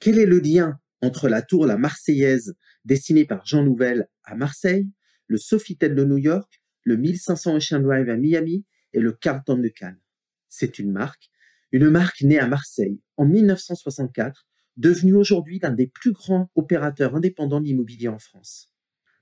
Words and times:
Quel 0.00 0.20
est 0.20 0.26
le 0.26 0.38
lien 0.38 0.78
entre 1.02 1.28
la 1.28 1.42
tour 1.42 1.66
La 1.66 1.76
Marseillaise 1.76 2.54
dessinée 2.84 3.24
par 3.24 3.44
Jean 3.44 3.64
Nouvel 3.64 4.08
à 4.22 4.36
Marseille, 4.36 4.88
le 5.26 5.38
Sofitel 5.38 5.96
de 5.96 6.04
New 6.04 6.18
York, 6.18 6.62
le 6.84 6.96
1500 6.96 7.56
Ocean 7.56 7.80
Drive 7.80 8.08
à 8.08 8.16
Miami 8.16 8.64
et 8.92 9.00
le 9.00 9.12
Carlton 9.12 9.58
de 9.58 9.68
Cannes? 9.68 10.00
C'est 10.48 10.78
une 10.78 10.92
marque, 10.92 11.30
une 11.72 11.90
marque 11.90 12.22
née 12.22 12.38
à 12.38 12.46
Marseille 12.46 13.00
en 13.16 13.26
1964, 13.26 14.46
devenue 14.76 15.14
aujourd'hui 15.14 15.58
l'un 15.58 15.72
des 15.72 15.88
plus 15.88 16.12
grands 16.12 16.48
opérateurs 16.54 17.16
indépendants 17.16 17.60
d'immobilier 17.60 18.06
en 18.06 18.20
France. 18.20 18.70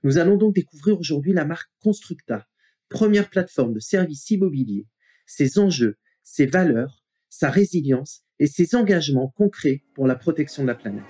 Nous 0.03 0.19
allons 0.19 0.37
donc 0.37 0.53
découvrir 0.53 0.99
aujourd'hui 0.99 1.33
la 1.33 1.45
marque 1.45 1.71
Constructa, 1.79 2.47
première 2.87 3.31
plateforme 3.31 3.73
de 3.73 3.79
services 3.79 4.29
immobiliers, 4.29 4.85
ses 5.25 5.57
enjeux, 5.57 5.97
ses 6.21 6.45
valeurs, 6.45 7.03
sa 7.29 7.49
résilience 7.49 8.26
et 8.39 8.47
ses 8.47 8.75
engagements 8.75 9.33
concrets 9.35 9.81
pour 9.95 10.07
la 10.07 10.15
protection 10.15 10.63
de 10.63 10.67
la 10.67 10.75
planète. 10.75 11.03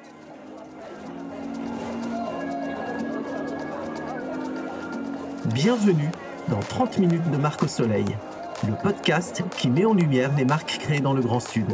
Bienvenue 5.54 6.10
dans 6.50 6.60
30 6.60 7.00
minutes 7.00 7.30
de 7.32 7.38
Marque 7.38 7.64
au 7.64 7.68
Soleil, 7.68 8.06
le 8.66 8.74
podcast 8.82 9.44
qui 9.58 9.70
met 9.70 9.86
en 9.86 9.94
lumière 9.94 10.36
les 10.38 10.46
marques 10.46 10.78
créées 10.80 11.00
dans 11.00 11.14
le 11.14 11.22
Grand 11.22 11.40
Sud. 11.40 11.68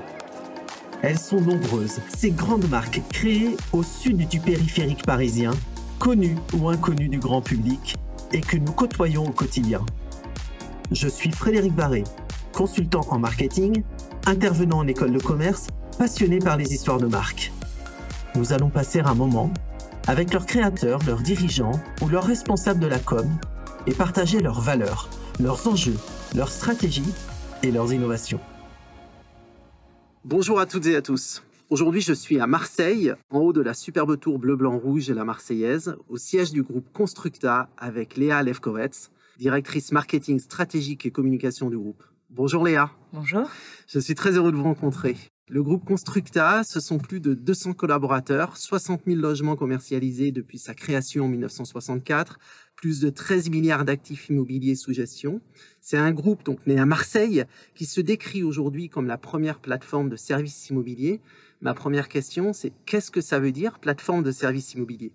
Elles 1.01 1.19
sont 1.19 1.41
nombreuses, 1.41 1.99
ces 2.15 2.31
grandes 2.31 2.69
marques 2.69 3.01
créées 3.09 3.55
au 3.73 3.83
sud 3.83 4.27
du 4.27 4.39
périphérique 4.39 5.05
parisien, 5.05 5.51
connues 5.99 6.37
ou 6.53 6.69
inconnues 6.69 7.09
du 7.09 7.19
grand 7.19 7.41
public 7.41 7.95
et 8.31 8.41
que 8.41 8.57
nous 8.57 8.71
côtoyons 8.71 9.25
au 9.25 9.31
quotidien. 9.31 9.81
Je 10.91 11.07
suis 11.07 11.31
Frédéric 11.31 11.73
Barré, 11.73 12.03
consultant 12.53 13.05
en 13.09 13.19
marketing, 13.19 13.83
intervenant 14.25 14.79
en 14.79 14.87
école 14.87 15.11
de 15.11 15.19
commerce, 15.19 15.67
passionné 15.97 16.39
par 16.39 16.57
les 16.57 16.73
histoires 16.73 16.97
de 16.97 17.07
marques. 17.07 17.51
Nous 18.35 18.53
allons 18.53 18.69
passer 18.69 18.99
un 18.99 19.13
moment 19.15 19.51
avec 20.07 20.33
leurs 20.33 20.45
créateurs, 20.45 20.99
leurs 21.05 21.21
dirigeants 21.21 21.79
ou 22.01 22.09
leurs 22.09 22.25
responsables 22.25 22.79
de 22.79 22.87
la 22.87 22.99
com 22.99 23.29
et 23.85 23.93
partager 23.93 24.39
leurs 24.39 24.61
valeurs, 24.61 25.09
leurs 25.39 25.67
enjeux, 25.67 25.97
leurs 26.35 26.49
stratégies 26.49 27.13
et 27.63 27.71
leurs 27.71 27.93
innovations. 27.93 28.39
Bonjour 30.25 30.59
à 30.59 30.65
toutes 30.65 30.87
et 30.87 30.95
à 30.95 31.01
tous. 31.01 31.43
Aujourd'hui, 31.69 32.01
je 32.01 32.13
suis 32.13 32.39
à 32.39 32.47
Marseille, 32.47 33.13
en 33.29 33.39
haut 33.39 33.53
de 33.53 33.61
la 33.61 33.73
superbe 33.73 34.19
tour 34.19 34.39
bleu-blanc-rouge 34.39 35.09
et 35.09 35.13
la 35.13 35.25
Marseillaise, 35.25 35.95
au 36.07 36.17
siège 36.17 36.51
du 36.51 36.63
groupe 36.63 36.91
Constructa 36.93 37.69
avec 37.77 38.15
Léa 38.15 38.43
Lefkowitz, 38.43 39.09
directrice 39.37 39.91
marketing 39.91 40.39
stratégique 40.39 41.05
et 41.05 41.11
communication 41.11 41.69
du 41.69 41.77
groupe. 41.77 42.03
Bonjour 42.35 42.65
Léa. 42.65 42.89
Bonjour. 43.13 43.47
Je 43.85 43.99
suis 43.99 44.15
très 44.15 44.31
heureux 44.31 44.51
de 44.51 44.57
vous 44.57 44.63
rencontrer. 44.63 45.15
Le 45.49 45.61
groupe 45.61 45.85
Constructa, 45.85 46.63
ce 46.63 46.79
sont 46.79 46.97
plus 46.97 47.19
de 47.19 47.35
200 47.35 47.73
collaborateurs, 47.73 48.57
60 48.57 49.01
000 49.05 49.19
logements 49.19 49.55
commercialisés 49.55 50.31
depuis 50.31 50.57
sa 50.57 50.73
création 50.73 51.25
en 51.25 51.27
1964, 51.27 52.39
plus 52.75 53.01
de 53.01 53.11
13 53.11 53.51
milliards 53.51 53.85
d'actifs 53.85 54.29
immobiliers 54.29 54.73
sous 54.73 54.93
gestion. 54.93 55.41
C'est 55.79 55.99
un 55.99 56.11
groupe 56.11 56.43
donc 56.43 56.65
né 56.65 56.79
à 56.79 56.87
Marseille 56.87 57.45
qui 57.75 57.85
se 57.85 58.01
décrit 58.01 58.41
aujourd'hui 58.41 58.89
comme 58.89 59.05
la 59.05 59.19
première 59.19 59.59
plateforme 59.59 60.09
de 60.09 60.15
services 60.15 60.71
immobiliers. 60.71 61.21
Ma 61.61 61.75
première 61.75 62.09
question, 62.09 62.51
c'est 62.51 62.73
qu'est-ce 62.87 63.11
que 63.11 63.21
ça 63.21 63.39
veut 63.39 63.51
dire 63.51 63.77
plateforme 63.77 64.23
de 64.23 64.31
services 64.31 64.73
immobiliers? 64.73 65.13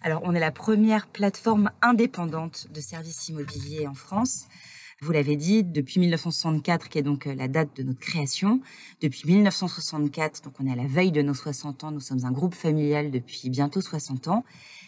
Alors, 0.00 0.22
on 0.24 0.34
est 0.34 0.40
la 0.40 0.50
première 0.50 1.06
plateforme 1.06 1.70
indépendante 1.82 2.66
de 2.74 2.80
services 2.80 3.28
immobiliers 3.28 3.86
en 3.86 3.94
France. 3.94 4.48
Vous 5.02 5.10
l'avez 5.10 5.34
dit, 5.34 5.64
depuis 5.64 5.98
1964, 5.98 6.88
qui 6.88 6.96
est 6.96 7.02
donc 7.02 7.26
euh, 7.26 7.34
la 7.34 7.48
date 7.48 7.76
de 7.76 7.82
notre 7.82 7.98
création, 7.98 8.60
depuis 9.00 9.26
1964, 9.26 10.44
donc 10.44 10.54
on 10.60 10.66
est 10.68 10.70
à 10.70 10.76
la 10.76 10.86
veille 10.86 11.10
de 11.10 11.22
nos 11.22 11.34
60 11.34 11.82
ans, 11.82 11.90
nous 11.90 11.98
sommes 11.98 12.24
un 12.24 12.30
groupe 12.30 12.54
familial 12.54 13.10
depuis 13.10 13.50
bientôt 13.50 13.80
60 13.80 14.28
ans. 14.28 14.44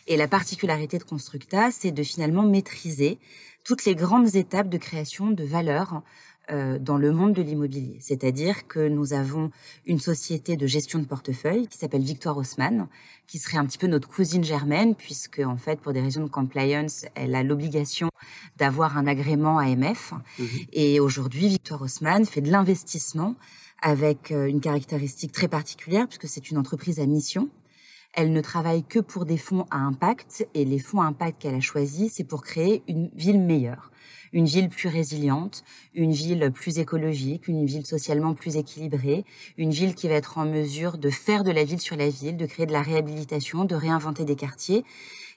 Et 0.06 0.16
la 0.16 0.28
particularité 0.28 0.98
de 0.98 1.02
Constructa, 1.02 1.72
c'est 1.72 1.90
de 1.90 2.04
finalement 2.04 2.44
maîtriser 2.44 3.18
toutes 3.64 3.84
les 3.86 3.96
grandes 3.96 4.36
étapes 4.36 4.68
de 4.68 4.78
création 4.78 5.32
de 5.32 5.42
valeur 5.42 6.02
dans 6.50 6.98
le 6.98 7.10
monde 7.10 7.32
de 7.32 7.42
l'immobilier. 7.42 7.96
C'est-à-dire 8.00 8.66
que 8.66 8.86
nous 8.86 9.14
avons 9.14 9.50
une 9.86 9.98
société 9.98 10.56
de 10.56 10.66
gestion 10.66 10.98
de 10.98 11.06
portefeuille 11.06 11.68
qui 11.68 11.78
s'appelle 11.78 12.02
Victoire 12.02 12.36
Haussmann, 12.36 12.86
qui 13.26 13.38
serait 13.38 13.56
un 13.56 13.64
petit 13.64 13.78
peu 13.78 13.86
notre 13.86 14.08
cousine 14.08 14.44
germaine, 14.44 14.94
puisque 14.94 15.40
en 15.40 15.56
fait, 15.56 15.80
pour 15.80 15.92
des 15.92 16.00
raisons 16.00 16.22
de 16.22 16.28
compliance, 16.28 17.06
elle 17.14 17.34
a 17.34 17.42
l'obligation 17.42 18.10
d'avoir 18.56 18.98
un 18.98 19.06
agrément 19.06 19.58
AMF. 19.58 20.12
Mhm. 20.38 20.48
Et 20.72 21.00
aujourd'hui, 21.00 21.48
Victoire 21.48 21.82
Haussmann 21.82 22.24
fait 22.26 22.40
de 22.40 22.50
l'investissement 22.50 23.34
avec 23.82 24.32
euh, 24.32 24.46
une 24.46 24.60
caractéristique 24.60 25.32
très 25.32 25.48
particulière, 25.48 26.06
puisque 26.06 26.28
c'est 26.28 26.50
une 26.50 26.58
entreprise 26.58 27.00
à 27.00 27.06
mission. 27.06 27.48
Elle 28.12 28.32
ne 28.32 28.40
travaille 28.40 28.84
que 28.84 29.00
pour 29.00 29.24
des 29.24 29.36
fonds 29.36 29.66
à 29.70 29.78
impact, 29.78 30.46
et 30.54 30.64
les 30.64 30.78
fonds 30.78 31.00
à 31.00 31.06
impact 31.06 31.42
qu'elle 31.42 31.54
a 31.54 31.60
choisis, 31.60 32.14
c'est 32.14 32.24
pour 32.24 32.42
créer 32.42 32.82
une 32.86 33.10
ville 33.14 33.40
meilleure 33.40 33.90
une 34.34 34.46
ville 34.46 34.68
plus 34.68 34.88
résiliente, 34.88 35.62
une 35.94 36.10
ville 36.10 36.50
plus 36.52 36.80
écologique, 36.80 37.46
une 37.46 37.64
ville 37.64 37.86
socialement 37.86 38.34
plus 38.34 38.56
équilibrée, 38.56 39.24
une 39.56 39.70
ville 39.70 39.94
qui 39.94 40.08
va 40.08 40.14
être 40.14 40.38
en 40.38 40.44
mesure 40.44 40.98
de 40.98 41.08
faire 41.08 41.44
de 41.44 41.52
la 41.52 41.62
ville 41.62 41.80
sur 41.80 41.96
la 41.96 42.10
ville, 42.10 42.36
de 42.36 42.44
créer 42.44 42.66
de 42.66 42.72
la 42.72 42.82
réhabilitation, 42.82 43.64
de 43.64 43.76
réinventer 43.76 44.24
des 44.24 44.34
quartiers. 44.34 44.84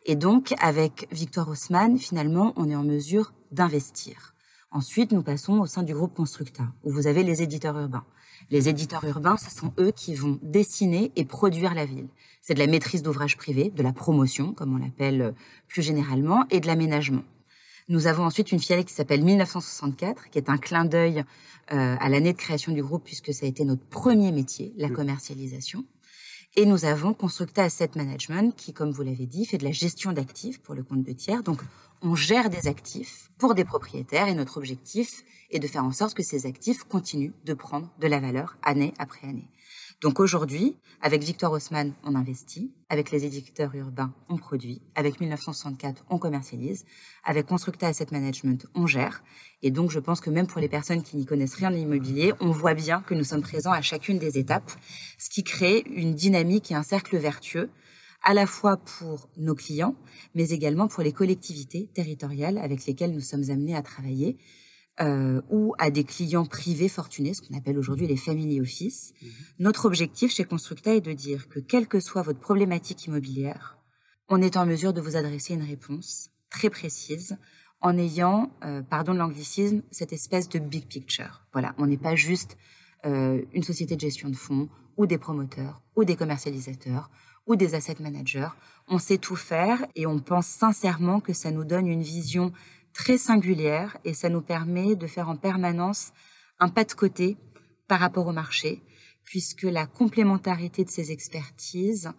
Et 0.08 0.16
donc, 0.16 0.56
avec 0.60 1.08
Victoire 1.12 1.48
Haussmann, 1.48 2.00
finalement, 2.00 2.54
on 2.56 2.70
est 2.70 2.76
en 2.76 2.84
mesure 2.84 3.34
d'investir. 3.52 4.34
Ensuite, 4.72 5.12
nous 5.12 5.24
passons 5.24 5.60
au 5.60 5.68
sein 5.68 5.84
du 5.84 5.94
groupe 5.94 6.16
Constructa, 6.16 6.64
où 6.84 6.92
vous 6.92 7.06
avez 7.06 7.22
les 7.22 7.44
éditeurs 7.44 7.78
urbains. 7.78 8.06
Les 8.50 8.68
éditeurs 8.68 9.04
urbains, 9.04 9.38
ce 9.38 9.56
sont 9.56 9.74
eux 9.80 9.92
qui 9.92 10.16
vont 10.16 10.40
dessiner 10.42 11.12
et 11.16 11.24
produire 11.24 11.76
la 11.76 11.86
ville. 11.86 12.08
C'est 12.42 12.56
de 12.56 12.60
la 12.60 12.68
maîtrise 12.68 13.04
d'ouvrage 13.04 13.38
privé, 13.38 13.70
de 13.70 13.84
la 13.84 13.94
promotion, 13.94 14.54
comme 14.54 14.74
on 14.74 14.78
l'appelle 14.78 15.36
plus 15.68 15.84
généralement, 15.84 16.46
et 16.50 16.60
de 16.60 16.68
l'aménagement. 16.68 17.24
Nous 17.90 18.08
avons 18.08 18.26
ensuite 18.26 18.52
une 18.52 18.60
filiale 18.60 18.84
qui 18.84 18.94
s'appelle 18.94 19.24
1964, 19.24 20.30
qui 20.30 20.38
est 20.38 20.50
un 20.50 20.58
clin 20.58 20.84
d'œil 20.84 21.24
euh, 21.72 21.96
à 22.00 22.10
l'année 22.10 22.34
de 22.34 22.38
création 22.38 22.74
du 22.74 22.84
groupe, 22.84 23.06
puisque 23.06 23.34
ça 23.34 23.46
a 23.46 23.50
été 23.50 23.64
notre 23.64 23.86
premier 23.86 24.34
métier, 24.34 24.74
la 24.76 24.90
commercialisation. 24.90 25.86
Et 26.58 26.66
nous 26.66 26.84
avons 26.84 27.14
Constructa 27.14 27.64
Asset 27.64 27.92
Management, 27.96 28.54
qui, 28.58 28.74
comme 28.74 28.92
vous 28.92 29.04
l'avez 29.04 29.26
dit, 29.26 29.46
fait 29.46 29.58
de 29.58 29.64
la 29.64 29.72
gestion 29.72 30.12
d'actifs 30.12 30.60
pour 30.62 30.76
le 30.76 30.84
compte 30.84 31.04
de 31.04 31.14
tiers. 31.14 31.44
Donc, 31.44 31.62
on 32.02 32.14
gère 32.14 32.50
des 32.50 32.68
actifs 32.68 33.32
pour 33.38 33.56
des 33.56 33.64
propriétaires 33.64 34.28
et 34.28 34.34
notre 34.34 34.58
objectif 34.58 35.24
est 35.52 35.60
de 35.60 35.68
faire 35.68 35.86
en 35.86 35.94
sorte 35.94 36.14
que 36.14 36.24
ces 36.24 36.46
actifs 36.46 36.84
continuent 36.84 37.32
de 37.46 37.54
prendre 37.54 37.90
de 38.00 38.08
la 38.08 38.20
valeur 38.20 38.58
année 38.64 38.94
après 39.00 39.28
année. 39.28 39.48
Donc 40.00 40.20
aujourd'hui, 40.20 40.78
avec 41.02 41.24
Victor 41.24 41.52
Haussmann, 41.52 41.92
on 42.04 42.14
investit, 42.14 42.72
avec 42.88 43.10
les 43.10 43.26
éditeurs 43.26 43.74
urbains, 43.74 44.14
on 44.30 44.38
produit, 44.38 44.80
avec 44.94 45.20
1964, 45.20 46.06
on 46.12 46.20
commercialise, 46.20 46.86
avec 47.24 47.48
Constructa 47.48 47.88
Asset 47.88 48.06
Management, 48.12 48.68
on 48.76 48.86
gère. 48.86 49.24
Et 49.64 49.72
donc 49.72 49.90
je 49.90 49.98
pense 49.98 50.22
que 50.22 50.30
même 50.30 50.46
pour 50.46 50.62
les 50.62 50.70
personnes 50.70 51.02
qui 51.02 51.18
n'y 51.18 51.26
connaissent 51.26 51.56
rien 51.56 51.72
en 51.72 51.76
immobilier, 51.76 52.32
on 52.42 52.52
voit 52.52 52.76
bien 52.76 53.02
que 53.02 53.16
nous 53.16 53.24
sommes 53.24 53.42
présents 53.42 53.72
à 53.72 53.82
chacune 53.82 54.20
des 54.20 54.38
étapes, 54.38 54.72
ce 55.18 55.32
qui 55.32 55.44
crée 55.44 55.84
une 55.88 56.14
dynamique 56.14 56.70
et 56.70 56.76
un 56.76 56.84
cercle 56.84 57.18
vertueux 57.18 57.72
à 58.24 58.36
la 58.36 58.46
fois 58.46 58.78
pour 58.78 59.30
nos 59.36 59.56
clients, 59.56 59.96
mais 60.36 60.50
également 60.50 60.88
pour 60.88 61.02
les 61.02 61.12
collectivités 61.12 61.90
territoriales 61.96 62.60
avec 62.60 62.86
lesquelles 62.86 63.14
nous 63.14 63.20
sommes 63.20 63.50
amenés 63.50 63.76
à 63.76 63.82
travailler, 63.82 64.38
euh, 65.00 65.42
ou 65.50 65.74
à 65.78 65.92
des 65.92 66.04
clients 66.04 66.46
privés 66.46 66.90
fortunés, 66.90 67.34
ce 67.34 67.42
qu'on 67.42 67.58
appelle 67.58 67.78
aujourd'hui 67.78 68.08
les 68.08 68.18
family 68.18 68.60
office. 68.60 69.14
Mhm. 69.22 69.30
Notre 69.60 69.86
objectif 69.86 70.32
chez 70.32 70.44
Constructa 70.44 70.96
est 70.96 71.02
de 71.02 71.14
dire 71.14 71.50
que 71.50 71.60
quelle 71.60 71.88
que 71.88 72.00
soit 72.00 72.24
votre 72.24 72.40
problématique 72.40 73.06
immobilière, 73.06 73.78
on 74.30 74.42
est 74.42 74.58
en 74.58 74.66
mesure 74.66 74.94
de 74.94 75.02
vous 75.02 75.16
adresser 75.16 75.54
une 75.54 75.64
réponse 75.64 76.30
très 76.50 76.70
précise 76.70 77.38
en 77.80 77.98
ayant, 77.98 78.52
euh, 78.64 78.82
pardon 78.82 79.14
de 79.14 79.20
l'anglicisme, 79.20 79.84
cette 79.92 80.14
espèce 80.14 80.50
de 80.50 80.60
big 80.60 80.88
picture. 80.88 81.46
Voilà, 81.54 81.76
on 81.78 81.86
n'est 81.86 81.98
pas 81.98 82.16
juste 82.16 82.58
euh, 83.06 83.42
une 83.54 83.64
société 83.64 83.96
de 83.96 84.02
gestion 84.02 84.30
de 84.30 84.36
fonds 84.36 84.68
ou 84.98 85.06
des 85.06 85.18
promoteurs 85.20 85.82
ou 85.96 86.04
des 86.04 86.16
commercialisateurs 86.16 87.10
ou 87.46 87.56
des 87.56 87.76
asset 87.76 87.96
managers. 88.00 88.50
On 88.88 89.00
sait 89.00 89.18
tout 89.18 89.36
faire 89.36 89.86
et 89.96 90.06
on 90.06 90.20
pense 90.20 90.48
sincèrement 90.48 91.20
que 91.20 91.34
ça 91.34 91.52
nous 91.52 91.64
donne 91.64 91.88
une 91.88 92.02
vision 92.02 92.52
très 92.98 93.20
singulière 93.20 93.96
et 94.04 94.16
ça 94.16 94.28
nous 94.28 94.42
permet 94.42 94.96
de 94.96 95.06
faire 95.06 95.30
en 95.30 95.38
permanence 95.38 96.12
un 96.60 96.68
pas 96.68 96.84
de 96.84 96.94
côté 96.94 97.38
par 97.88 98.00
rapport 98.00 98.26
au 98.26 98.32
marché, 98.34 98.82
puisque 99.24 99.64
la 99.64 99.86
complémentarité 99.86 100.84
de 100.84 100.90
ces 100.90 101.12
expertises 101.12 102.12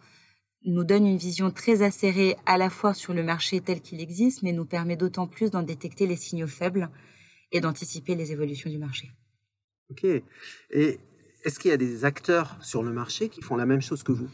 nous 0.64 0.84
donne 0.84 1.06
une 1.06 1.16
vision 1.16 1.50
très 1.50 1.82
acérée 1.82 2.36
à 2.46 2.58
la 2.58 2.70
fois 2.70 2.94
sur 2.94 3.12
le 3.12 3.24
marché 3.24 3.60
tel 3.60 3.80
qu'il 3.80 4.00
existe, 4.00 4.42
mais 4.44 4.52
nous 4.52 4.64
permet 4.64 4.96
d'autant 4.96 5.26
plus 5.26 5.50
d'en 5.50 5.64
détecter 5.64 6.06
les 6.06 6.16
signaux 6.16 6.46
faibles 6.46 6.88
et 7.50 7.60
d'anticiper 7.60 8.14
les 8.14 8.30
évolutions 8.30 8.70
du 8.70 8.78
marché. 8.78 9.10
Ok. 9.90 10.04
Et 10.04 11.00
est-ce 11.44 11.58
qu'il 11.58 11.72
y 11.72 11.74
a 11.74 11.78
des 11.78 12.04
acteurs 12.04 12.56
sur 12.60 12.84
le 12.84 12.92
marché 12.92 13.28
qui 13.28 13.42
font 13.42 13.56
la 13.56 13.66
même 13.66 13.82
chose 13.82 14.04
que 14.04 14.12
vous? 14.12 14.28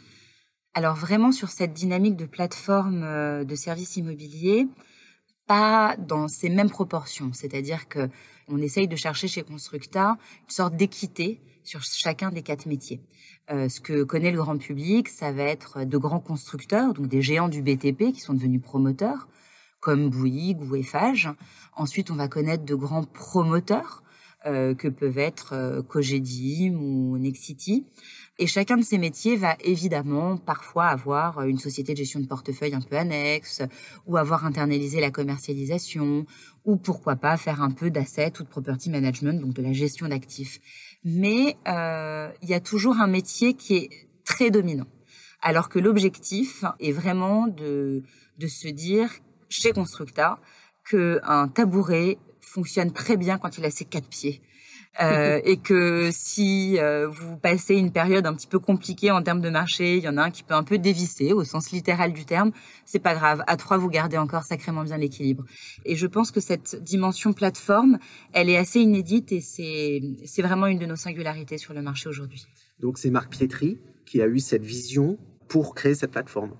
Alors 0.74 0.96
vraiment 0.96 1.32
sur 1.32 1.48
cette 1.48 1.72
dynamique 1.72 2.16
de 2.16 2.26
plateforme 2.26 3.02
euh, 3.02 3.44
de 3.44 3.54
services 3.54 3.96
immobiliers, 3.96 4.66
pas 5.46 5.96
dans 5.98 6.28
ces 6.28 6.48
mêmes 6.48 6.70
proportions. 6.70 7.32
C'est-à-dire 7.32 7.88
que 7.88 8.08
on 8.48 8.58
essaye 8.58 8.88
de 8.88 8.96
chercher 8.96 9.28
chez 9.28 9.42
Constructa 9.42 10.16
une 10.42 10.50
sorte 10.50 10.76
d'équité 10.76 11.40
sur 11.62 11.82
chacun 11.82 12.30
des 12.30 12.42
quatre 12.42 12.66
métiers. 12.66 13.00
Euh, 13.50 13.68
ce 13.68 13.80
que 13.80 14.04
connaît 14.04 14.30
le 14.30 14.38
grand 14.38 14.58
public, 14.58 15.08
ça 15.08 15.32
va 15.32 15.44
être 15.44 15.84
de 15.84 15.98
grands 15.98 16.20
constructeurs, 16.20 16.92
donc 16.94 17.08
des 17.08 17.22
géants 17.22 17.48
du 17.48 17.62
BTP 17.62 18.12
qui 18.12 18.20
sont 18.20 18.34
devenus 18.34 18.62
promoteurs, 18.62 19.28
comme 19.80 20.10
Bouygues 20.10 20.62
ou 20.62 20.76
Eiffage. 20.76 21.30
Ensuite, 21.74 22.10
on 22.10 22.16
va 22.16 22.28
connaître 22.28 22.64
de 22.64 22.74
grands 22.74 23.04
promoteurs 23.04 24.03
que 24.74 24.88
peuvent 24.88 25.18
être 25.18 25.54
euh, 25.54 25.82
Cogedim 25.82 26.74
ou 26.74 27.16
Nexity. 27.18 27.86
Et 28.38 28.46
chacun 28.46 28.76
de 28.76 28.82
ces 28.82 28.98
métiers 28.98 29.36
va 29.36 29.56
évidemment 29.60 30.36
parfois 30.36 30.86
avoir 30.86 31.42
une 31.44 31.58
société 31.58 31.92
de 31.92 31.98
gestion 31.98 32.20
de 32.20 32.26
portefeuille 32.26 32.74
un 32.74 32.80
peu 32.80 32.96
annexe, 32.96 33.62
ou 34.06 34.16
avoir 34.16 34.44
internalisé 34.44 35.00
la 35.00 35.10
commercialisation, 35.10 36.26
ou 36.64 36.76
pourquoi 36.76 37.16
pas 37.16 37.36
faire 37.36 37.62
un 37.62 37.70
peu 37.70 37.90
d'asset 37.90 38.32
ou 38.40 38.42
de 38.42 38.48
property 38.48 38.90
management, 38.90 39.40
donc 39.40 39.54
de 39.54 39.62
la 39.62 39.72
gestion 39.72 40.08
d'actifs. 40.08 40.60
Mais 41.04 41.56
euh, 41.68 42.30
il 42.42 42.48
y 42.48 42.54
a 42.54 42.60
toujours 42.60 43.00
un 43.00 43.06
métier 43.06 43.54
qui 43.54 43.76
est 43.76 43.90
très 44.24 44.50
dominant. 44.50 44.88
Alors 45.40 45.68
que 45.68 45.78
l'objectif 45.78 46.64
est 46.80 46.92
vraiment 46.92 47.46
de, 47.46 48.02
de 48.38 48.46
se 48.46 48.68
dire 48.68 49.10
chez 49.48 49.72
Constructa 49.72 50.40
qu'un 50.90 51.48
tabouret 51.48 52.18
fonctionne 52.54 52.92
très 52.92 53.16
bien 53.16 53.38
quand 53.38 53.58
il 53.58 53.64
a 53.64 53.70
ses 53.70 53.84
quatre 53.84 54.08
pieds. 54.08 54.40
Euh, 55.02 55.40
et 55.44 55.56
que 55.56 56.10
si 56.12 56.78
euh, 56.78 57.08
vous 57.08 57.36
passez 57.36 57.74
une 57.74 57.90
période 57.90 58.26
un 58.26 58.32
petit 58.32 58.46
peu 58.46 58.60
compliquée 58.60 59.10
en 59.10 59.24
termes 59.24 59.40
de 59.40 59.50
marché, 59.50 59.96
il 59.96 60.04
y 60.04 60.08
en 60.08 60.16
a 60.16 60.22
un 60.22 60.30
qui 60.30 60.44
peut 60.44 60.54
un 60.54 60.62
peu 60.62 60.78
dévisser 60.78 61.32
au 61.32 61.42
sens 61.42 61.72
littéral 61.72 62.12
du 62.12 62.24
terme, 62.24 62.52
c'est 62.84 63.00
pas 63.00 63.16
grave. 63.16 63.42
À 63.48 63.56
trois, 63.56 63.76
vous 63.76 63.88
gardez 63.88 64.18
encore 64.18 64.44
sacrément 64.44 64.84
bien 64.84 64.96
l'équilibre. 64.96 65.44
Et 65.84 65.96
je 65.96 66.06
pense 66.06 66.30
que 66.30 66.38
cette 66.38 66.80
dimension 66.80 67.32
plateforme, 67.32 67.98
elle 68.32 68.48
est 68.48 68.56
assez 68.56 68.78
inédite 68.78 69.32
et 69.32 69.40
c'est 69.40 70.00
c'est 70.26 70.42
vraiment 70.42 70.66
une 70.66 70.78
de 70.78 70.86
nos 70.86 70.94
singularités 70.94 71.58
sur 71.58 71.74
le 71.74 71.82
marché 71.82 72.08
aujourd'hui. 72.08 72.46
Donc 72.78 72.98
c'est 72.98 73.10
Marc 73.10 73.32
Pietri 73.32 73.80
qui 74.06 74.22
a 74.22 74.28
eu 74.28 74.38
cette 74.38 74.64
vision 74.64 75.18
pour 75.48 75.74
créer 75.74 75.96
cette 75.96 76.12
plateforme. 76.12 76.52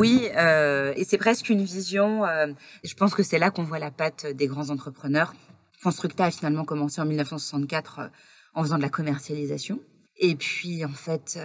Oui, 0.00 0.28
euh, 0.34 0.94
et 0.96 1.04
c'est 1.04 1.18
presque 1.18 1.50
une 1.50 1.62
vision. 1.62 2.24
Euh, 2.24 2.46
je 2.82 2.94
pense 2.94 3.14
que 3.14 3.22
c'est 3.22 3.38
là 3.38 3.50
qu'on 3.50 3.64
voit 3.64 3.78
la 3.78 3.90
patte 3.90 4.26
des 4.26 4.46
grands 4.46 4.70
entrepreneurs. 4.70 5.34
Constructa 5.82 6.24
a 6.24 6.30
finalement 6.30 6.64
commencé 6.64 7.02
en 7.02 7.04
1964 7.04 7.98
euh, 7.98 8.06
en 8.54 8.62
faisant 8.62 8.78
de 8.78 8.82
la 8.82 8.88
commercialisation. 8.88 9.78
Et 10.16 10.36
puis, 10.36 10.86
en 10.86 10.92
fait, 10.92 11.38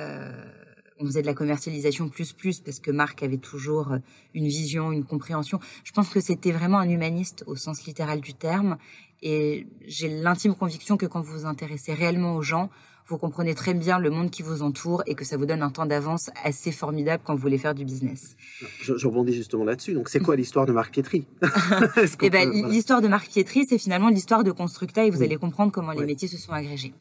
on 1.00 1.06
faisait 1.06 1.22
de 1.22 1.28
la 1.28 1.34
commercialisation 1.34 2.10
plus 2.10 2.32
plus 2.34 2.62
parce 2.62 2.80
que 2.80 2.92
Marc 2.92 3.24
avait 3.24 3.38
toujours 3.38 3.96
une 4.34 4.48
vision, 4.48 4.92
une 4.92 5.06
compréhension. 5.06 5.60
Je 5.84 5.92
pense 5.92 6.10
que 6.10 6.20
c'était 6.20 6.52
vraiment 6.52 6.80
un 6.80 6.90
humaniste 6.90 7.44
au 7.48 7.56
sens 7.58 7.86
littéral 7.86 8.22
du 8.22 8.34
terme. 8.34 8.78
Et 9.22 9.68
j'ai 9.86 10.10
l'intime 10.10 10.56
conviction 10.56 10.98
que 10.98 11.06
quand 11.06 11.22
vous 11.22 11.40
vous 11.40 11.46
intéressez 11.46 11.94
réellement 11.94 12.36
aux 12.36 12.42
gens, 12.42 12.70
vous 13.08 13.18
comprenez 13.18 13.54
très 13.54 13.74
bien 13.74 14.00
le 14.00 14.10
monde 14.10 14.32
qui 14.32 14.42
vous 14.42 14.62
entoure 14.62 15.04
et 15.06 15.16
que 15.16 15.24
ça 15.24 15.38
vous 15.38 15.46
donne 15.46 15.62
un 15.62 15.70
temps 15.70 15.86
d'avance 15.86 16.30
assez 16.44 16.72
formidable 16.72 17.22
quand 17.26 17.36
vous 17.36 17.42
voulez 17.42 17.58
faire 17.58 17.76
du 17.76 17.86
business. 17.86 18.36
Je, 18.82 18.94
rebondis 19.08 19.34
justement 19.34 19.64
là-dessus. 19.64 19.94
Donc, 19.94 20.10
c'est 20.10 20.20
quoi 20.20 20.36
l'histoire 20.36 20.66
de 20.66 20.72
Marc 20.72 20.92
Pietri 20.92 21.28
eh 22.22 22.30
ben, 22.30 22.52
L'histoire 22.70 23.02
de 23.02 23.08
Marc 23.08 23.28
Pietri, 23.30 23.66
c'est 23.70 23.78
finalement 23.78 24.10
l'histoire 24.10 24.44
de 24.44 24.52
Constructa 24.52 25.06
et 25.06 25.12
vous 25.12 25.22
allez 25.22 25.38
comprendre 25.38 25.72
comment 25.72 25.92
les 25.92 26.06
métiers 26.06 26.28
se 26.28 26.38
sont 26.38 26.52
agrégés. 26.52 26.94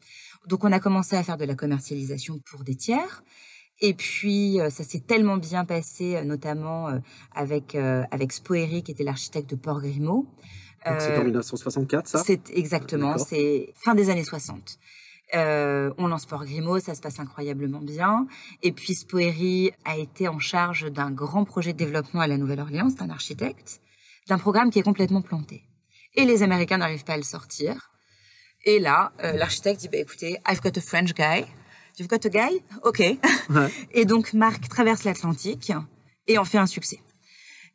Donc, 0.47 0.63
on 0.63 0.71
a 0.71 0.79
commencé 0.79 1.15
à 1.15 1.23
faire 1.23 1.37
de 1.37 1.45
la 1.45 1.55
commercialisation 1.55 2.39
pour 2.51 2.63
des 2.63 2.75
tiers. 2.75 3.23
Et 3.81 3.93
puis, 3.93 4.59
euh, 4.61 4.69
ça 4.69 4.83
s'est 4.83 5.01
tellement 5.01 5.37
bien 5.37 5.65
passé, 5.65 6.15
euh, 6.15 6.23
notamment 6.23 6.89
euh, 6.89 6.99
avec, 7.33 7.75
avec 7.75 8.31
Spoeri, 8.31 8.83
qui 8.83 8.91
était 8.91 9.03
l'architecte 9.03 9.49
de 9.49 9.55
Port 9.55 9.81
Grimaud. 9.81 10.27
c'est 10.85 11.17
en 11.17 11.23
1964, 11.23 12.07
ça? 12.07 12.23
C'est 12.25 12.51
exactement, 12.51 13.17
c'est 13.17 13.73
fin 13.75 13.95
des 13.95 14.09
années 14.09 14.23
60. 14.23 14.79
Euh, 15.33 15.91
on 15.97 16.07
lance 16.07 16.25
Port 16.25 16.45
Grimaud, 16.45 16.79
ça 16.79 16.93
se 16.93 17.01
passe 17.01 17.19
incroyablement 17.19 17.81
bien. 17.81 18.27
Et 18.61 18.71
puis 18.71 18.93
Spoeri 18.93 19.71
a 19.83 19.97
été 19.97 20.27
en 20.27 20.39
charge 20.39 20.91
d'un 20.91 21.11
grand 21.11 21.45
projet 21.45 21.73
de 21.73 21.77
développement 21.77 22.21
à 22.21 22.27
la 22.27 22.37
Nouvelle-Orléans, 22.37 22.89
c'est 22.89 23.01
un 23.01 23.09
architecte, 23.09 23.81
d'un 24.27 24.37
programme 24.37 24.69
qui 24.69 24.79
est 24.79 24.83
complètement 24.83 25.21
planté. 25.21 25.63
Et 26.13 26.25
les 26.25 26.43
Américains 26.43 26.77
n'arrivent 26.77 27.03
pas 27.03 27.13
à 27.13 27.17
le 27.17 27.23
sortir. 27.23 27.91
Et 28.63 28.79
là, 28.79 29.11
euh, 29.23 29.33
l'architecte 29.33 29.81
dit, 29.81 29.89
bah, 29.89 29.97
écoutez, 29.97 30.37
I've 30.47 30.61
got 30.61 30.77
a 30.77 30.81
French 30.81 31.13
guy. 31.13 31.45
You've 31.97 32.07
got 32.07 32.25
a 32.25 32.29
guy? 32.29 32.61
OK. 32.83 33.01
et 33.91 34.05
donc, 34.05 34.33
Marc 34.33 34.67
traverse 34.69 35.03
l'Atlantique 35.03 35.71
et 36.27 36.37
en 36.37 36.45
fait 36.45 36.57
un 36.57 36.65
succès. 36.65 36.99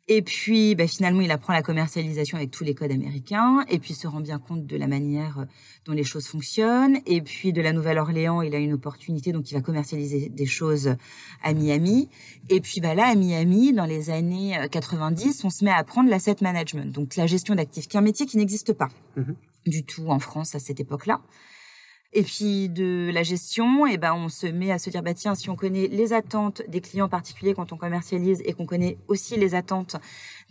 Et 0.07 0.21
puis, 0.21 0.75
bah, 0.75 0.87
finalement, 0.87 1.21
il 1.21 1.31
apprend 1.31 1.53
la 1.53 1.61
commercialisation 1.61 2.37
avec 2.37 2.51
tous 2.51 2.63
les 2.63 2.73
codes 2.73 2.91
américains, 2.91 3.63
et 3.69 3.79
puis 3.79 3.93
se 3.93 4.07
rend 4.07 4.19
bien 4.19 4.39
compte 4.39 4.65
de 4.65 4.75
la 4.75 4.87
manière 4.87 5.39
euh, 5.39 5.45
dont 5.85 5.93
les 5.93 6.03
choses 6.03 6.27
fonctionnent. 6.27 6.97
Et 7.05 7.21
puis, 7.21 7.53
de 7.53 7.61
la 7.61 7.71
Nouvelle-Orléans, 7.71 8.41
il 8.41 8.55
a 8.55 8.57
une 8.57 8.73
opportunité, 8.73 9.31
donc 9.31 9.49
il 9.51 9.53
va 9.53 9.61
commercialiser 9.61 10.29
des 10.29 10.45
choses 10.45 10.95
à 11.43 11.53
Miami. 11.53 12.09
Et 12.49 12.61
puis, 12.61 12.81
bah, 12.81 12.95
là, 12.95 13.07
à 13.07 13.15
Miami, 13.15 13.73
dans 13.73 13.85
les 13.85 14.09
années 14.09 14.57
90, 14.71 15.27
euh, 15.27 15.47
on 15.47 15.49
se 15.49 15.63
met 15.63 15.71
à 15.71 15.77
apprendre 15.77 16.09
l'asset 16.09 16.35
management, 16.41 16.91
donc 16.93 17.15
la 17.15 17.27
gestion 17.27 17.55
d'actifs, 17.55 17.87
qui 17.87 17.95
est 17.95 17.99
un 17.99 18.03
métier 18.03 18.25
qui 18.25 18.37
n'existe 18.37 18.73
pas 18.73 18.89
mm-hmm. 19.17 19.35
du 19.67 19.83
tout 19.83 20.07
en 20.07 20.19
France 20.19 20.55
à 20.55 20.59
cette 20.59 20.79
époque-là. 20.79 21.21
Et 22.13 22.23
puis 22.23 22.67
de 22.67 23.09
la 23.13 23.23
gestion, 23.23 23.87
et 23.87 23.93
eh 23.93 23.97
ben 23.97 24.13
on 24.13 24.27
se 24.27 24.45
met 24.45 24.69
à 24.69 24.79
se 24.79 24.89
dire 24.89 25.01
bah 25.01 25.13
tiens 25.13 25.33
si 25.33 25.49
on 25.49 25.55
connaît 25.55 25.87
les 25.87 26.11
attentes 26.11 26.61
des 26.67 26.81
clients 26.81 27.07
particuliers 27.07 27.53
quand 27.53 27.71
on 27.71 27.77
commercialise 27.77 28.41
et 28.43 28.51
qu'on 28.51 28.65
connaît 28.65 28.97
aussi 29.07 29.37
les 29.37 29.55
attentes 29.55 29.95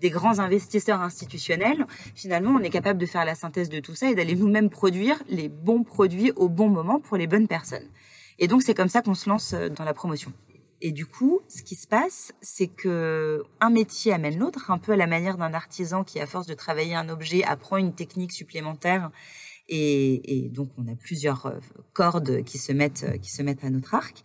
des 0.00 0.08
grands 0.08 0.38
investisseurs 0.38 1.02
institutionnels, 1.02 1.86
finalement 2.14 2.52
on 2.52 2.60
est 2.60 2.70
capable 2.70 2.98
de 2.98 3.04
faire 3.04 3.26
la 3.26 3.34
synthèse 3.34 3.68
de 3.68 3.78
tout 3.78 3.94
ça 3.94 4.10
et 4.10 4.14
d'aller 4.14 4.36
nous-mêmes 4.36 4.70
produire 4.70 5.22
les 5.28 5.50
bons 5.50 5.82
produits 5.82 6.32
au 6.34 6.48
bon 6.48 6.70
moment 6.70 6.98
pour 6.98 7.18
les 7.18 7.26
bonnes 7.26 7.48
personnes. 7.48 7.88
Et 8.38 8.48
donc 8.48 8.62
c'est 8.62 8.74
comme 8.74 8.88
ça 8.88 9.02
qu'on 9.02 9.14
se 9.14 9.28
lance 9.28 9.52
euh, 9.52 9.68
dans 9.68 9.84
la 9.84 9.92
promotion. 9.92 10.32
Et 10.82 10.92
du 10.92 11.04
coup, 11.04 11.40
ce 11.48 11.62
qui 11.62 11.74
se 11.74 11.86
passe, 11.86 12.32
c'est 12.40 12.68
que 12.68 13.44
un 13.60 13.68
métier 13.68 14.14
amène 14.14 14.38
l'autre, 14.38 14.70
un 14.70 14.78
peu 14.78 14.92
à 14.92 14.96
la 14.96 15.06
manière 15.06 15.36
d'un 15.36 15.52
artisan 15.52 16.04
qui, 16.04 16.20
à 16.20 16.26
force 16.26 16.46
de 16.46 16.54
travailler 16.54 16.94
un 16.94 17.10
objet, 17.10 17.44
apprend 17.44 17.76
une 17.76 17.94
technique 17.94 18.32
supplémentaire 18.32 19.10
et, 19.68 20.48
donc, 20.52 20.70
on 20.78 20.88
a 20.88 20.96
plusieurs 20.96 21.46
euh, 21.46 21.58
cordes 21.92 22.42
qui 22.44 22.58
se 22.58 22.72
mettent, 22.72 23.04
euh, 23.08 23.18
qui 23.18 23.30
se 23.30 23.42
mettent 23.42 23.64
à 23.64 23.70
notre 23.70 23.94
arc. 23.94 24.22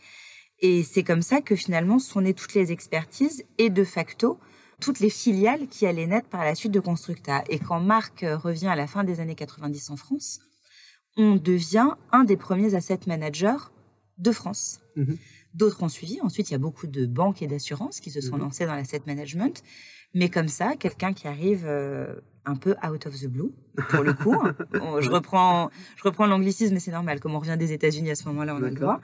Et 0.60 0.84
c'est 0.84 1.04
comme 1.04 1.22
ça 1.22 1.42
que 1.42 1.56
finalement 1.56 2.00
sont 2.00 2.22
nées 2.22 2.34
toutes 2.34 2.54
les 2.54 2.72
expertises 2.72 3.44
et 3.58 3.70
de 3.70 3.84
facto 3.84 4.40
toutes 4.82 5.00
les 5.00 5.10
filiales 5.10 5.68
qui 5.68 5.86
allaient 5.86 6.08
naître 6.08 6.28
par 6.28 6.44
la 6.44 6.54
suite 6.54 6.72
de 6.72 6.80
Constructa. 6.80 7.44
Et 7.50 7.60
quand 7.60 7.80
Marc 7.80 8.24
euh, 8.24 8.38
revient 8.38 8.68
à 8.68 8.76
la 8.76 8.88
fin 8.88 9.04
des 9.04 9.20
années 9.20 9.36
90 9.36 9.90
en 9.90 9.96
France, 9.96 10.40
on 11.16 11.36
devient 11.36 11.92
un 12.12 12.26
des 12.26 12.36
premiers 12.36 12.76
asset 12.76 13.00
managers 13.08 13.70
de 14.18 14.32
France. 14.32 14.80
Mmh 14.96 15.14
D'autres 15.54 15.84
ont 15.84 15.88
suivi. 15.88 16.20
Ensuite, 16.20 16.50
il 16.50 16.52
y 16.52 16.56
a 16.56 16.60
beaucoup 16.60 16.86
de 16.86 17.06
banques 17.06 17.42
et 17.42 17.48
d'assurances 17.48 18.02
qui 18.02 18.12
se 18.12 18.20
sont 18.20 18.36
mmh 18.36 18.40
lancées 18.42 18.66
dans 18.66 18.76
l'asset 18.76 19.02
management. 19.08 19.64
Mais 20.14 20.28
comme 20.28 20.50
ça, 20.50 20.76
quelqu'un 20.76 21.14
qui 21.14 21.30
arrive 21.30 21.66
un 22.46 22.56
peu 22.56 22.76
out 22.86 23.06
of 23.06 23.20
the 23.20 23.28
blue, 23.28 23.52
pour 23.90 24.04
le 24.04 24.14
coup. 24.14 24.36
je 24.74 25.10
reprends, 25.10 25.70
je 25.98 26.04
reprends 26.04 26.26
l'anglicisme, 26.26 26.74
mais 26.74 26.80
c'est 26.80 26.92
normal. 26.92 27.20
Comme 27.20 27.36
on 27.36 27.40
revient 27.40 27.58
des 27.58 27.72
États-Unis 27.72 28.12
à 28.12 28.16
ce 28.16 28.26
moment-là, 28.26 28.56
on 28.56 28.64
a 28.64 28.70
le 28.70 28.76
droit. 28.76 29.02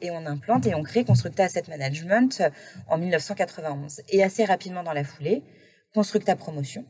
Et 0.00 0.10
on 0.10 0.26
implante 0.26 0.66
et 0.66 0.74
on 0.74 0.82
crée 0.82 1.04
Constructa 1.04 1.44
Asset 1.44 1.64
Management 1.68 2.42
en 2.88 2.98
1991. 2.98 4.02
Et 4.08 4.22
assez 4.22 4.44
rapidement 4.44 4.82
dans 4.82 4.92
la 4.92 5.04
foulée, 5.04 5.42
Constructa 5.94 6.36
Promotion. 6.36 6.84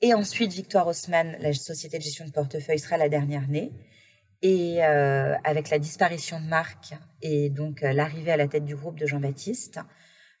Et 0.00 0.14
ensuite, 0.14 0.52
Victoire 0.52 0.86
Haussmann, 0.86 1.36
la 1.40 1.52
société 1.52 1.98
de 1.98 2.02
gestion 2.02 2.24
de 2.24 2.30
portefeuille, 2.30 2.78
sera 2.78 2.96
la 2.96 3.08
dernière 3.08 3.48
née. 3.48 3.72
Et 4.42 4.84
euh, 4.84 5.34
avec 5.42 5.70
la 5.70 5.78
disparition 5.80 6.40
de 6.40 6.46
Marc 6.46 6.94
et 7.22 7.50
donc 7.50 7.82
euh, 7.82 7.92
l'arrivée 7.92 8.30
à 8.30 8.36
la 8.36 8.46
tête 8.46 8.64
du 8.64 8.76
groupe 8.76 8.96
de 8.96 9.04
Jean-Baptiste, 9.04 9.80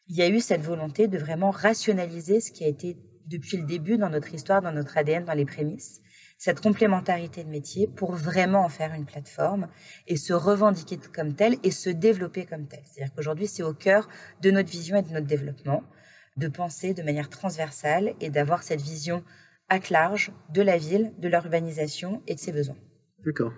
il 0.06 0.16
y 0.16 0.22
a 0.22 0.28
eu 0.28 0.40
cette 0.40 0.62
volonté 0.62 1.08
de 1.08 1.18
vraiment 1.18 1.50
rationaliser 1.50 2.40
ce 2.40 2.52
qui 2.52 2.64
a 2.64 2.68
été 2.68 2.96
depuis 3.28 3.56
le 3.56 3.64
début 3.64 3.98
dans 3.98 4.10
notre 4.10 4.34
histoire, 4.34 4.62
dans 4.62 4.72
notre 4.72 4.96
ADN, 4.96 5.24
dans 5.24 5.34
les 5.34 5.44
prémices, 5.44 6.00
cette 6.38 6.60
complémentarité 6.60 7.42
de 7.42 7.48
métier 7.48 7.88
pour 7.88 8.12
vraiment 8.12 8.64
en 8.64 8.68
faire 8.68 8.94
une 8.94 9.04
plateforme 9.04 9.68
et 10.06 10.16
se 10.16 10.32
revendiquer 10.32 10.98
comme 11.14 11.34
telle 11.34 11.56
et 11.64 11.70
se 11.70 11.90
développer 11.90 12.46
comme 12.46 12.66
telle. 12.66 12.82
C'est-à-dire 12.84 13.12
qu'aujourd'hui, 13.14 13.48
c'est 13.48 13.64
au 13.64 13.74
cœur 13.74 14.08
de 14.40 14.50
notre 14.50 14.70
vision 14.70 14.96
et 14.96 15.02
de 15.02 15.10
notre 15.10 15.26
développement 15.26 15.82
de 16.36 16.48
penser 16.48 16.94
de 16.94 17.02
manière 17.02 17.28
transversale 17.28 18.14
et 18.20 18.30
d'avoir 18.30 18.62
cette 18.62 18.80
vision 18.80 19.24
à 19.68 19.78
large 19.90 20.30
de 20.54 20.62
la 20.62 20.78
ville, 20.78 21.12
de 21.18 21.28
l'urbanisation 21.28 22.22
et 22.26 22.34
de 22.34 22.40
ses 22.40 22.52
besoins. 22.52 22.76
D'accord. 23.26 23.52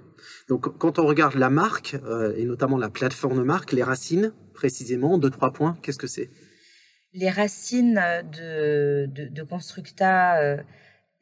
Donc, 0.48 0.78
quand 0.78 0.98
on 0.98 1.06
regarde 1.06 1.34
la 1.34 1.50
marque, 1.50 1.96
euh, 2.04 2.34
et 2.36 2.44
notamment 2.44 2.78
la 2.78 2.88
plateforme 2.88 3.44
marque, 3.44 3.72
les 3.72 3.82
racines, 3.82 4.32
précisément, 4.54 5.18
deux, 5.18 5.30
trois 5.30 5.52
points, 5.52 5.76
qu'est-ce 5.82 5.98
que 5.98 6.06
c'est? 6.06 6.30
Les 7.12 7.30
racines 7.30 8.00
de, 8.32 9.06
de, 9.06 9.42
Constructa, 9.42 10.40
euh, 10.40 10.56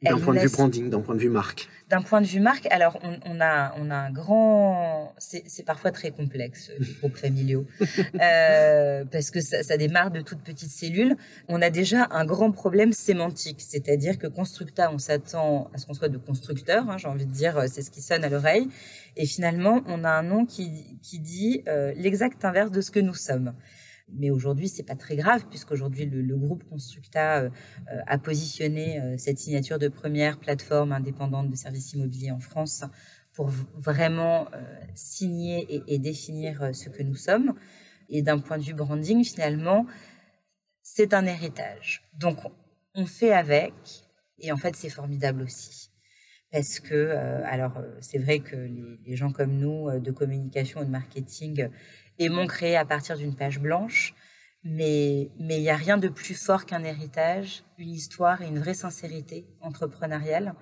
D'un 0.03 0.19
point 0.19 0.35
de 0.35 0.39
vue 0.39 0.49
branding, 0.49 0.89
d'un 0.89 1.01
point 1.01 1.15
de 1.15 1.19
vue 1.19 1.29
marque. 1.29 1.67
D'un 1.89 2.03
point 2.03 2.21
de 2.21 2.27
vue 2.27 2.39
marque, 2.39 2.67
alors 2.69 2.99
on, 3.03 3.41
a, 3.41 3.73
on 3.77 3.89
a 3.89 3.95
un 3.95 4.11
grand... 4.11 5.15
C'est 5.17 5.65
parfois 5.65 5.91
très 5.91 6.11
complexe, 6.11 6.71
les 6.79 6.93
groupes 6.93 7.17
familiaux, 7.17 7.65
euh, 8.21 9.03
parce 9.11 9.31
que 9.31 9.41
ça, 9.41 9.63
ça, 9.63 9.77
démarre 9.77 10.11
de 10.11 10.21
toutes 10.21 10.41
petites 10.41 10.69
cellules. 10.69 11.17
On 11.47 11.61
a 11.61 11.71
déjà 11.71 12.07
un 12.11 12.25
grand 12.25 12.51
problème 12.51 12.93
sémantique, 12.93 13.61
c'est-à-dire 13.61 14.19
que 14.19 14.27
Constructa, 14.27 14.91
on 14.93 14.99
s'attend 14.99 15.71
à 15.73 15.79
ce 15.79 15.87
qu'on 15.87 15.95
soit 15.95 16.09
de 16.09 16.19
constructeur, 16.19 16.87
hein, 16.87 16.97
j'ai 16.99 17.07
envie 17.07 17.25
de 17.25 17.31
dire, 17.31 17.63
c'est 17.67 17.81
ce 17.81 17.89
qui 17.89 18.03
sonne 18.03 18.23
à 18.23 18.29
l'oreille, 18.29 18.67
et 19.17 19.25
finalement, 19.25 19.81
on 19.87 20.03
a 20.03 20.11
un 20.11 20.23
nom 20.23 20.45
qui, 20.45 20.99
qui 21.01 21.17
dit 21.17 21.63
euh, 21.67 21.91
l'exact 21.95 22.45
inverse 22.45 22.69
de 22.69 22.81
ce 22.81 22.91
que 22.91 22.99
nous 22.99 23.15
sommes. 23.15 23.53
Mais 24.13 24.29
aujourd'hui, 24.29 24.67
c'est 24.67 24.83
pas 24.83 24.95
très 24.95 25.15
grave 25.15 25.45
puisqu'aujourd'hui 25.49 26.05
le, 26.05 26.21
le 26.21 26.37
groupe 26.37 26.63
Constructa 26.69 27.41
euh, 27.41 27.49
euh, 27.91 28.01
a 28.07 28.17
positionné 28.17 28.99
euh, 28.99 29.17
cette 29.17 29.39
signature 29.39 29.79
de 29.79 29.87
première 29.87 30.39
plateforme 30.39 30.91
indépendante 30.91 31.49
de 31.49 31.55
services 31.55 31.93
immobiliers 31.93 32.31
en 32.31 32.39
France 32.39 32.83
pour 33.33 33.47
vraiment 33.47 34.47
signer 34.95 35.81
et, 35.87 35.97
définir 35.97 36.75
ce 36.75 36.89
que 36.89 37.03
nous 37.03 37.15
sommes. 37.15 37.53
Et 38.09 38.21
d'un 38.21 38.39
point 38.39 38.57
de 38.57 38.63
vue 38.63 38.73
branding, 38.73 39.23
finalement, 39.23 39.85
c'est 40.83 41.13
un 41.13 41.25
héritage. 41.25 42.03
Donc, 42.17 42.39
on 42.95 43.05
fait 43.05 43.31
avec, 43.31 43.73
et 44.39 44.51
en 44.51 44.57
fait, 44.57 44.75
c'est 44.75 44.89
formidable 44.89 45.43
aussi. 45.43 45.89
Parce 46.51 46.81
que, 46.81 47.11
alors, 47.45 47.81
c'est 48.01 48.17
vrai 48.17 48.39
que 48.39 48.57
les, 49.05 49.15
gens 49.15 49.31
comme 49.31 49.55
nous, 49.55 49.89
de 49.97 50.11
communication 50.11 50.81
et 50.81 50.85
de 50.85 50.91
marketing, 50.91 51.69
aimons 52.19 52.47
créer 52.47 52.75
à 52.75 52.85
partir 52.85 53.17
d'une 53.17 53.35
page 53.35 53.59
blanche. 53.59 54.13
Mais 54.63 55.31
il 55.39 55.47
n'y 55.47 55.69
a 55.69 55.75
rien 55.75 55.97
de 55.97 56.09
plus 56.09 56.35
fort 56.35 56.65
qu'un 56.65 56.83
héritage, 56.83 57.63
une 57.77 57.91
histoire 57.91 58.41
et 58.41 58.47
une 58.47 58.59
vraie 58.59 58.73
sincérité 58.73 59.45
entrepreneuriale, 59.61 60.53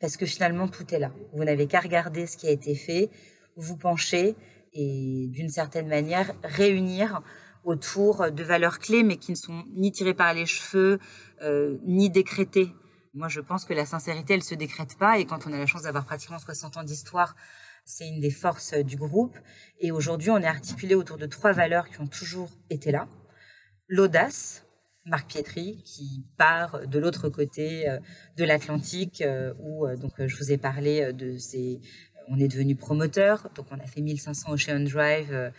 parce 0.00 0.16
que 0.16 0.26
finalement 0.26 0.68
tout 0.68 0.94
est 0.94 1.00
là. 1.00 1.12
Vous 1.32 1.42
n'avez 1.42 1.66
qu'à 1.66 1.80
regarder 1.80 2.26
ce 2.26 2.36
qui 2.36 2.46
a 2.46 2.50
été 2.50 2.76
fait, 2.76 3.10
vous 3.56 3.76
pencher 3.76 4.36
et 4.72 5.26
d'une 5.28 5.48
certaine 5.48 5.88
manière 5.88 6.32
réunir 6.44 7.20
autour 7.64 8.30
de 8.30 8.42
valeurs 8.42 8.78
clés, 8.78 9.02
mais 9.02 9.16
qui 9.16 9.32
ne 9.32 9.36
sont 9.36 9.64
ni 9.74 9.92
tirées 9.92 10.14
par 10.14 10.34
les 10.34 10.46
cheveux, 10.46 10.98
euh, 11.42 11.78
ni 11.84 12.10
décrétées. 12.10 12.72
Moi, 13.14 13.28
je 13.28 13.40
pense 13.40 13.64
que 13.64 13.74
la 13.74 13.86
sincérité, 13.86 14.34
elle 14.34 14.42
se 14.42 14.54
décrète 14.54 14.96
pas. 14.98 15.18
Et 15.18 15.26
quand 15.26 15.46
on 15.46 15.52
a 15.52 15.58
la 15.58 15.66
chance 15.66 15.82
d'avoir 15.82 16.04
pratiquement 16.04 16.38
60 16.38 16.78
ans 16.78 16.82
d'histoire 16.82 17.36
c'est 17.84 18.08
une 18.08 18.20
des 18.20 18.30
forces 18.30 18.72
euh, 18.74 18.82
du 18.82 18.96
groupe. 18.96 19.36
Et 19.80 19.90
aujourd'hui, 19.90 20.30
on 20.30 20.38
est 20.38 20.46
articulé 20.46 20.94
autour 20.94 21.18
de 21.18 21.26
trois 21.26 21.52
valeurs 21.52 21.88
qui 21.88 22.00
ont 22.00 22.06
toujours 22.06 22.50
été 22.70 22.90
là. 22.90 23.08
L'audace, 23.88 24.64
Marc 25.04 25.28
Pietri, 25.28 25.82
qui 25.84 26.24
part 26.36 26.86
de 26.86 26.98
l'autre 26.98 27.28
côté 27.28 27.88
euh, 27.88 27.98
de 28.36 28.44
l'Atlantique, 28.44 29.22
euh, 29.22 29.52
où 29.58 29.86
donc 29.96 30.12
je 30.18 30.36
vous 30.36 30.52
ai 30.52 30.58
parlé 30.58 31.12
de 31.12 31.36
ces. 31.38 31.80
On 32.28 32.38
est 32.38 32.46
devenu 32.46 32.76
promoteur, 32.76 33.50
donc 33.56 33.66
on 33.72 33.80
a 33.80 33.86
fait 33.86 34.00
1500 34.00 34.52
Ocean 34.52 34.80
Drive 34.80 35.52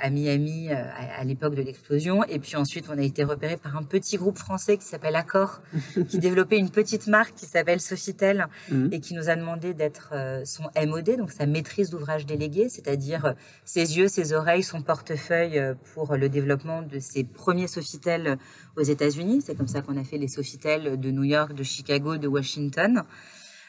à 0.00 0.10
Miami 0.10 0.68
euh, 0.70 0.82
à, 1.16 1.24
l'époque 1.24 1.54
de 1.54 1.62
l'explosion. 1.62 2.24
Et 2.24 2.38
puis 2.38 2.56
ensuite, 2.56 2.86
on 2.88 2.98
a 2.98 3.02
été 3.02 3.22
repéré 3.24 3.56
par 3.56 3.76
un 3.76 3.82
petit 3.82 4.16
groupe 4.16 4.38
français 4.38 4.76
qui 4.76 4.84
s'appelle 4.84 5.14
Accor, 5.14 5.60
qui 6.08 6.18
développait 6.18 6.58
une 6.58 6.70
petite 6.70 7.06
marque 7.06 7.34
qui 7.34 7.46
s'appelle 7.46 7.80
Sofitel 7.80 8.48
mhm. 8.70 8.90
et 8.92 9.00
qui 9.00 9.14
nous 9.14 9.28
a 9.28 9.36
demandé 9.36 9.74
d'être 9.74 10.10
euh, 10.12 10.44
son 10.44 10.64
MOD, 10.76 11.16
donc 11.16 11.30
sa 11.30 11.46
maîtrise 11.46 11.90
d'ouvrage 11.90 12.26
délégué, 12.26 12.68
c'est-à-dire 12.68 13.34
ses 13.64 13.96
yeux, 13.96 14.08
ses 14.08 14.32
oreilles, 14.32 14.62
son 14.62 14.82
portefeuille 14.82 15.60
pour 15.94 16.16
le 16.16 16.28
développement 16.28 16.82
de 16.82 16.98
ses 16.98 17.24
premiers 17.24 17.68
Sofitel 17.68 18.38
aux 18.76 18.82
États-Unis. 18.82 19.42
C'est 19.44 19.54
comme 19.54 19.68
ça 19.68 19.82
qu'on 19.82 19.96
a 19.96 20.04
fait 20.04 20.18
les 20.18 20.28
Sofitel 20.28 20.98
de 20.98 21.10
New 21.10 21.24
York, 21.24 21.54
de 21.54 21.62
Chicago, 21.62 22.16
de 22.16 22.28
Washington 22.28 23.04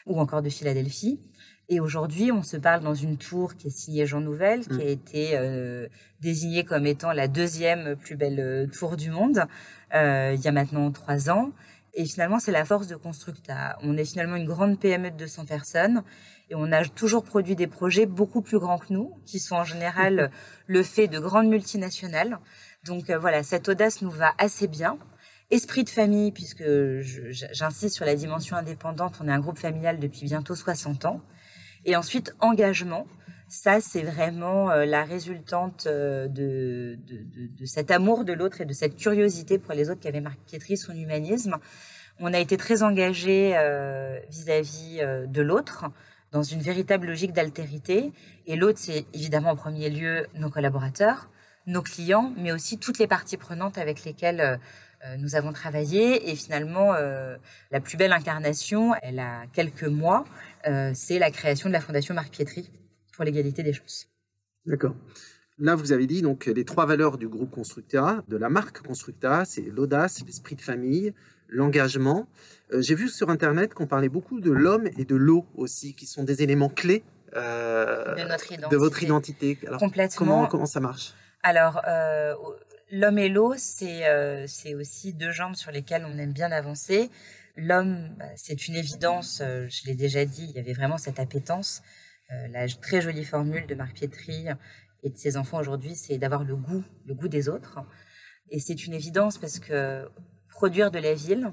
ou 0.06 0.20
encore 0.20 0.42
de 0.42 0.50
Philadelphie. 0.50 1.20
Et 1.72 1.78
aujourd'hui, 1.78 2.32
on 2.32 2.42
se 2.42 2.56
parle 2.56 2.82
dans 2.82 2.96
une 2.96 3.16
tour 3.16 3.54
qui 3.54 3.68
est 3.68 3.70
signée 3.70 4.04
Jean 4.04 4.20
Nouvel, 4.20 4.66
qui 4.66 4.74
mm. 4.74 4.80
a 4.80 4.84
été 4.84 5.30
euh, 5.34 5.86
désignée 6.20 6.64
comme 6.64 6.84
étant 6.84 7.12
la 7.12 7.28
deuxième 7.28 7.94
plus 7.94 8.16
belle 8.16 8.40
euh, 8.40 8.66
tour 8.66 8.96
du 8.96 9.10
monde 9.10 9.46
euh, 9.94 10.34
il 10.34 10.40
y 10.40 10.48
a 10.48 10.52
maintenant 10.52 10.90
trois 10.90 11.30
ans. 11.30 11.52
Et 11.94 12.04
finalement, 12.04 12.40
c'est 12.40 12.50
la 12.50 12.64
force 12.64 12.88
de 12.88 12.96
Constructa. 12.96 13.78
On 13.82 13.96
est 13.96 14.04
finalement 14.04 14.34
une 14.34 14.46
grande 14.46 14.80
PME 14.80 15.12
de 15.12 15.16
200 15.16 15.44
personnes 15.44 16.02
et 16.48 16.56
on 16.56 16.72
a 16.72 16.84
toujours 16.84 17.22
produit 17.22 17.54
des 17.54 17.68
projets 17.68 18.06
beaucoup 18.06 18.42
plus 18.42 18.58
grands 18.58 18.78
que 18.78 18.92
nous, 18.92 19.12
qui 19.24 19.38
sont 19.38 19.56
en 19.56 19.64
général 19.64 20.32
le 20.66 20.82
fait 20.82 21.06
de 21.06 21.20
grandes 21.20 21.48
multinationales. 21.48 22.38
Donc 22.84 23.10
voilà, 23.10 23.44
cette 23.44 23.68
audace 23.68 24.02
nous 24.02 24.10
va 24.10 24.32
assez 24.38 24.66
bien. 24.66 24.98
Esprit 25.50 25.82
de 25.82 25.90
famille, 25.90 26.30
puisque 26.30 26.64
j'insiste 27.02 27.94
sur 27.96 28.04
la 28.04 28.14
dimension 28.14 28.56
indépendante, 28.56 29.18
on 29.20 29.28
est 29.28 29.32
un 29.32 29.40
groupe 29.40 29.58
familial 29.58 29.98
depuis 29.98 30.24
bientôt 30.24 30.54
60 30.54 31.04
ans. 31.06 31.20
Et 31.84 31.96
ensuite, 31.96 32.34
engagement. 32.40 33.06
Ça, 33.48 33.80
c'est 33.80 34.02
vraiment 34.02 34.70
euh, 34.70 34.84
la 34.84 35.02
résultante 35.02 35.88
euh, 35.88 36.28
de, 36.28 36.96
de, 37.04 37.48
de, 37.58 37.66
cet 37.66 37.90
amour 37.90 38.24
de 38.24 38.32
l'autre 38.32 38.60
et 38.60 38.64
de 38.64 38.72
cette 38.72 38.96
curiosité 38.96 39.58
pour 39.58 39.74
les 39.74 39.90
autres 39.90 39.98
qui 39.98 40.06
avait 40.06 40.20
marqué 40.20 40.76
son 40.76 40.92
humanisme. 40.92 41.56
On 42.20 42.32
a 42.32 42.38
été 42.38 42.56
très 42.56 42.84
engagé 42.84 43.56
euh, 43.56 44.20
vis-à-vis 44.30 45.00
de 45.26 45.42
l'autre 45.42 45.86
dans 46.30 46.44
une 46.44 46.60
véritable 46.60 47.08
logique 47.08 47.32
d'altérité. 47.32 48.12
Et 48.46 48.54
l'autre, 48.54 48.78
c'est 48.78 49.04
évidemment 49.14 49.50
en 49.50 49.56
premier 49.56 49.90
lieu 49.90 50.28
nos 50.34 50.48
collaborateurs, 50.48 51.28
nos 51.66 51.82
clients, 51.82 52.32
mais 52.36 52.52
aussi 52.52 52.78
toutes 52.78 52.98
les 53.00 53.08
parties 53.08 53.36
prenantes 53.36 53.78
avec 53.78 54.04
lesquelles 54.04 54.60
nous 55.18 55.34
avons 55.34 55.52
travaillé. 55.52 56.30
Et 56.30 56.36
finalement, 56.36 56.92
la 56.92 57.80
plus 57.80 57.96
belle 57.96 58.12
incarnation, 58.12 58.92
elle 59.02 59.18
a 59.18 59.44
quelques 59.54 59.84
mois, 59.84 60.24
c'est 60.94 61.18
la 61.18 61.30
création 61.30 61.68
de 61.68 61.72
la 61.72 61.80
Fondation 61.80 62.14
Marc 62.14 62.30
Pietri 62.30 62.70
pour 63.14 63.24
l'égalité 63.24 63.62
des 63.62 63.72
chances. 63.72 64.08
D'accord. 64.66 64.94
Là, 65.58 65.74
vous 65.74 65.92
avez 65.92 66.06
dit 66.06 66.22
donc 66.22 66.46
les 66.46 66.64
trois 66.64 66.86
valeurs 66.86 67.18
du 67.18 67.28
groupe 67.28 67.50
Constructa, 67.50 68.24
de 68.28 68.38
la 68.38 68.48
marque 68.48 68.80
Constructa, 68.80 69.44
c'est 69.44 69.60
l'audace, 69.60 70.22
l'esprit 70.24 70.56
de 70.56 70.62
famille, 70.62 71.12
l'engagement. 71.48 72.26
Euh, 72.72 72.80
j'ai 72.80 72.94
vu 72.94 73.08
sur 73.08 73.28
Internet 73.28 73.74
qu'on 73.74 73.86
parlait 73.86 74.08
beaucoup 74.08 74.40
de 74.40 74.50
l'homme 74.50 74.88
et 74.96 75.04
de 75.04 75.16
l'eau 75.16 75.44
aussi, 75.54 75.94
qui 75.94 76.06
sont 76.06 76.24
des 76.24 76.42
éléments 76.42 76.70
clés 76.70 77.02
euh, 77.36 78.14
de, 78.14 78.76
votre 78.76 79.02
identité. 79.02 79.58
Complètement. 79.78 80.46
Comment, 80.46 80.66
ça 80.66 80.80
marche? 80.80 81.12
Alors, 81.42 81.82
l'homme 82.90 83.18
et 83.18 83.28
l'eau, 83.28 83.54
c'est 83.56 84.74
aussi 84.74 85.12
deux 85.12 85.30
jambes 85.30 85.56
sur 85.56 85.72
lesquelles 85.72 86.06
on 86.10 86.16
aime 86.16 86.32
bien 86.32 86.50
avancer. 86.52 87.10
L'homme, 87.56 88.14
bah, 88.18 88.26
c'est 88.36 88.68
une 88.68 88.76
évidence, 88.76 89.40
euh, 89.40 89.66
je 89.68 89.86
l'ai 89.86 89.94
déjà 89.94 90.24
dit, 90.24 90.46
il 90.48 90.56
y 90.56 90.58
avait 90.58 90.72
vraiment 90.72 90.98
cette 90.98 91.18
appétence. 91.18 91.82
Euh, 92.32 92.48
la 92.48 92.68
très 92.68 93.00
jolie 93.00 93.24
formule 93.24 93.66
de 93.66 93.74
Marc 93.74 93.94
Pietri 93.94 94.46
et 95.02 95.10
de 95.10 95.16
ses 95.16 95.36
enfants 95.36 95.58
aujourd'hui, 95.58 95.94
c'est 95.96 96.18
d'avoir 96.18 96.44
le 96.44 96.56
goût, 96.56 96.84
le 97.06 97.14
goût 97.14 97.28
des 97.28 97.48
autres. 97.48 97.80
Et 98.50 98.60
c'est 98.60 98.86
une 98.86 98.94
évidence 98.94 99.38
parce 99.38 99.58
que 99.58 100.08
produire 100.48 100.90
de 100.90 100.98
la 100.98 101.14
ville, 101.14 101.52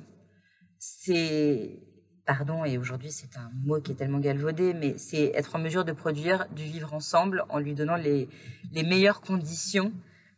c'est, 0.79 1.79
pardon, 2.25 2.65
et 2.65 2.77
aujourd'hui 2.77 3.11
c'est 3.11 3.37
un 3.37 3.49
mot 3.65 3.81
qui 3.81 3.93
est 3.93 3.95
tellement 3.95 4.19
galvaudé, 4.19 4.73
mais 4.73 4.97
c'est 4.97 5.31
être 5.33 5.55
en 5.55 5.59
mesure 5.59 5.85
de 5.85 5.93
produire 5.93 6.47
du 6.49 6.63
vivre 6.63 6.93
ensemble 6.93 7.43
en 7.49 7.59
lui 7.59 7.73
donnant 7.73 7.95
les, 7.95 8.29
les 8.71 8.83
meilleures 8.83 9.21
conditions 9.21 9.91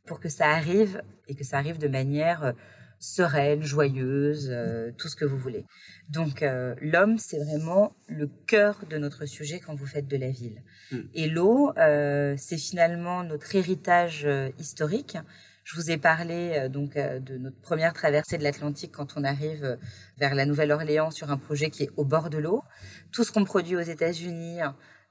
pour 0.05 0.19
que 0.19 0.29
ça 0.29 0.49
arrive 0.49 1.01
et 1.27 1.35
que 1.35 1.43
ça 1.43 1.57
arrive 1.57 1.77
de 1.77 1.87
manière 1.87 2.53
sereine, 2.99 3.63
joyeuse, 3.63 4.49
euh, 4.51 4.91
tout 4.97 5.07
ce 5.07 5.15
que 5.15 5.25
vous 5.25 5.37
voulez. 5.37 5.65
Donc 6.09 6.43
euh, 6.43 6.75
l'homme, 6.81 7.17
c'est 7.17 7.39
vraiment 7.39 7.95
le 8.07 8.27
cœur 8.45 8.83
de 8.89 8.97
notre 8.97 9.25
sujet 9.25 9.59
quand 9.59 9.73
vous 9.73 9.85
faites 9.85 10.07
de 10.07 10.17
la 10.17 10.29
ville. 10.29 10.61
Hmm. 10.91 11.01
Et 11.13 11.27
l'eau, 11.27 11.71
euh, 11.77 12.35
c'est 12.37 12.57
finalement 12.57 13.23
notre 13.23 13.55
héritage 13.55 14.27
historique. 14.57 15.17
Je 15.63 15.75
vous 15.75 15.91
ai 15.91 15.97
parlé 15.97 16.67
donc 16.69 16.95
de 16.95 17.37
notre 17.37 17.61
première 17.61 17.93
traversée 17.93 18.39
de 18.39 18.43
l'Atlantique 18.43 18.91
quand 18.91 19.13
on 19.17 19.23
arrive 19.23 19.77
vers 20.17 20.33
la 20.33 20.47
Nouvelle-Orléans 20.47 21.11
sur 21.11 21.29
un 21.29 21.37
projet 21.37 21.69
qui 21.69 21.83
est 21.83 21.91
au 21.95 22.05
bord 22.05 22.31
de 22.31 22.39
l'eau. 22.39 22.63
Tout 23.11 23.23
ce 23.23 23.31
qu'on 23.31 23.43
produit 23.43 23.75
aux 23.75 23.81
États-Unis, 23.81 24.61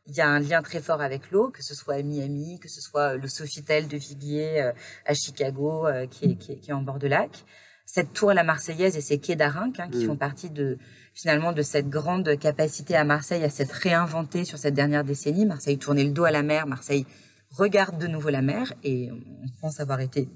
il 0.06 0.16
y 0.16 0.20
a 0.20 0.26
un 0.26 0.40
lien 0.40 0.60
très 0.62 0.80
fort 0.80 1.00
avec 1.00 1.30
l'eau, 1.30 1.50
que 1.50 1.62
ce 1.62 1.76
soit 1.76 1.94
à 1.94 2.02
Miami, 2.02 2.58
que 2.58 2.68
ce 2.68 2.80
soit 2.80 3.14
le 3.14 3.28
Sofitel 3.28 3.86
de 3.86 3.96
Viguier 3.96 4.72
à 5.06 5.14
Chicago, 5.14 5.86
qui 6.10 6.24
est, 6.24 6.34
qui, 6.34 6.52
est, 6.52 6.58
qui, 6.58 6.70
est, 6.72 6.74
en 6.74 6.82
bord 6.82 6.98
de 6.98 7.06
lac 7.06 7.44
cette 7.88 8.12
tour 8.12 8.34
la 8.34 8.44
Marseillaise 8.44 8.98
et 8.98 9.00
ces 9.00 9.18
quais 9.18 9.34
d'Arinque 9.34 9.80
hein, 9.80 9.88
qui 9.90 10.04
mm. 10.04 10.06
font 10.08 10.16
partie 10.16 10.50
de 10.50 10.76
finalement 11.14 11.52
de 11.52 11.62
cette 11.62 11.88
grande 11.88 12.38
capacité 12.38 12.94
à 12.94 13.02
Marseille 13.02 13.42
à 13.42 13.48
s'être 13.48 13.72
réinventée 13.72 14.44
sur 14.44 14.58
cette 14.58 14.74
dernière 14.74 15.04
décennie. 15.04 15.46
Marseille 15.46 15.78
tournait 15.78 16.04
le 16.04 16.10
dos 16.10 16.24
à 16.24 16.30
la 16.30 16.42
mer, 16.42 16.66
Marseille 16.66 17.06
regarde 17.50 17.98
de 17.98 18.06
nouveau 18.06 18.28
la 18.28 18.42
mer 18.42 18.74
et 18.84 19.10
on 19.10 19.60
pense 19.62 19.80
avoir 19.80 20.00
été 20.00 20.28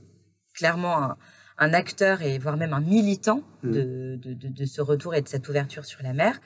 clairement 0.55 1.15
un, 1.59 1.75
acteur 1.75 2.23
et 2.23 2.39
voire 2.39 2.57
même 2.57 2.73
un 2.73 2.81
militant 2.81 3.43
mm. 3.63 3.71
de, 3.71 4.19
de, 4.23 4.65
ce 4.65 4.81
retour 4.81 5.15
et 5.15 5.21
de 5.21 5.29
cette 5.29 5.47
ouverture 5.47 5.85
sur 5.85 6.03
la 6.03 6.15
mer. 6.15 6.41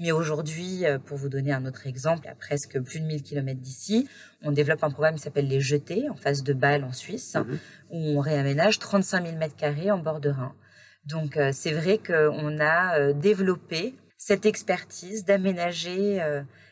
Mais 0.00 0.12
aujourd'hui, 0.12 0.86
euh, 0.86 0.98
pour 0.98 1.16
vous 1.16 1.28
donner 1.28 1.52
un 1.52 1.66
autre 1.66 1.86
exemple, 1.86 2.28
à 2.28 2.34
presque 2.34 2.80
plus 2.80 3.00
de 3.00 3.06
1000 3.06 3.22
km 3.22 3.60
d'ici, 3.60 4.08
on 4.42 4.52
développe 4.52 4.84
un 4.84 4.90
programme 4.90 5.16
qui 5.16 5.22
s'appelle 5.22 5.48
Les 5.48 5.60
Jetés, 5.60 6.08
en 6.08 6.14
face 6.14 6.44
de 6.44 6.52
Bâle, 6.52 6.84
en 6.84 6.92
Suisse, 6.92 7.34
mhm. 7.34 7.58
où 7.90 7.98
on 8.18 8.20
réaménage 8.20 8.78
35 8.78 9.26
000 9.26 9.38
mètres 9.38 9.56
carrés 9.56 9.90
en 9.90 9.98
bord 9.98 10.20
de 10.20 10.30
Rhin. 10.30 10.54
Donc, 11.04 11.36
euh, 11.36 11.50
c'est 11.52 11.72
vrai 11.72 11.98
qu'on 11.98 12.60
a 12.60 12.98
euh, 12.98 13.12
développé 13.12 13.94
cette 14.16 14.46
expertise 14.46 15.24
d'aménager 15.24 16.20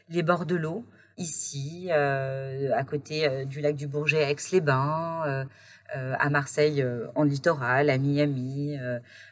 les 0.09 0.23
bords 0.25 0.47
de 0.47 0.57
l'eau, 0.57 0.85
ici, 1.17 1.93
à 1.93 2.83
côté 2.83 3.47
du 3.47 3.61
lac 3.61 3.77
du 3.77 3.87
Bourget 3.87 4.25
à 4.25 4.31
Aix-les-Bains, 4.31 5.47
à 5.95 6.29
Marseille 6.29 6.85
en 7.15 7.23
littoral, 7.23 7.89
à 7.89 7.99
Miami, 7.99 8.77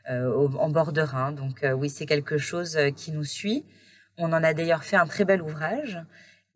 en 0.09 0.69
bord 0.69 0.93
de 0.93 1.01
Rhin. 1.01 1.33
Donc 1.33 1.67
oui, 1.77 1.91
c'est 1.91 2.07
quelque 2.07 2.39
chose 2.39 2.79
qui 2.95 3.11
nous 3.11 3.25
suit. 3.25 3.65
On 4.19 4.33
en 4.33 4.43
a 4.43 4.55
d'ailleurs 4.55 4.85
fait 4.85 4.97
un 4.97 5.07
très 5.07 5.25
bel 5.25 5.43
ouvrage. 5.43 5.99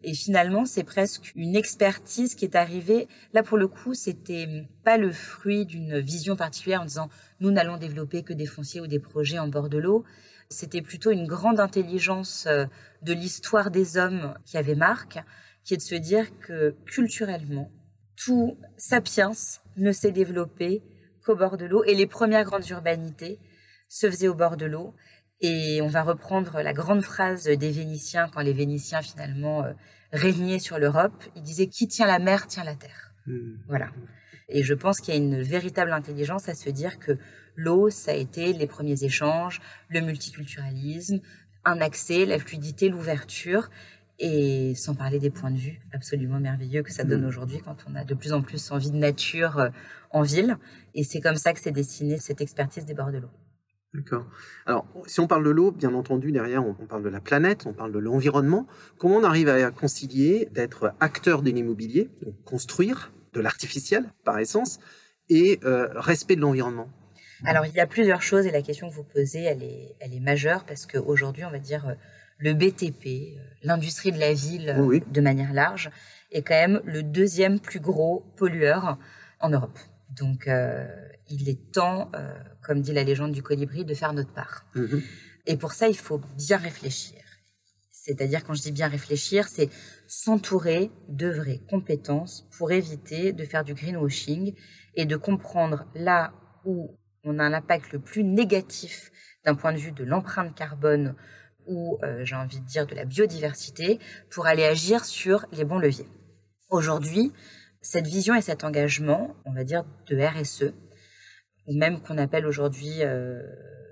Et 0.04 0.14
finalement, 0.14 0.64
c'est 0.64 0.84
presque 0.84 1.32
une 1.34 1.56
expertise 1.56 2.36
qui 2.36 2.44
est 2.44 2.54
arrivée. 2.54 3.08
Là, 3.32 3.42
pour 3.42 3.58
le 3.58 3.66
coup, 3.66 3.94
c'était 3.94 4.46
pas 4.84 4.96
le 4.96 5.10
fruit 5.10 5.66
d'une 5.66 5.98
vision 5.98 6.36
particulière 6.36 6.82
en 6.82 6.84
disant 6.84 7.08
nous 7.40 7.50
n'allons 7.50 7.78
développer 7.78 8.22
que 8.22 8.32
des 8.32 8.46
fonciers 8.46 8.80
ou 8.80 8.86
des 8.86 9.00
projets 9.00 9.40
en 9.40 9.48
bord 9.48 9.68
de 9.68 9.78
l'eau. 9.78 10.04
C'était 10.50 10.82
plutôt 10.82 11.10
une 11.10 11.26
grande 11.26 11.58
intelligence 11.58 12.46
euh, 12.46 12.66
de 13.02 13.12
l'histoire 13.12 13.70
des 13.70 13.96
hommes 13.96 14.34
qui 14.46 14.56
avait 14.56 14.76
marque, 14.76 15.18
qui 15.64 15.74
est 15.74 15.78
de 15.78 15.82
se 15.82 15.96
dire 15.96 16.26
que 16.38 16.74
culturellement, 16.86 17.70
tout 18.16 18.56
sapiens 18.76 19.32
ne 19.76 19.92
s'est 19.92 20.12
développé 20.12 20.82
qu'au 21.24 21.36
bord 21.36 21.56
de 21.56 21.66
l'eau 21.66 21.84
et 21.84 21.94
les 21.94 22.06
premières 22.06 22.44
grandes 22.44 22.68
urbanités 22.68 23.38
se 23.88 24.08
faisaient 24.08 24.28
au 24.28 24.34
bord 24.34 24.56
de 24.56 24.66
l'eau. 24.66 24.94
Et 25.40 25.80
on 25.82 25.86
va 25.86 26.02
reprendre 26.02 26.60
la 26.60 26.72
grande 26.72 27.02
phrase 27.02 27.44
des 27.44 27.70
Vénitiens 27.70 28.28
quand 28.32 28.40
les 28.40 28.52
Vénitiens 28.52 29.02
finalement 29.02 29.64
euh, 29.64 29.72
régnaient 30.12 30.58
sur 30.58 30.78
l'Europe. 30.78 31.24
Ils 31.36 31.42
disaient 31.42 31.68
qui 31.68 31.86
tient 31.86 32.06
la 32.06 32.18
mer 32.18 32.46
tient 32.46 32.64
la 32.64 32.74
terre. 32.74 33.12
Hmm. 33.26 33.54
Voilà. 33.68 33.90
Et 34.48 34.62
je 34.62 34.74
pense 34.74 35.00
qu'il 35.00 35.14
y 35.14 35.16
a 35.16 35.20
une 35.20 35.40
véritable 35.42 35.92
intelligence 35.92 36.48
à 36.48 36.54
se 36.54 36.70
dire 36.70 36.98
que 36.98 37.18
l'eau, 37.54 37.90
ça 37.90 38.12
a 38.12 38.14
été 38.14 38.52
les 38.52 38.66
premiers 38.66 39.04
échanges, 39.04 39.60
le 39.88 40.00
multiculturalisme, 40.00 41.20
un 41.64 41.80
accès, 41.80 42.24
la 42.24 42.38
fluidité, 42.38 42.88
l'ouverture, 42.88 43.68
et 44.18 44.74
sans 44.74 44.94
parler 44.94 45.20
des 45.20 45.30
points 45.30 45.50
de 45.50 45.58
vue 45.58 45.80
absolument 45.92 46.40
merveilleux 46.40 46.82
que 46.82 46.92
ça 46.92 47.04
donne 47.04 47.22
hmm. 47.24 47.28
aujourd'hui 47.28 47.60
quand 47.64 47.76
on 47.88 47.94
a 47.94 48.04
de 48.04 48.14
plus 48.14 48.32
en 48.32 48.42
plus 48.42 48.72
envie 48.72 48.90
de 48.90 48.96
nature 48.96 49.58
euh, 49.58 49.68
en 50.10 50.22
ville. 50.22 50.56
Et 50.94 51.04
c'est 51.04 51.20
comme 51.20 51.36
ça 51.36 51.52
que 51.52 51.60
s'est 51.60 51.70
dessinée 51.70 52.18
cette 52.18 52.40
expertise 52.40 52.84
des 52.84 52.94
bords 52.94 53.12
de 53.12 53.18
l'eau. 53.18 53.30
D'accord. 53.94 54.26
Alors, 54.66 54.86
si 55.06 55.18
on 55.20 55.26
parle 55.26 55.44
de 55.44 55.50
l'eau, 55.50 55.70
bien 55.70 55.94
entendu, 55.94 56.30
derrière, 56.30 56.64
on, 56.66 56.74
parle 56.74 57.02
de 57.02 57.08
la 57.08 57.20
planète, 57.20 57.64
on 57.66 57.72
parle 57.72 57.90
de 57.90 57.98
l'environnement. 57.98 58.66
Comment 58.98 59.16
on 59.16 59.24
arrive 59.24 59.48
à 59.48 59.70
concilier 59.70 60.48
d'être 60.52 60.94
acteur 61.00 61.40
de 61.40 61.50
l'immobilier, 61.50 62.10
donc 62.22 62.34
construire 62.44 63.12
de 63.32 63.40
l'artificiel 63.40 64.12
par 64.24 64.38
essence, 64.38 64.78
et 65.30 65.58
euh, 65.64 65.88
respect 65.94 66.36
de 66.36 66.42
l'environnement? 66.42 66.90
Alors, 67.44 67.64
il 67.64 67.72
y 67.72 67.80
a 67.80 67.86
plusieurs 67.86 68.20
choses 68.20 68.46
et 68.46 68.50
la 68.50 68.62
question 68.62 68.90
que 68.90 68.94
vous 68.94 69.04
posez, 69.04 69.42
elle 69.44 69.62
est, 69.62 69.96
elle 70.00 70.12
est 70.12 70.20
majeure 70.20 70.64
parce 70.64 70.84
qu'aujourd'hui, 70.84 71.44
on 71.44 71.50
va 71.50 71.58
dire, 71.58 71.86
euh, 71.88 71.94
le 72.38 72.52
BTP, 72.52 73.06
euh, 73.06 73.40
l'industrie 73.62 74.12
de 74.12 74.18
la 74.18 74.34
ville 74.34 75.02
de 75.10 75.20
manière 75.22 75.54
large, 75.54 75.90
est 76.30 76.42
quand 76.42 76.54
même 76.54 76.82
le 76.84 77.02
deuxième 77.02 77.58
plus 77.58 77.80
gros 77.80 78.26
pollueur 78.36 78.98
en 79.40 79.48
Europe. 79.48 79.78
Donc, 80.10 80.48
il 81.30 81.48
est 81.48 81.72
temps 81.72 82.10
comme 82.62 82.80
dit 82.80 82.92
la 82.92 83.04
légende 83.04 83.32
du 83.32 83.42
colibri, 83.42 83.84
de 83.84 83.94
faire 83.94 84.12
notre 84.12 84.32
part. 84.32 84.66
Mhm. 84.74 85.02
Et 85.46 85.56
pour 85.56 85.72
ça, 85.72 85.88
il 85.88 85.96
faut 85.96 86.20
bien 86.36 86.58
réfléchir. 86.58 87.18
C'est-à-dire, 87.90 88.44
quand 88.44 88.54
je 88.54 88.62
dis 88.62 88.72
bien 88.72 88.88
réfléchir, 88.88 89.48
c'est 89.48 89.70
s'entourer 90.06 90.90
de 91.08 91.28
vraies 91.28 91.60
compétences 91.68 92.48
pour 92.56 92.72
éviter 92.72 93.32
de 93.32 93.44
faire 93.44 93.64
du 93.64 93.74
greenwashing 93.74 94.54
et 94.94 95.04
de 95.04 95.16
comprendre 95.16 95.86
là 95.94 96.32
où 96.64 96.98
on 97.24 97.38
a 97.38 97.44
un 97.44 97.52
impact 97.52 97.92
le 97.92 97.98
plus 97.98 98.24
négatif 98.24 99.10
d'un 99.44 99.54
point 99.54 99.72
de 99.72 99.78
vue 99.78 99.92
de 99.92 100.04
l'empreinte 100.04 100.54
carbone 100.54 101.14
ou, 101.66 101.98
euh, 102.02 102.24
j'ai 102.24 102.34
envie 102.34 102.60
de 102.60 102.66
dire, 102.66 102.86
de 102.86 102.94
la 102.94 103.04
biodiversité, 103.04 103.98
pour 104.30 104.46
aller 104.46 104.64
agir 104.64 105.04
sur 105.04 105.44
les 105.52 105.64
bons 105.64 105.78
leviers. 105.78 106.08
Aujourd'hui, 106.70 107.32
cette 107.82 108.06
vision 108.06 108.34
et 108.34 108.40
cet 108.40 108.64
engagement, 108.64 109.36
on 109.44 109.52
va 109.52 109.64
dire, 109.64 109.84
de 110.06 110.18
RSE, 110.18 110.72
ou 111.68 111.74
même 111.76 112.00
qu'on 112.00 112.18
appelle 112.18 112.46
aujourd'hui 112.46 113.02
euh, 113.02 113.42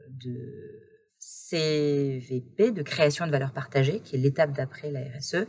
de 0.08 0.80
CVP, 1.18 2.72
de 2.72 2.82
création 2.82 3.26
de 3.26 3.30
valeur 3.30 3.52
partagée, 3.52 4.00
qui 4.00 4.16
est 4.16 4.18
l'étape 4.18 4.52
d'après 4.52 4.90
la 4.90 5.00
RSE, 5.00 5.46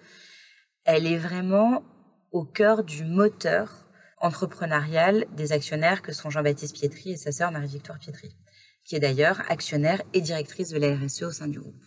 elle 0.84 1.08
est 1.08 1.18
vraiment 1.18 1.84
au 2.32 2.44
cœur 2.44 2.84
du 2.84 3.06
moteur 3.06 3.88
entrepreneurial 4.20 5.26
des 5.36 5.54
actionnaires 5.54 6.02
que 6.02 6.12
sont 6.12 6.30
Jean-Baptiste 6.30 6.76
Pietri 6.76 7.12
et 7.12 7.18
sa 7.18 7.32
sœur 7.32 7.52
Marie-Victoire 7.52 7.98
Pietri, 7.98 8.36
qui 8.84 8.96
est 8.96 9.00
d'ailleurs 9.00 9.42
actionnaire 9.50 10.02
et 10.14 10.22
directrice 10.22 10.70
de 10.70 10.80
la 10.80 10.96
RSE 10.96 11.24
au 11.24 11.32
sein 11.32 11.48
du 11.48 11.60
groupe. 11.60 11.84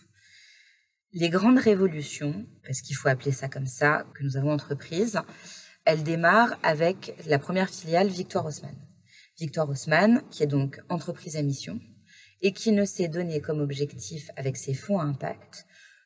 Les 1.13 1.29
grandes 1.29 1.59
révolutions, 1.59 2.47
parce 2.65 2.81
qu'il 2.81 2.95
faut 2.95 3.09
appeler 3.09 3.31
ça 3.31 3.47
comme 3.47 3.67
ça, 3.67 4.05
que 4.15 4.23
nous 4.23 4.37
avons 4.37 4.51
entreprises, 4.51 5.19
elles 5.85 6.03
démarrent 6.03 6.57
avec 6.63 7.13
la 7.27 7.37
première 7.37 7.69
filiale 7.69 8.07
Victoire 8.07 8.45
Haussmann. 8.45 8.75
Victoire 9.39 9.69
Haussmann, 9.69 10.21
qui 10.29 10.43
est 10.43 10.47
donc 10.47 10.79
entreprise 10.89 11.35
à 11.35 11.41
mission 11.41 11.79
et 12.41 12.53
qui 12.53 12.71
ne 12.71 12.85
s'est 12.85 13.07
donné 13.07 13.39
comme 13.39 13.61
objectif 13.61 14.29
avec 14.35 14.57
ses 14.57 14.73
fonds 14.73 14.99
à 14.99 15.03
impact 15.03 15.65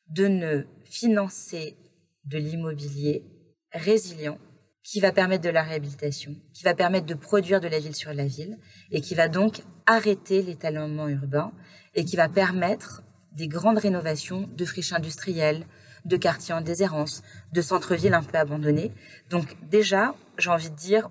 de 0.10 0.28
ne 0.28 0.64
financer 0.84 1.78
de 2.26 2.38
l'immobilier 2.38 3.24
résilient 3.72 4.38
qui 4.84 5.00
va 5.00 5.12
permettre 5.12 5.44
de 5.44 5.50
la 5.50 5.64
réhabilitation, 5.64 6.36
qui 6.54 6.64
va 6.64 6.76
permettre 6.76 7.08
de 7.08 7.16
produire 7.16 7.60
de 7.60 7.68
la 7.68 7.80
ville 7.80 7.96
sur 7.96 8.14
la 8.14 8.28
ville 8.28 8.58
et 8.92 9.02
qui 9.02 9.16
va 9.16 9.28
donc 9.28 9.64
arrêter 9.88 10.44
l'étalement 10.44 11.08
urbain 11.08 11.52
et 11.96 12.06
qui 12.06 12.16
va 12.16 12.30
permettre 12.30 13.02
des 13.32 13.48
grandes 13.48 13.80
rénovations 13.80 14.48
de 14.56 14.66
friches 14.66 14.94
industrielles, 14.94 15.66
de 16.06 16.18
quartiers 16.18 16.54
en 16.54 16.62
déshérence, 16.62 17.24
de 17.52 17.62
centres-villes 17.62 18.14
un 18.14 18.22
peu 18.22 18.38
abandonnés. 18.38 18.92
Donc 19.30 19.58
déjà, 19.70 20.16
j'ai 20.38 20.52
envie 20.52 20.70
de 20.70 20.76
dire, 20.76 21.10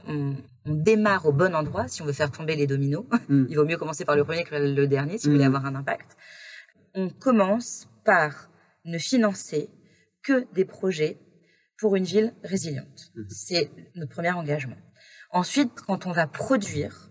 démarre 0.67 1.27
au 1.27 1.33
bon 1.33 1.55
endroit 1.55 1.89
si 1.89 2.03
on 2.03 2.07
veut 2.07 2.13
faire 2.13 2.31
tomber 2.31 2.57
les 2.57 2.67
dominos. 2.67 3.05
Mm. 3.29 3.47
Il 3.49 3.57
vaut 3.57 3.65
mieux 3.65 3.79
commencer 3.79 4.05
par 4.05 4.17
le 4.17 4.25
premier 4.25 4.45
que 4.45 4.55
le 4.55 4.87
dernier 4.87 5.17
si 5.17 5.27
vous 5.27 5.33
voulez 5.33 5.45
mm. 5.45 5.55
avoir 5.55 5.67
un 5.67 5.75
impact. 5.77 6.17
On 6.95 7.09
commence 7.09 7.89
par 8.05 8.51
ne 8.85 8.99
financer 8.99 9.71
que 10.23 10.47
des 10.53 10.67
projets 10.67 11.19
pour 11.79 11.97
une 11.97 12.05
ville 12.05 12.35
résiliente. 12.43 13.13
Mm-hmm. 13.17 13.27
C'est 13.31 13.71
notre 13.95 14.13
premier 14.13 14.33
engagement. 14.33 14.77
Ensuite, 15.31 15.81
quand 15.87 16.07
on 16.07 16.13
va 16.13 16.27
produire, 16.27 17.11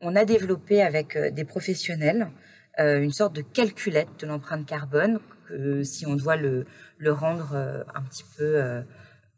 on 0.00 0.14
a 0.14 0.24
développé 0.24 0.80
avec 0.80 1.16
euh, 1.16 1.30
des 1.30 1.44
professionnels 1.44 2.30
euh, 2.78 3.00
une 3.00 3.12
sorte 3.12 3.34
de 3.34 3.42
calculette 3.42 4.20
de 4.20 4.26
l'empreinte 4.26 4.64
carbone 4.64 5.18
que 5.48 5.82
si 5.82 6.06
on 6.06 6.14
doit 6.14 6.36
le, 6.36 6.66
le 6.98 7.12
rendre 7.12 7.52
euh, 7.54 7.82
un 7.94 8.02
petit 8.02 8.24
peu 8.36 8.82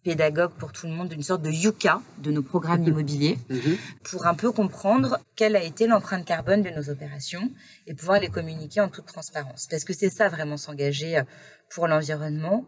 pédagogue 0.03 0.53
pour 0.53 0.73
tout 0.73 0.87
le 0.87 0.93
monde, 0.93 1.13
une 1.13 1.23
sorte 1.23 1.43
de 1.43 1.51
yucca 1.51 2.01
de 2.19 2.31
nos 2.31 2.43
programmes 2.43 2.85
immobiliers, 2.87 3.39
mhm. 3.49 3.77
pour 4.05 4.27
un 4.27 4.35
peu 4.35 4.53
comprendre 4.53 5.19
quelle 5.37 5.57
a 5.57 5.63
été 5.63 5.87
l'empreinte 5.87 6.25
carbone 6.25 6.63
de 6.63 6.71
nos 6.71 6.91
opérations 6.91 7.51
et 7.87 7.95
pouvoir 7.95 8.21
les 8.21 8.29
communiquer 8.29 8.81
en 8.81 8.89
toute 8.89 9.07
transparence. 9.07 9.67
Parce 9.71 9.85
que 9.85 9.93
c'est 9.93 10.11
ça 10.11 10.29
vraiment 10.29 10.57
s'engager 10.57 11.19
euh, 11.19 11.23
pour 11.71 11.87
l'environnement 11.87 12.67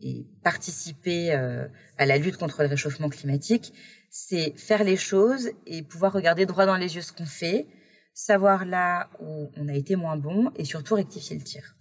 et 0.00 0.26
participer 0.44 1.32
euh, 1.32 1.66
à 1.96 2.06
la 2.06 2.18
lutte 2.18 2.36
contre 2.36 2.62
le 2.62 2.68
réchauffement 2.68 3.08
climatique, 3.08 3.72
c'est 4.10 4.54
faire 4.56 4.84
les 4.84 4.96
choses 4.96 5.50
et 5.66 5.82
pouvoir 5.82 6.12
regarder 6.12 6.46
droit 6.46 6.66
dans 6.66 6.76
les 6.76 6.96
yeux 6.96 7.02
ce 7.02 7.12
qu'on 7.12 7.26
fait, 7.26 7.66
savoir 8.14 8.64
là 8.64 9.10
où 9.20 9.50
on 9.56 9.68
a 9.68 9.74
été 9.74 9.96
moins 9.96 10.16
bon 10.16 10.50
et 10.56 10.64
surtout 10.64 10.94
rectifier 10.94 11.36
le 11.36 11.42
tir. 11.42 11.77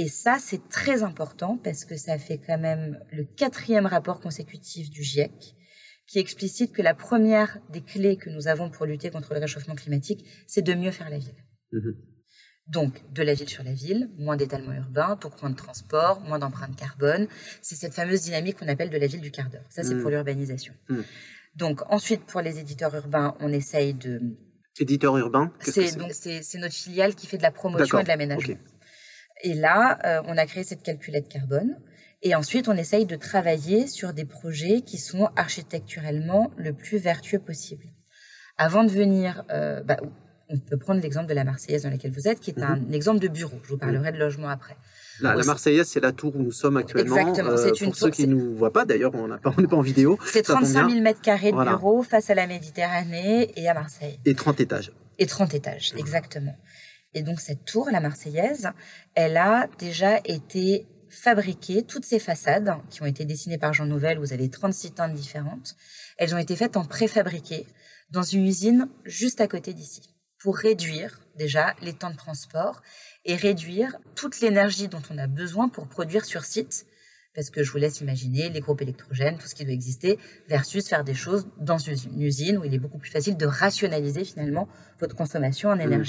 Et 0.00 0.08
ça, 0.08 0.38
c'est 0.40 0.66
très 0.70 1.02
important 1.02 1.58
parce 1.62 1.84
que 1.84 1.94
ça 1.94 2.16
fait 2.16 2.38
quand 2.38 2.56
même 2.56 2.98
le 3.12 3.24
quatrième 3.24 3.84
rapport 3.84 4.18
consécutif 4.20 4.88
du 4.88 5.02
GIEC 5.02 5.54
qui 6.06 6.18
explicite 6.18 6.72
que 6.72 6.80
la 6.80 6.94
première 6.94 7.58
des 7.68 7.82
clés 7.82 8.16
que 8.16 8.30
nous 8.30 8.48
avons 8.48 8.70
pour 8.70 8.86
lutter 8.86 9.10
contre 9.10 9.34
le 9.34 9.40
réchauffement 9.40 9.74
climatique, 9.74 10.24
c'est 10.46 10.62
de 10.62 10.72
mieux 10.72 10.90
faire 10.90 11.10
la 11.10 11.18
ville. 11.18 11.44
Mhm. 11.72 11.96
Donc, 12.66 13.12
de 13.12 13.22
la 13.22 13.34
ville 13.34 13.50
sur 13.50 13.62
la 13.62 13.74
ville, 13.74 14.08
moins 14.16 14.38
d'étalement 14.38 14.72
urbain, 14.72 15.18
donc 15.20 15.38
moins 15.42 15.50
de 15.50 15.56
transport, 15.56 16.22
moins 16.22 16.38
d'empreinte 16.38 16.76
carbone. 16.76 17.28
C'est 17.60 17.74
cette 17.74 17.92
fameuse 17.92 18.22
dynamique 18.22 18.58
qu'on 18.58 18.68
appelle 18.68 18.88
de 18.88 18.96
la 18.96 19.06
ville 19.06 19.20
du 19.20 19.30
quart 19.30 19.50
d'heure. 19.50 19.66
Ça, 19.68 19.82
c'est 19.82 19.94
mhm. 19.94 20.00
pour 20.00 20.08
l'urbanisation. 20.08 20.72
Mhm. 20.88 21.04
Donc, 21.56 21.82
ensuite, 21.92 22.24
pour 22.24 22.40
les 22.40 22.58
éditeurs 22.58 22.94
urbains, 22.94 23.36
on 23.40 23.52
essaye 23.52 23.92
de... 23.92 24.18
Éditeur 24.78 25.14
urbain 25.18 25.52
C'est 25.60 26.58
notre 26.58 26.74
filiale 26.74 27.14
qui 27.14 27.26
fait 27.26 27.36
de 27.36 27.42
la 27.42 27.50
promotion 27.50 27.98
et 27.98 28.02
de 28.02 28.08
l'aménagement. 28.08 28.56
Et 29.42 29.54
là, 29.54 29.98
euh, 30.04 30.22
on 30.26 30.36
a 30.36 30.46
créé 30.46 30.64
cette 30.64 30.82
calculette 30.82 31.28
carbone. 31.28 31.76
Et 32.22 32.34
ensuite, 32.34 32.68
on 32.68 32.76
essaye 32.76 33.06
de 33.06 33.16
travailler 33.16 33.86
sur 33.86 34.12
des 34.12 34.26
projets 34.26 34.82
qui 34.82 34.98
sont 34.98 35.30
architecturellement 35.36 36.50
le 36.56 36.72
plus 36.74 36.98
vertueux 36.98 37.38
possible. 37.38 37.86
Avant 38.58 38.84
de 38.84 38.90
venir, 38.90 39.42
euh, 39.50 39.82
bah, 39.82 39.96
on 40.50 40.58
peut 40.58 40.76
prendre 40.76 41.00
l'exemple 41.00 41.28
de 41.28 41.34
la 41.34 41.44
Marseillaise 41.44 41.84
dans 41.84 41.90
laquelle 41.90 42.10
vous 42.10 42.28
êtes, 42.28 42.40
qui 42.40 42.50
est 42.50 42.62
un 42.62 42.76
mhm. 42.76 42.92
exemple 42.92 43.20
de 43.20 43.28
bureau. 43.28 43.58
Je 43.62 43.70
vous 43.70 43.78
parlerai 43.78 44.12
de 44.12 44.18
logement 44.18 44.48
après. 44.48 44.76
La, 45.20 45.34
Marseillaise, 45.36 45.86
c'est 45.86 46.00
la 46.00 46.12
tour 46.12 46.36
où 46.36 46.42
nous 46.42 46.50
sommes 46.50 46.76
actuellement. 46.76 47.16
Exactement. 47.16 47.50
Euh, 47.50 47.84
pour 47.84 47.96
ceux 47.96 48.10
qui 48.10 48.26
ne 48.26 48.34
nous 48.34 48.54
voient 48.54 48.72
pas, 48.72 48.84
d'ailleurs, 48.84 49.14
on 49.14 49.28
n'est 49.28 49.38
pas, 49.38 49.52
pas 49.52 49.76
en 49.76 49.80
vidéo. 49.80 50.18
C'est 50.26 50.42
35 50.42 50.90
000 50.90 51.02
mètres 51.02 51.20
carrés 51.20 51.52
de 51.52 51.64
bureau 51.64 52.02
face 52.02 52.28
à 52.28 52.34
la 52.34 52.46
Méditerranée 52.46 53.50
et 53.56 53.68
à 53.68 53.74
Marseille. 53.74 54.18
Et 54.26 54.34
30 54.34 54.60
étages. 54.60 54.92
Et 55.18 55.26
30 55.26 55.54
étages, 55.54 55.92
exactement. 55.96 56.56
Et 57.14 57.22
donc 57.22 57.40
cette 57.40 57.64
tour, 57.64 57.88
la 57.90 58.00
Marseillaise, 58.00 58.70
elle 59.14 59.36
a 59.36 59.68
déjà 59.78 60.20
été 60.24 60.86
fabriquée, 61.08 61.82
toutes 61.82 62.04
ces 62.04 62.20
façades 62.20 62.76
qui 62.88 63.02
ont 63.02 63.06
été 63.06 63.24
dessinées 63.24 63.58
par 63.58 63.72
Jean 63.72 63.86
Nouvel, 63.86 64.18
vous 64.18 64.32
avez 64.32 64.48
36 64.48 64.92
teintes 64.92 65.14
différentes, 65.14 65.76
elles 66.18 66.34
ont 66.34 66.38
été 66.38 66.54
faites 66.54 66.76
en 66.76 66.84
préfabriqué 66.84 67.66
dans 68.10 68.22
une 68.22 68.46
usine 68.46 68.88
juste 69.04 69.40
à 69.40 69.48
côté 69.48 69.74
d'ici 69.74 70.14
pour 70.38 70.56
réduire 70.56 71.20
déjà 71.36 71.74
les 71.82 71.92
temps 71.92 72.10
de 72.10 72.16
transport 72.16 72.82
et 73.24 73.36
réduire 73.36 73.96
toute 74.14 74.40
l'énergie 74.40 74.88
dont 74.88 75.02
on 75.10 75.18
a 75.18 75.26
besoin 75.26 75.68
pour 75.68 75.86
produire 75.86 76.24
sur 76.24 76.44
site. 76.44 76.86
Parce 77.34 77.50
que 77.50 77.62
je 77.62 77.70
vous 77.70 77.78
laisse 77.78 78.00
imaginer 78.00 78.48
les 78.48 78.58
groupes 78.60 78.82
électrogènes, 78.82 79.38
tout 79.38 79.46
ce 79.46 79.54
qui 79.54 79.64
doit 79.64 79.72
exister, 79.72 80.18
versus 80.48 80.88
faire 80.88 81.04
des 81.04 81.14
choses 81.14 81.46
dans 81.58 81.78
une 81.78 82.20
usine 82.20 82.58
où 82.58 82.64
il 82.64 82.74
est 82.74 82.78
beaucoup 82.78 82.98
plus 82.98 83.10
facile 83.10 83.36
de 83.36 83.46
rationaliser 83.46 84.24
finalement 84.24 84.68
votre 84.98 85.14
consommation 85.14 85.68
en 85.68 85.76
mmh. 85.76 86.04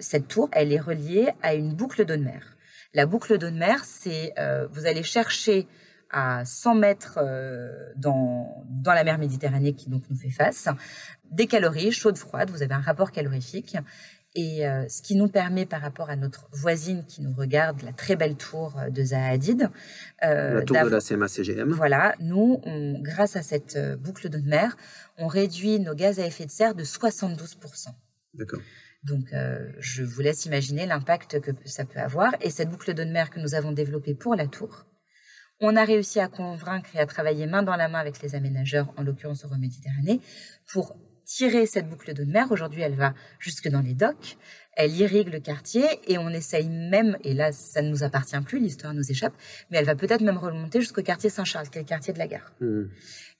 Cette 0.00 0.28
tour, 0.28 0.48
elle 0.52 0.72
est 0.72 0.80
reliée 0.80 1.28
à 1.42 1.54
une 1.54 1.74
boucle 1.74 2.04
d'eau 2.04 2.16
de 2.16 2.22
mer. 2.22 2.56
La 2.92 3.06
boucle 3.06 3.38
d'eau 3.38 3.50
de 3.50 3.56
mer, 3.56 3.84
c'est 3.84 4.32
euh, 4.38 4.66
vous 4.72 4.86
allez 4.86 5.04
chercher 5.04 5.68
à 6.10 6.44
100 6.44 6.74
mètres 6.74 7.18
euh, 7.22 7.70
dans, 7.96 8.64
dans 8.68 8.92
la 8.92 9.04
mer 9.04 9.18
Méditerranée 9.18 9.74
qui 9.74 9.88
donc 9.88 10.02
nous 10.10 10.16
fait 10.16 10.30
face, 10.30 10.68
des 11.30 11.46
calories 11.46 11.92
chaudes, 11.92 12.18
froides, 12.18 12.50
vous 12.50 12.62
avez 12.62 12.74
un 12.74 12.80
rapport 12.80 13.12
calorifique. 13.12 13.76
Et 14.36 14.64
euh, 14.64 14.88
ce 14.88 15.02
qui 15.02 15.16
nous 15.16 15.26
permet, 15.26 15.66
par 15.66 15.80
rapport 15.80 16.08
à 16.08 16.14
notre 16.14 16.48
voisine 16.52 17.04
qui 17.04 17.20
nous 17.20 17.32
regarde, 17.32 17.82
la 17.82 17.92
très 17.92 18.14
belle 18.14 18.36
tour 18.36 18.76
de 18.88 19.02
Zaha 19.02 19.30
Hadid, 19.30 19.68
euh, 20.22 20.54
la 20.54 20.62
tour 20.62 20.76
de 20.84 20.88
la 20.88 21.00
CMA-CGM. 21.00 21.72
Voilà, 21.72 22.14
nous, 22.20 22.60
on, 22.64 23.00
grâce 23.00 23.34
à 23.34 23.42
cette 23.42 23.76
boucle 23.98 24.28
d'eau 24.28 24.38
de 24.38 24.48
mer, 24.48 24.76
on 25.18 25.26
réduit 25.26 25.80
nos 25.80 25.96
gaz 25.96 26.20
à 26.20 26.26
effet 26.26 26.46
de 26.46 26.50
serre 26.50 26.76
de 26.76 26.84
72%. 26.84 27.88
D'accord. 28.34 28.60
Donc, 29.02 29.32
je 29.78 30.02
vous 30.02 30.20
laisse 30.20 30.44
imaginer 30.44 30.86
l'impact 30.86 31.40
que 31.40 31.52
ça 31.64 31.84
peut 31.84 32.00
avoir. 32.00 32.34
Et 32.40 32.50
cette 32.50 32.68
boucle 32.68 32.92
d'eau 32.94 33.04
de 33.04 33.10
mer 33.10 33.30
que 33.30 33.40
nous 33.40 33.54
avons 33.54 33.72
développée 33.72 34.14
pour 34.14 34.34
la 34.34 34.46
tour, 34.46 34.86
on 35.60 35.76
a 35.76 35.84
réussi 35.84 36.20
à 36.20 36.28
convaincre 36.28 36.88
et 36.94 36.98
à 36.98 37.06
travailler 37.06 37.46
main 37.46 37.62
dans 37.62 37.76
la 37.76 37.88
main 37.88 37.98
avec 37.98 38.22
les 38.22 38.34
aménageurs, 38.34 38.92
en 38.96 39.02
l'occurrence 39.02 39.44
Méditerranée, 39.58 40.20
pour 40.72 40.96
tirer 41.24 41.66
cette 41.66 41.88
boucle 41.88 42.12
de 42.12 42.24
mer. 42.24 42.50
Aujourd'hui, 42.50 42.82
elle 42.82 42.94
va 42.94 43.14
jusque 43.38 43.68
dans 43.68 43.80
les 43.80 43.94
docks. 43.94 44.36
Elle 44.72 44.92
irrigue 44.96 45.32
le 45.32 45.40
quartier 45.40 45.84
et 46.06 46.16
on 46.18 46.30
essaye 46.30 46.68
même, 46.68 47.18
et 47.24 47.34
là, 47.34 47.52
ça 47.52 47.82
ne 47.82 47.90
nous 47.90 48.02
appartient 48.02 48.40
plus, 48.40 48.58
l'histoire 48.58 48.94
nous 48.94 49.10
échappe, 49.10 49.34
mais 49.70 49.78
elle 49.78 49.84
va 49.84 49.94
peut-être 49.94 50.22
même 50.22 50.38
remonter 50.38 50.80
jusqu'au 50.80 51.02
quartier 51.02 51.28
Saint-Charles, 51.28 51.68
qui 51.68 51.78
est 51.78 51.82
le 51.82 51.86
quartier 51.86 52.12
de 52.14 52.18
la 52.18 52.28
gare. 52.28 52.52
Mmh. 52.60 52.84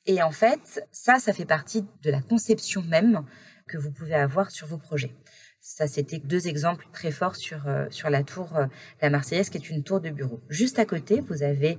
Et 0.07 0.23
en 0.23 0.33
fait, 0.33 0.87
ça, 0.91 1.19
ça 1.19 1.33
fait 1.33 1.47
partie 1.47 1.85
de 2.03 2.11
la 2.11 2.21
conception 2.21 2.83
même 2.83 3.25
que 3.67 3.79
vous 3.79 3.93
pouvez 3.93 4.15
avoir 4.15 4.51
sur 4.51 4.67
vos 4.67 4.79
projets. 4.79 5.15
Ça, 5.61 5.87
c'était 5.87 6.19
deux 6.19 6.49
exemples 6.49 6.87
très 6.93 7.11
forts 7.11 7.37
sur, 7.37 7.69
euh, 7.69 7.87
sur 7.91 8.09
la 8.09 8.23
tour 8.23 8.57
euh, 8.57 8.67
La 9.03 9.11
Marseillaise, 9.11 9.51
qui 9.51 9.59
est 9.59 9.69
une 9.69 9.83
tour 9.83 10.01
de 10.01 10.09
bureau. 10.09 10.41
Juste 10.49 10.79
à 10.79 10.87
côté, 10.87 11.21
vous 11.21 11.43
avez 11.43 11.77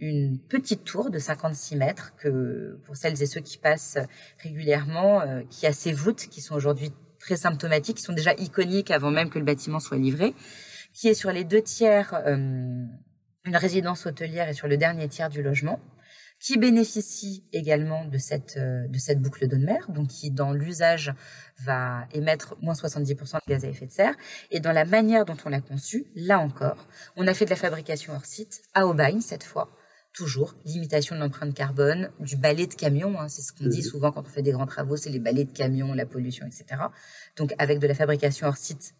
une 0.00 0.38
petite 0.38 0.82
tour 0.82 1.10
de 1.10 1.18
56 1.18 1.76
mètres 1.76 2.14
que 2.16 2.80
pour 2.84 2.96
celles 2.96 3.22
et 3.22 3.26
ceux 3.26 3.40
qui 3.40 3.56
passent 3.56 3.98
régulièrement, 4.38 5.20
euh, 5.20 5.42
qui 5.48 5.66
a 5.66 5.72
ses 5.72 5.92
voûtes 5.92 6.26
qui 6.26 6.40
sont 6.40 6.56
aujourd'hui 6.56 6.90
très 7.20 7.36
symptomatiques, 7.36 7.98
qui 7.98 8.02
sont 8.02 8.14
déjà 8.14 8.34
iconiques 8.34 8.90
avant 8.90 9.10
même 9.12 9.30
que 9.30 9.38
le 9.38 9.44
bâtiment 9.44 9.78
soit 9.78 9.98
livré, 9.98 10.34
qui 10.92 11.06
est 11.06 11.14
sur 11.14 11.30
les 11.30 11.44
deux 11.44 11.62
tiers 11.62 12.14
une 13.44 13.56
résidence 13.56 14.06
hôtelière 14.06 14.48
et 14.48 14.54
sur 14.54 14.68
le 14.68 14.76
dernier 14.76 15.08
tiers 15.08 15.28
du 15.28 15.42
logement, 15.42 15.80
qui 16.40 16.56
bénéficie 16.56 17.44
également 17.52 18.06
de 18.06 18.16
cette, 18.16 18.56
euh, 18.56 18.88
de 18.88 18.98
cette 18.98 19.20
boucle 19.20 19.46
d'eau 19.46 19.58
de 19.58 19.64
mer, 19.64 19.90
donc 19.90 20.08
qui 20.08 20.30
dans 20.30 20.52
l'usage 20.52 21.12
va 21.62 22.06
émettre 22.12 22.56
moins 22.62 22.72
70% 22.72 23.34
de 23.46 23.52
gaz 23.52 23.64
à 23.64 23.68
effet 23.68 23.86
de 23.86 23.92
serre. 23.92 24.14
Et 24.50 24.58
dans 24.58 24.72
la 24.72 24.86
manière 24.86 25.26
dont 25.26 25.36
on 25.44 25.50
l'a 25.50 25.60
conçu, 25.60 26.06
là 26.14 26.40
encore, 26.40 26.88
on 27.16 27.26
a 27.26 27.34
fait 27.34 27.44
de 27.44 27.50
la 27.50 27.56
fabrication 27.56 28.14
hors 28.14 28.24
site, 28.24 28.62
à 28.72 28.86
Aubagne 28.86 29.20
cette 29.20 29.44
fois, 29.44 29.70
toujours 30.14 30.56
limitation 30.64 31.14
de 31.14 31.20
l'empreinte 31.20 31.54
carbone, 31.54 32.10
du 32.18 32.36
balai 32.36 32.66
de 32.66 32.74
camion, 32.74 33.20
hein, 33.20 33.28
c'est 33.28 33.42
ce 33.42 33.52
qu'on 33.52 33.66
dit 33.66 33.78
mhm. 33.78 33.84
souvent 33.84 34.10
quand 34.10 34.22
on 34.22 34.30
fait 34.30 34.42
des 34.42 34.52
grands 34.52 34.66
travaux, 34.66 34.96
c'est 34.96 35.10
les 35.10 35.20
balais 35.20 35.44
de 35.44 35.52
camion, 35.52 35.92
la 35.92 36.06
pollution, 36.06 36.46
etc. 36.46 36.82
Donc 37.36 37.54
avec 37.58 37.78
de 37.78 37.86
la 37.86 37.94
fabrication 37.94 38.46
hors 38.46 38.56
site. 38.56 38.94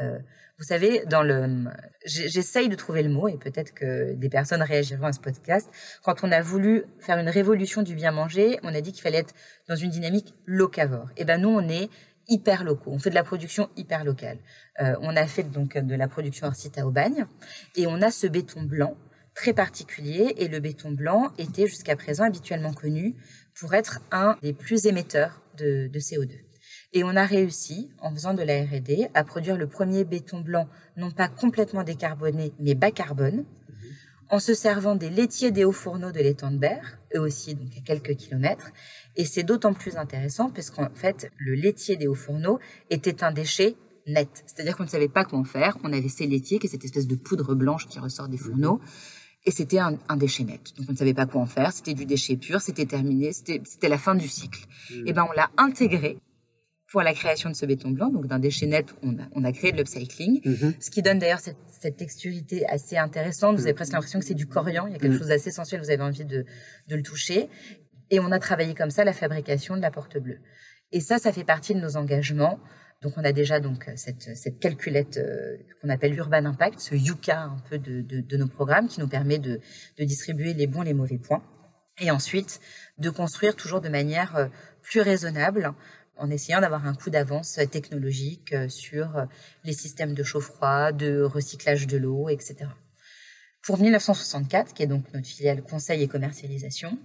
Euh, 0.00 0.18
vous 0.58 0.64
savez, 0.64 1.04
dans 1.06 1.22
le, 1.22 1.64
j'essaye 2.04 2.68
de 2.68 2.74
trouver 2.74 3.02
le 3.02 3.10
mot 3.10 3.28
et 3.28 3.36
peut-être 3.36 3.74
que 3.74 4.14
des 4.14 4.28
personnes 4.28 4.62
réagiront 4.62 5.06
à 5.06 5.12
ce 5.12 5.20
podcast. 5.20 5.68
Quand 6.02 6.24
on 6.24 6.32
a 6.32 6.40
voulu 6.40 6.84
faire 6.98 7.18
une 7.18 7.28
révolution 7.28 7.82
du 7.82 7.94
bien 7.94 8.10
manger, 8.10 8.58
on 8.62 8.74
a 8.74 8.80
dit 8.80 8.92
qu'il 8.92 9.02
fallait 9.02 9.18
être 9.18 9.34
dans 9.68 9.76
une 9.76 9.90
dynamique 9.90 10.34
locavore. 10.46 11.10
Et 11.16 11.22
eh 11.22 11.24
ben 11.24 11.40
nous, 11.40 11.50
on 11.50 11.68
est 11.68 11.90
hyper 12.28 12.64
locaux. 12.64 12.90
On 12.90 12.98
fait 12.98 13.10
de 13.10 13.14
la 13.14 13.22
production 13.22 13.68
hyper 13.76 14.04
locale. 14.04 14.38
Euh, 14.80 14.96
on 15.00 15.14
a 15.14 15.26
fait 15.26 15.44
donc 15.44 15.76
de 15.76 15.94
la 15.94 16.08
production 16.08 16.46
hors 16.46 16.56
site 16.56 16.78
à 16.78 16.86
Aubagne 16.86 17.26
et 17.76 17.86
on 17.86 18.00
a 18.02 18.10
ce 18.10 18.26
béton 18.26 18.62
blanc 18.62 18.96
très 19.34 19.52
particulier 19.52 20.34
et 20.38 20.48
le 20.48 20.60
béton 20.60 20.90
blanc 20.90 21.30
était 21.38 21.66
jusqu'à 21.66 21.94
présent 21.94 22.24
habituellement 22.24 22.72
connu 22.72 23.14
pour 23.54 23.74
être 23.74 24.00
un 24.10 24.36
des 24.42 24.54
plus 24.54 24.86
émetteurs 24.86 25.42
de, 25.56 25.88
CO2. 25.94 26.45
Et 26.96 27.04
on 27.04 27.14
a 27.14 27.26
réussi, 27.26 27.90
en 28.00 28.10
faisant 28.10 28.32
de 28.32 28.42
la 28.42 28.62
R&D, 28.62 29.08
à 29.12 29.22
produire 29.22 29.58
le 29.58 29.66
premier 29.66 30.04
béton 30.04 30.40
blanc, 30.40 30.66
non 30.96 31.10
pas 31.10 31.28
complètement 31.28 31.82
décarboné, 31.82 32.54
mais 32.58 32.74
bas 32.74 32.90
carbone, 32.90 33.44
en 34.30 34.38
se 34.38 34.54
servant 34.54 34.96
des 34.96 35.10
laitiers 35.10 35.50
des 35.50 35.66
hauts 35.66 35.72
fourneaux 35.72 36.10
de 36.10 36.20
l'étang 36.20 36.50
de 36.50 36.56
Berre, 36.56 36.96
eux 37.14 37.20
aussi 37.20 37.54
donc 37.54 37.68
à 37.76 37.82
quelques 37.82 38.16
kilomètres. 38.16 38.70
Et 39.14 39.26
c'est 39.26 39.42
d'autant 39.42 39.74
plus 39.74 39.98
intéressant 39.98 40.48
parce 40.48 40.70
qu'en 40.70 40.88
fait, 40.94 41.30
le 41.36 41.52
laitier 41.52 41.96
des 41.96 42.06
hauts 42.06 42.14
fourneaux 42.14 42.60
était 42.88 43.22
un 43.22 43.30
déchet 43.30 43.76
net. 44.06 44.42
C'est-à-dire 44.46 44.74
qu'on 44.74 44.84
ne 44.84 44.88
savait 44.88 45.08
pas 45.08 45.26
quoi 45.26 45.38
en 45.38 45.44
faire. 45.44 45.76
On 45.84 45.92
avait 45.92 46.08
ces 46.08 46.26
laitiers, 46.26 46.58
qui 46.58 46.66
est 46.66 46.70
cette 46.70 46.86
espèce 46.86 47.06
de 47.06 47.16
poudre 47.16 47.54
blanche 47.54 47.88
qui 47.88 47.98
ressort 47.98 48.28
des 48.28 48.38
fourneaux 48.38 48.80
et 49.44 49.50
c'était 49.50 49.78
un, 49.78 50.16
déchet 50.16 50.44
net. 50.44 50.72
Donc 50.78 50.86
on 50.88 50.92
ne 50.92 50.96
savait 50.96 51.14
pas 51.14 51.26
quoi 51.26 51.42
en 51.42 51.46
faire, 51.46 51.72
c'était 51.72 51.94
du 51.94 52.06
déchet 52.06 52.36
pur, 52.36 52.60
c'était 52.62 52.86
terminé, 52.86 53.32
c'était 53.32 53.88
la 53.88 53.98
fin 53.98 54.14
du 54.14 54.28
cycle. 54.28 54.66
Hmm. 54.90 55.06
Et 55.06 55.12
ben 55.12 55.26
on 55.28 55.32
l'a 55.32 55.50
intégré 55.56 56.18
pour 56.90 57.02
la 57.02 57.14
création 57.14 57.50
de 57.50 57.56
ce 57.56 57.66
béton 57.66 57.90
blanc, 57.90 58.10
donc 58.10 58.26
d'un 58.26 58.38
déchet 58.38 58.66
net, 58.66 58.86
on 59.02 59.18
a, 59.18 59.26
on 59.32 59.44
a 59.44 59.52
créé 59.52 59.72
de 59.72 59.76
l'upcycling, 59.76 60.40
mhm. 60.44 60.74
ce 60.78 60.90
qui 60.90 61.02
donne 61.02 61.18
d'ailleurs 61.18 61.40
cette, 61.40 61.56
cette, 61.80 61.96
texturité 61.96 62.66
assez 62.68 62.96
intéressante. 62.96 63.56
Vous 63.56 63.62
avez 63.62 63.74
presque 63.74 63.92
l'impression 63.92 64.20
que 64.20 64.24
c'est 64.24 64.34
du 64.34 64.46
corian, 64.46 64.86
il 64.86 64.92
y 64.92 64.96
a 64.96 64.98
quelque 64.98 65.14
hmm. 65.14 65.18
chose 65.18 65.28
d'assez 65.28 65.50
sensuel, 65.50 65.80
vous 65.80 65.90
avez 65.90 66.02
envie 66.02 66.24
de, 66.24 66.44
de 66.88 66.96
le 66.96 67.02
toucher. 67.02 67.48
Et 68.10 68.20
on 68.20 68.30
a 68.30 68.38
travaillé 68.38 68.74
comme 68.74 68.90
ça 68.90 69.04
la 69.04 69.12
fabrication 69.12 69.76
de 69.76 69.82
la 69.82 69.90
porte 69.90 70.16
bleue. 70.18 70.38
Et 70.92 71.00
ça, 71.00 71.18
ça 71.18 71.32
fait 71.32 71.44
partie 71.44 71.74
de 71.74 71.80
nos 71.80 71.96
engagements. 71.96 72.60
Donc 73.02 73.14
on 73.16 73.24
a 73.24 73.32
déjà 73.32 73.60
donc 73.60 73.90
cette, 73.96 74.36
cette 74.36 74.58
calculette 74.58 75.18
euh, 75.18 75.56
qu'on 75.82 75.88
appelle 75.88 76.14
Urban 76.14 76.44
Impact, 76.44 76.80
ce 76.80 76.94
Yuka 76.94 77.42
un 77.42 77.58
peu 77.68 77.78
de, 77.78 78.00
de, 78.00 78.20
de, 78.20 78.36
nos 78.36 78.48
programmes 78.48 78.88
qui 78.88 79.00
nous 79.00 79.08
permet 79.08 79.38
de, 79.38 79.60
de 79.98 80.04
distribuer 80.04 80.54
les 80.54 80.66
bons 80.66 80.82
et 80.82 80.86
les 80.86 80.94
mauvais 80.94 81.18
points. 81.18 81.42
Et 82.00 82.10
ensuite 82.10 82.60
de 82.98 83.10
construire 83.10 83.56
toujours 83.56 83.80
de 83.80 83.88
manière 83.88 84.36
euh, 84.36 84.46
plus 84.82 85.00
raisonnable 85.00 85.74
en 86.16 86.30
essayant 86.30 86.60
d'avoir 86.60 86.86
un 86.86 86.94
coup 86.94 87.10
d'avance 87.10 87.58
technologique 87.70 88.52
euh, 88.52 88.68
sur 88.68 89.26
les 89.64 89.72
systèmes 89.72 90.14
de 90.14 90.22
chaud-froid, 90.22 90.92
de 90.92 91.22
recyclage 91.22 91.86
de 91.86 91.96
l'eau, 91.96 92.28
etc. 92.28 92.68
Pour 93.66 93.80
1964, 93.80 94.74
qui 94.74 94.84
est 94.84 94.86
donc 94.86 95.12
notre 95.12 95.26
filiale 95.26 95.60
conseil 95.60 96.00
et 96.00 96.06
commercialisation, 96.06 96.98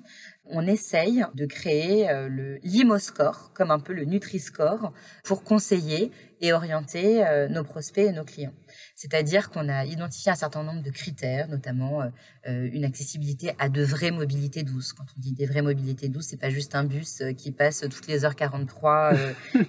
on 0.45 0.67
essaye 0.67 1.23
de 1.33 1.45
créer 1.45 2.09
euh, 2.09 2.27
le 2.27 2.57
Limoscore, 2.63 3.51
comme 3.53 3.71
un 3.71 3.79
peu 3.79 3.93
le 3.93 4.05
Nutri-Score, 4.05 4.93
pour 5.23 5.43
conseiller 5.43 6.11
et 6.41 6.53
orienter 6.53 7.25
euh, 7.25 7.47
nos 7.47 7.63
prospects 7.63 8.05
et 8.05 8.11
nos 8.11 8.23
clients. 8.23 8.53
C'est-à-dire 8.95 9.49
qu'on 9.49 9.69
a 9.69 9.85
identifié 9.85 10.31
un 10.31 10.35
certain 10.35 10.63
nombre 10.63 10.81
de 10.81 10.89
critères, 10.89 11.47
notamment 11.47 12.01
euh, 12.01 12.69
une 12.73 12.83
accessibilité 12.83 13.53
à 13.59 13.69
de 13.69 13.83
vraies 13.83 14.11
mobilités 14.11 14.63
douces. 14.63 14.93
Quand 14.93 15.05
on 15.15 15.19
dit 15.19 15.33
des 15.33 15.45
vraies 15.45 15.61
mobilités 15.61 16.09
douces, 16.09 16.27
c'est 16.29 16.39
pas 16.39 16.49
juste 16.49 16.75
un 16.75 16.83
bus 16.83 17.23
qui 17.37 17.51
passe 17.51 17.81
toutes 17.81 18.07
les 18.07 18.25
heures 18.25 18.35
43 18.35 19.13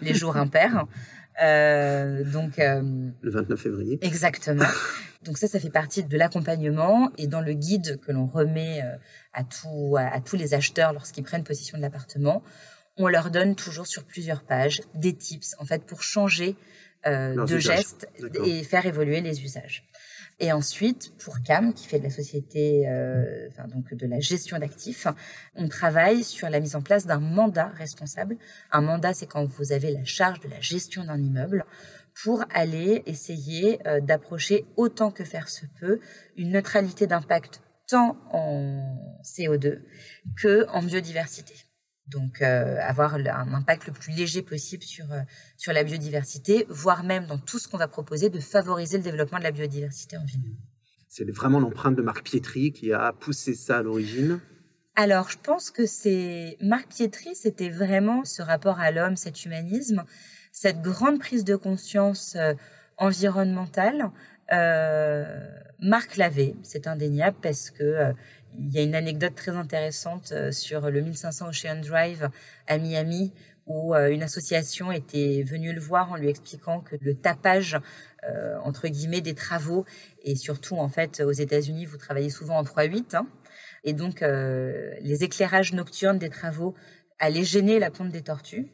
les 0.00 0.14
jours 0.14 0.36
impairs. 0.38 0.86
Euh, 1.40 2.24
donc 2.24 2.58
le 2.58 3.30
29 3.30 3.60
février. 3.60 3.98
Exactement. 4.02 4.64
Donc 5.24 5.38
ça, 5.38 5.46
ça 5.46 5.60
fait 5.60 5.70
partie 5.70 6.02
de 6.02 6.18
l'accompagnement 6.18 7.10
et 7.16 7.28
dans 7.28 7.40
le 7.40 7.52
guide 7.52 8.00
que 8.00 8.10
l'on 8.10 8.26
remet 8.26 8.82
euh, 8.82 8.96
à, 9.32 9.44
tout, 9.44 9.96
à, 9.96 10.20
tous 10.20 10.34
les 10.34 10.52
acheteurs 10.52 10.92
lorsqu'ils 10.92 11.22
prennent 11.22 11.44
possession 11.44 11.78
de 11.78 11.82
l'appartement, 11.82 12.42
on 12.96 13.06
leur 13.06 13.30
donne 13.30 13.54
toujours 13.54 13.86
sur 13.86 14.02
plusieurs 14.04 14.42
pages 14.42 14.82
des 14.94 15.14
tips 15.14 15.54
en 15.60 15.64
fait 15.64 15.84
pour 15.84 16.02
changer 16.02 16.56
euh, 17.06 17.46
de 17.46 17.58
gestes 17.58 18.08
et 18.44 18.62
faire 18.64 18.84
évoluer 18.86 19.20
les 19.20 19.42
usages. 19.42 19.84
Et 20.42 20.50
ensuite, 20.50 21.16
pour 21.18 21.40
CAM, 21.40 21.72
qui 21.72 21.86
fait 21.86 22.00
de 22.00 22.02
la 22.02 22.10
société, 22.10 22.88
euh, 22.88 23.48
de 23.92 24.06
la 24.08 24.18
gestion 24.18 24.58
d'actifs, 24.58 25.06
on 25.54 25.68
travaille 25.68 26.24
sur 26.24 26.50
la 26.50 26.58
mise 26.58 26.74
en 26.74 26.82
place 26.82 27.06
d'un 27.06 27.20
mandat 27.20 27.68
responsable. 27.68 28.36
Un 28.72 28.80
mandat, 28.80 29.14
c'est 29.14 29.26
quand 29.26 29.44
vous 29.44 29.70
avez 29.70 29.92
la 29.92 30.04
charge 30.04 30.40
de 30.40 30.48
la 30.48 30.60
gestion 30.60 31.04
d'un 31.04 31.22
immeuble 31.22 31.64
pour 32.24 32.44
aller 32.52 33.04
essayer 33.06 33.78
euh, 33.86 34.00
d'approcher 34.00 34.66
autant 34.76 35.12
que 35.12 35.22
faire 35.22 35.48
se 35.48 35.64
peut 35.78 36.00
une 36.36 36.50
neutralité 36.50 37.06
d'impact 37.06 37.62
tant 37.86 38.18
en 38.32 38.98
CO2 39.22 39.82
que 40.36 40.66
en 40.70 40.82
biodiversité. 40.82 41.54
Donc, 42.12 42.42
avoir 42.42 43.14
un 43.14 43.54
impact 43.54 43.86
le 43.86 43.92
plus 43.92 44.12
léger 44.12 44.42
possible 44.42 44.82
sur, 44.82 45.06
sur 45.56 45.72
la 45.72 45.84
biodiversité, 45.84 46.66
voire 46.68 47.04
même 47.04 47.26
dans 47.26 47.38
tout 47.38 47.58
ce 47.58 47.68
qu'on 47.68 47.78
va 47.78 47.88
proposer, 47.88 48.28
de 48.28 48.40
favoriser 48.40 48.98
le 48.98 49.02
développement 49.02 49.38
de 49.38 49.44
la 49.44 49.50
biodiversité 49.50 50.16
en 50.16 50.24
ville. 50.24 50.56
C'est 51.08 51.30
vraiment 51.30 51.60
l'empreinte 51.60 51.96
de 51.96 52.02
Marc 52.02 52.24
Pietri 52.24 52.72
qui 52.72 52.92
a 52.92 53.12
poussé 53.12 53.54
ça 53.54 53.78
à 53.78 53.82
l'origine 53.82 54.40
alors, 54.94 55.30
je 55.30 55.38
pense 55.42 55.70
que 55.70 55.86
c'est 55.86 56.58
Marc 56.60 56.88
Pietri, 56.88 57.34
c'était 57.34 57.70
vraiment 57.70 58.24
ce 58.24 58.42
rapport 58.42 58.78
à 58.78 58.90
l'homme, 58.90 59.16
cet 59.16 59.46
humanisme, 59.46 60.04
cette 60.52 60.82
grande 60.82 61.18
prise 61.18 61.44
de 61.44 61.56
conscience 61.56 62.36
environnementale. 62.98 64.10
Euh, 64.52 65.24
Marc 65.80 66.16
l'avait, 66.18 66.54
c'est 66.62 66.86
indéniable, 66.86 67.38
parce 67.40 67.70
que 67.70 68.12
il 68.58 68.72
y 68.72 68.78
a 68.78 68.82
une 68.82 68.94
anecdote 68.94 69.34
très 69.34 69.52
intéressante 69.52 70.32
sur 70.52 70.90
le 70.90 71.00
1500 71.00 71.48
Ocean 71.48 71.80
Drive 71.80 72.28
à 72.66 72.78
Miami 72.78 73.32
où 73.66 73.94
une 73.94 74.22
association 74.22 74.90
était 74.90 75.44
venue 75.46 75.72
le 75.72 75.80
voir 75.80 76.10
en 76.10 76.16
lui 76.16 76.28
expliquant 76.28 76.80
que 76.80 76.96
le 77.00 77.14
tapage 77.14 77.78
entre 78.64 78.88
guillemets 78.88 79.20
des 79.20 79.34
travaux 79.34 79.84
et 80.22 80.36
surtout 80.36 80.76
en 80.76 80.88
fait 80.88 81.20
aux 81.20 81.32
États-Unis 81.32 81.86
vous 81.86 81.96
travaillez 81.96 82.30
souvent 82.30 82.58
en 82.58 82.64
3-8 82.64 83.16
hein, 83.16 83.26
et 83.84 83.92
donc 83.92 84.20
les 84.20 85.24
éclairages 85.24 85.72
nocturnes 85.72 86.18
des 86.18 86.30
travaux 86.30 86.74
allaient 87.18 87.44
gêner 87.44 87.78
la 87.78 87.90
ponte 87.90 88.10
des 88.10 88.22
tortues 88.22 88.68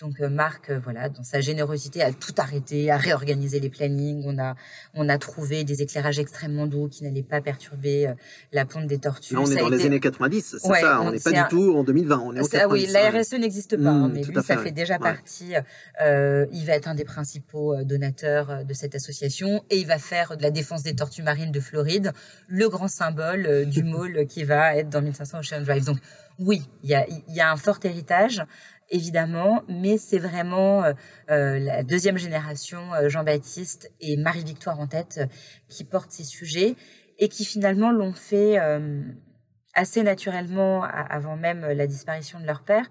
donc 0.00 0.20
euh, 0.20 0.28
Marc, 0.28 0.70
euh, 0.70 0.80
voilà, 0.82 1.08
dans 1.08 1.22
sa 1.22 1.40
générosité, 1.40 2.02
a 2.02 2.12
tout 2.12 2.34
arrêté, 2.38 2.90
a 2.90 2.96
réorganisé 2.96 3.60
les 3.60 3.70
plannings. 3.70 4.24
On 4.26 4.38
a, 4.38 4.56
on 4.92 5.08
a 5.08 5.18
trouvé 5.18 5.62
des 5.62 5.82
éclairages 5.82 6.18
extrêmement 6.18 6.66
doux 6.66 6.88
qui 6.88 7.04
n'allaient 7.04 7.22
pas 7.22 7.40
perturber 7.40 8.08
euh, 8.08 8.14
la 8.52 8.64
ponte 8.64 8.88
des 8.88 8.98
tortues. 8.98 9.36
on 9.36 9.46
est 9.46 9.54
dans 9.54 9.68
les 9.68 9.86
années 9.86 10.00
90, 10.00 10.56
c'est 10.58 10.58
ça. 10.58 11.00
On 11.00 11.12
n'est 11.12 11.20
pas 11.20 11.30
du 11.30 11.48
tout 11.48 11.76
en 11.76 11.84
2020. 11.84 12.18
On 12.18 12.34
est 12.34 12.40
en 12.40 12.44
90. 12.44 12.58
Ah 12.60 12.68
oui, 12.68 12.86
la 12.90 13.10
RSE 13.10 13.34
n'existe 13.34 13.76
pas, 13.80 13.88
hein, 13.88 14.08
mmh, 14.08 14.12
mais 14.12 14.22
lui, 14.24 14.34
ça 14.42 14.56
fait, 14.56 14.72
déjà 14.72 14.98
partie. 14.98 15.52
il 16.00 16.64
va 16.66 16.72
être 16.72 16.88
un 16.88 16.96
des 16.96 17.04
principaux 17.04 17.76
donateurs 17.84 18.64
de 18.64 18.74
cette 18.74 18.96
association 18.96 19.64
et 19.70 19.78
il 19.78 19.86
va 19.86 19.98
faire 19.98 20.36
de 20.36 20.42
la 20.42 20.50
défense 20.50 20.82
des 20.82 20.96
tortues 20.96 21.22
marines 21.22 21.52
de 21.52 21.60
Floride 21.60 22.12
le 22.48 22.68
grand 22.68 22.88
symbole 22.88 23.66
du 23.66 23.82
mall 23.84 24.26
qui 24.26 24.42
va 24.42 24.76
être 24.76 24.88
dans 24.88 25.02
1500 25.02 25.38
Ocean 25.38 25.60
Drive. 25.60 25.84
Donc 25.84 25.98
oui, 26.38 26.62
il 26.82 26.90
y 26.90 26.94
a, 26.94 27.06
y 27.28 27.40
a 27.40 27.52
un 27.52 27.56
fort 27.56 27.78
héritage 27.84 28.42
évidemment, 28.90 29.62
mais 29.68 29.98
c'est 29.98 30.18
vraiment 30.18 30.84
euh, 30.84 30.92
euh, 31.30 31.58
la 31.58 31.82
deuxième 31.82 32.18
génération, 32.18 32.92
euh, 32.94 33.08
Jean-Baptiste 33.08 33.90
et 34.00 34.16
Marie-Victoire 34.16 34.78
en 34.80 34.86
tête, 34.86 35.20
qui 35.68 35.84
portent 35.84 36.10
ces 36.10 36.24
sujets 36.24 36.76
et 37.18 37.28
qui 37.28 37.44
finalement 37.44 37.92
l'ont 37.92 38.12
fait 38.12 38.58
assez 39.74 40.02
naturellement 40.02 40.82
avant 40.82 41.36
même 41.36 41.60
la 41.64 41.86
disparition 41.86 42.40
de 42.40 42.44
leur 42.44 42.64
père, 42.64 42.86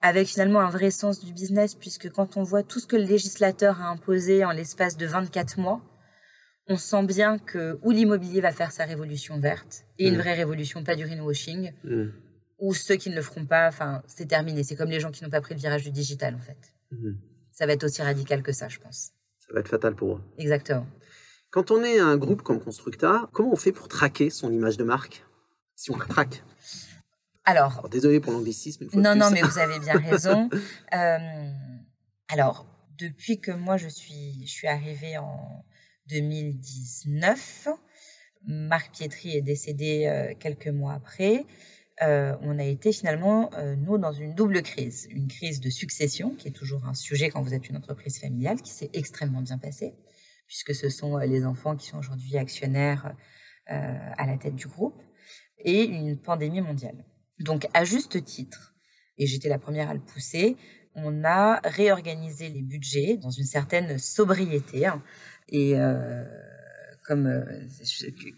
avec 0.00 0.26
finalement 0.26 0.60
un 0.60 0.68
vrai 0.68 0.90
sens 0.90 1.24
du 1.24 1.32
business, 1.32 1.76
puisque 1.76 2.10
quand 2.10 2.36
on 2.36 2.42
voit 2.42 2.64
tout 2.64 2.80
ce 2.80 2.88
que 2.88 2.96
le 2.96 3.04
législateur 3.04 3.80
a 3.80 3.86
imposé 3.86 4.44
en 4.44 4.50
l'espace 4.50 4.96
de 4.96 5.06
24 5.06 5.58
mois, 5.58 5.80
on 6.66 6.76
sent 6.76 7.04
bien 7.04 7.38
que 7.38 7.78
où 7.82 7.92
l'immobilier 7.92 8.40
va 8.40 8.50
faire 8.50 8.72
sa 8.72 8.84
révolution 8.84 9.38
verte, 9.38 9.84
et 10.00 10.08
une 10.08 10.16
mmh. 10.16 10.18
vraie 10.18 10.34
révolution, 10.34 10.82
pas 10.82 10.96
du 10.96 11.04
greenwashing, 11.04 11.72
mmh 11.84 12.08
ou 12.62 12.74
ceux 12.74 12.94
qui 12.94 13.10
ne 13.10 13.16
le 13.16 13.22
feront 13.22 13.44
pas, 13.44 13.66
enfin, 13.66 14.04
c'est 14.06 14.26
terminé. 14.26 14.62
C'est 14.62 14.76
comme 14.76 14.88
les 14.88 15.00
gens 15.00 15.10
qui 15.10 15.24
n'ont 15.24 15.30
pas 15.30 15.40
pris 15.40 15.54
le 15.54 15.60
virage 15.60 15.82
du 15.82 15.90
digital, 15.90 16.36
en 16.36 16.38
fait. 16.38 16.72
Mhm. 16.92 17.18
Ça 17.50 17.66
va 17.66 17.72
être 17.72 17.82
aussi 17.82 18.00
radical 18.02 18.40
que 18.42 18.52
ça, 18.52 18.68
je 18.68 18.78
pense. 18.78 19.10
Ça 19.40 19.52
va 19.52 19.60
être 19.60 19.68
fatal 19.68 19.96
pour 19.96 20.16
eux. 20.16 20.20
Exactement. 20.38 20.86
Quand 21.50 21.72
on 21.72 21.82
est 21.82 21.98
un 21.98 22.16
groupe 22.16 22.42
comme 22.42 22.60
Constructa, 22.60 23.28
comment 23.32 23.52
on 23.52 23.56
fait 23.56 23.72
pour 23.72 23.88
traquer 23.88 24.30
son 24.30 24.52
image 24.52 24.76
de 24.76 24.84
marque? 24.84 25.24
Si 25.74 25.90
on 25.90 25.98
la 25.98 26.06
traque 26.06 26.42
alors, 27.44 27.88
désolé 27.90 28.20
pour 28.20 28.32
l'anglicisme. 28.32 28.86
Non, 28.94 29.16
non, 29.16 29.32
mais 29.32 29.42
vous 29.42 29.58
avez 29.58 29.80
bien 29.80 29.98
raison. 29.98 30.48
Euh, 30.94 31.50
alors, 32.28 32.66
depuis 32.96 33.40
que 33.40 33.50
moi 33.50 33.76
je 33.76 33.88
suis, 33.88 34.46
je 34.46 34.52
suis 34.52 34.68
arrivée 34.68 35.18
en 35.18 35.64
2019, 36.06 37.66
Marc 38.46 38.92
Pietri 38.92 39.36
est 39.36 39.42
décédé 39.42 40.06
euh, 40.06 40.34
quelques 40.38 40.68
mois 40.68 40.94
après. 40.94 41.44
Euh, 42.00 42.34
on 42.40 42.58
a 42.58 42.64
été 42.64 42.92
finalement, 42.92 43.50
euh, 43.54 43.76
nous, 43.76 43.98
dans 43.98 44.12
une 44.12 44.34
double 44.34 44.62
crise. 44.62 45.06
Une 45.10 45.28
crise 45.28 45.60
de 45.60 45.68
succession, 45.68 46.30
qui 46.30 46.48
est 46.48 46.52
toujours 46.52 46.86
un 46.86 46.94
sujet 46.94 47.28
quand 47.28 47.42
vous 47.42 47.54
êtes 47.54 47.68
une 47.68 47.76
entreprise 47.76 48.18
familiale, 48.18 48.62
qui 48.62 48.72
s'est 48.72 48.90
extrêmement 48.94 49.42
bien 49.42 49.58
passée, 49.58 49.94
puisque 50.46 50.74
ce 50.74 50.88
sont 50.88 51.18
euh, 51.18 51.26
les 51.26 51.44
enfants 51.44 51.76
qui 51.76 51.86
sont 51.86 51.98
aujourd'hui 51.98 52.36
actionnaires 52.36 53.14
à 53.66 54.26
la 54.26 54.36
tête 54.36 54.56
du 54.56 54.66
groupe, 54.66 55.00
et 55.58 55.84
une 55.84 56.18
pandémie 56.18 56.60
mondiale. 56.60 57.04
Donc, 57.38 57.68
à 57.74 57.84
juste 57.84 58.22
titre, 58.24 58.74
et 59.18 59.26
j'étais 59.26 59.48
la 59.48 59.58
première 59.58 59.88
à 59.88 59.94
le 59.94 60.00
pousser, 60.00 60.56
on 60.96 61.22
a 61.24 61.60
réorganisé 61.64 62.48
les 62.48 62.60
budgets 62.60 63.16
dans 63.18 63.30
une 63.30 63.44
certaine 63.44 63.98
sobriété. 63.98 64.84
Hein. 64.86 65.00
et 65.48 65.74
comme 67.06 67.44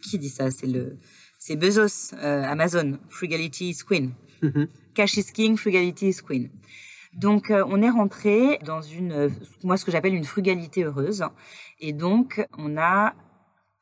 qui 0.02 0.18
dit 0.18 0.28
ça 0.28 0.50
C'est 0.50 0.66
le 0.66 1.00
c'est 1.46 1.56
Bezos, 1.56 2.14
euh, 2.14 2.42
Amazon, 2.42 2.98
frugality 3.10 3.68
is 3.68 3.82
queen. 3.86 4.14
Mhm. 4.40 4.66
Cash 4.94 5.18
is 5.18 5.30
king, 5.30 5.58
frugality 5.58 6.08
is 6.08 6.22
queen. 6.26 6.48
Donc, 7.12 7.50
euh, 7.50 7.62
on 7.68 7.82
est 7.82 7.90
rentré 7.90 8.58
dans 8.64 8.80
une, 8.80 9.30
moi, 9.62 9.76
ce 9.76 9.84
que 9.84 9.92
j'appelle 9.92 10.14
une 10.14 10.24
frugalité 10.24 10.84
heureuse. 10.84 11.22
Et 11.80 11.92
donc, 11.92 12.42
on 12.56 12.78
a 12.78 13.12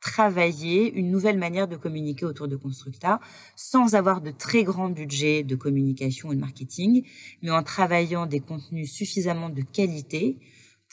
travaillé 0.01 0.91
une 0.91 1.09
nouvelle 1.09 1.37
manière 1.37 1.69
de 1.69 1.77
communiquer 1.77 2.25
autour 2.25 2.49
de 2.49 2.57
Constructa 2.57 3.21
sans 3.55 3.95
avoir 3.95 4.19
de 4.19 4.31
très 4.31 4.65
grands 4.65 4.89
budgets 4.89 5.43
de 5.43 5.55
communication 5.55 6.33
et 6.33 6.35
de 6.35 6.41
marketing, 6.41 7.07
mais 7.41 7.51
en 7.51 7.63
travaillant 7.63 8.25
des 8.25 8.41
contenus 8.41 8.91
suffisamment 8.91 9.49
de 9.49 9.61
qualité 9.61 10.37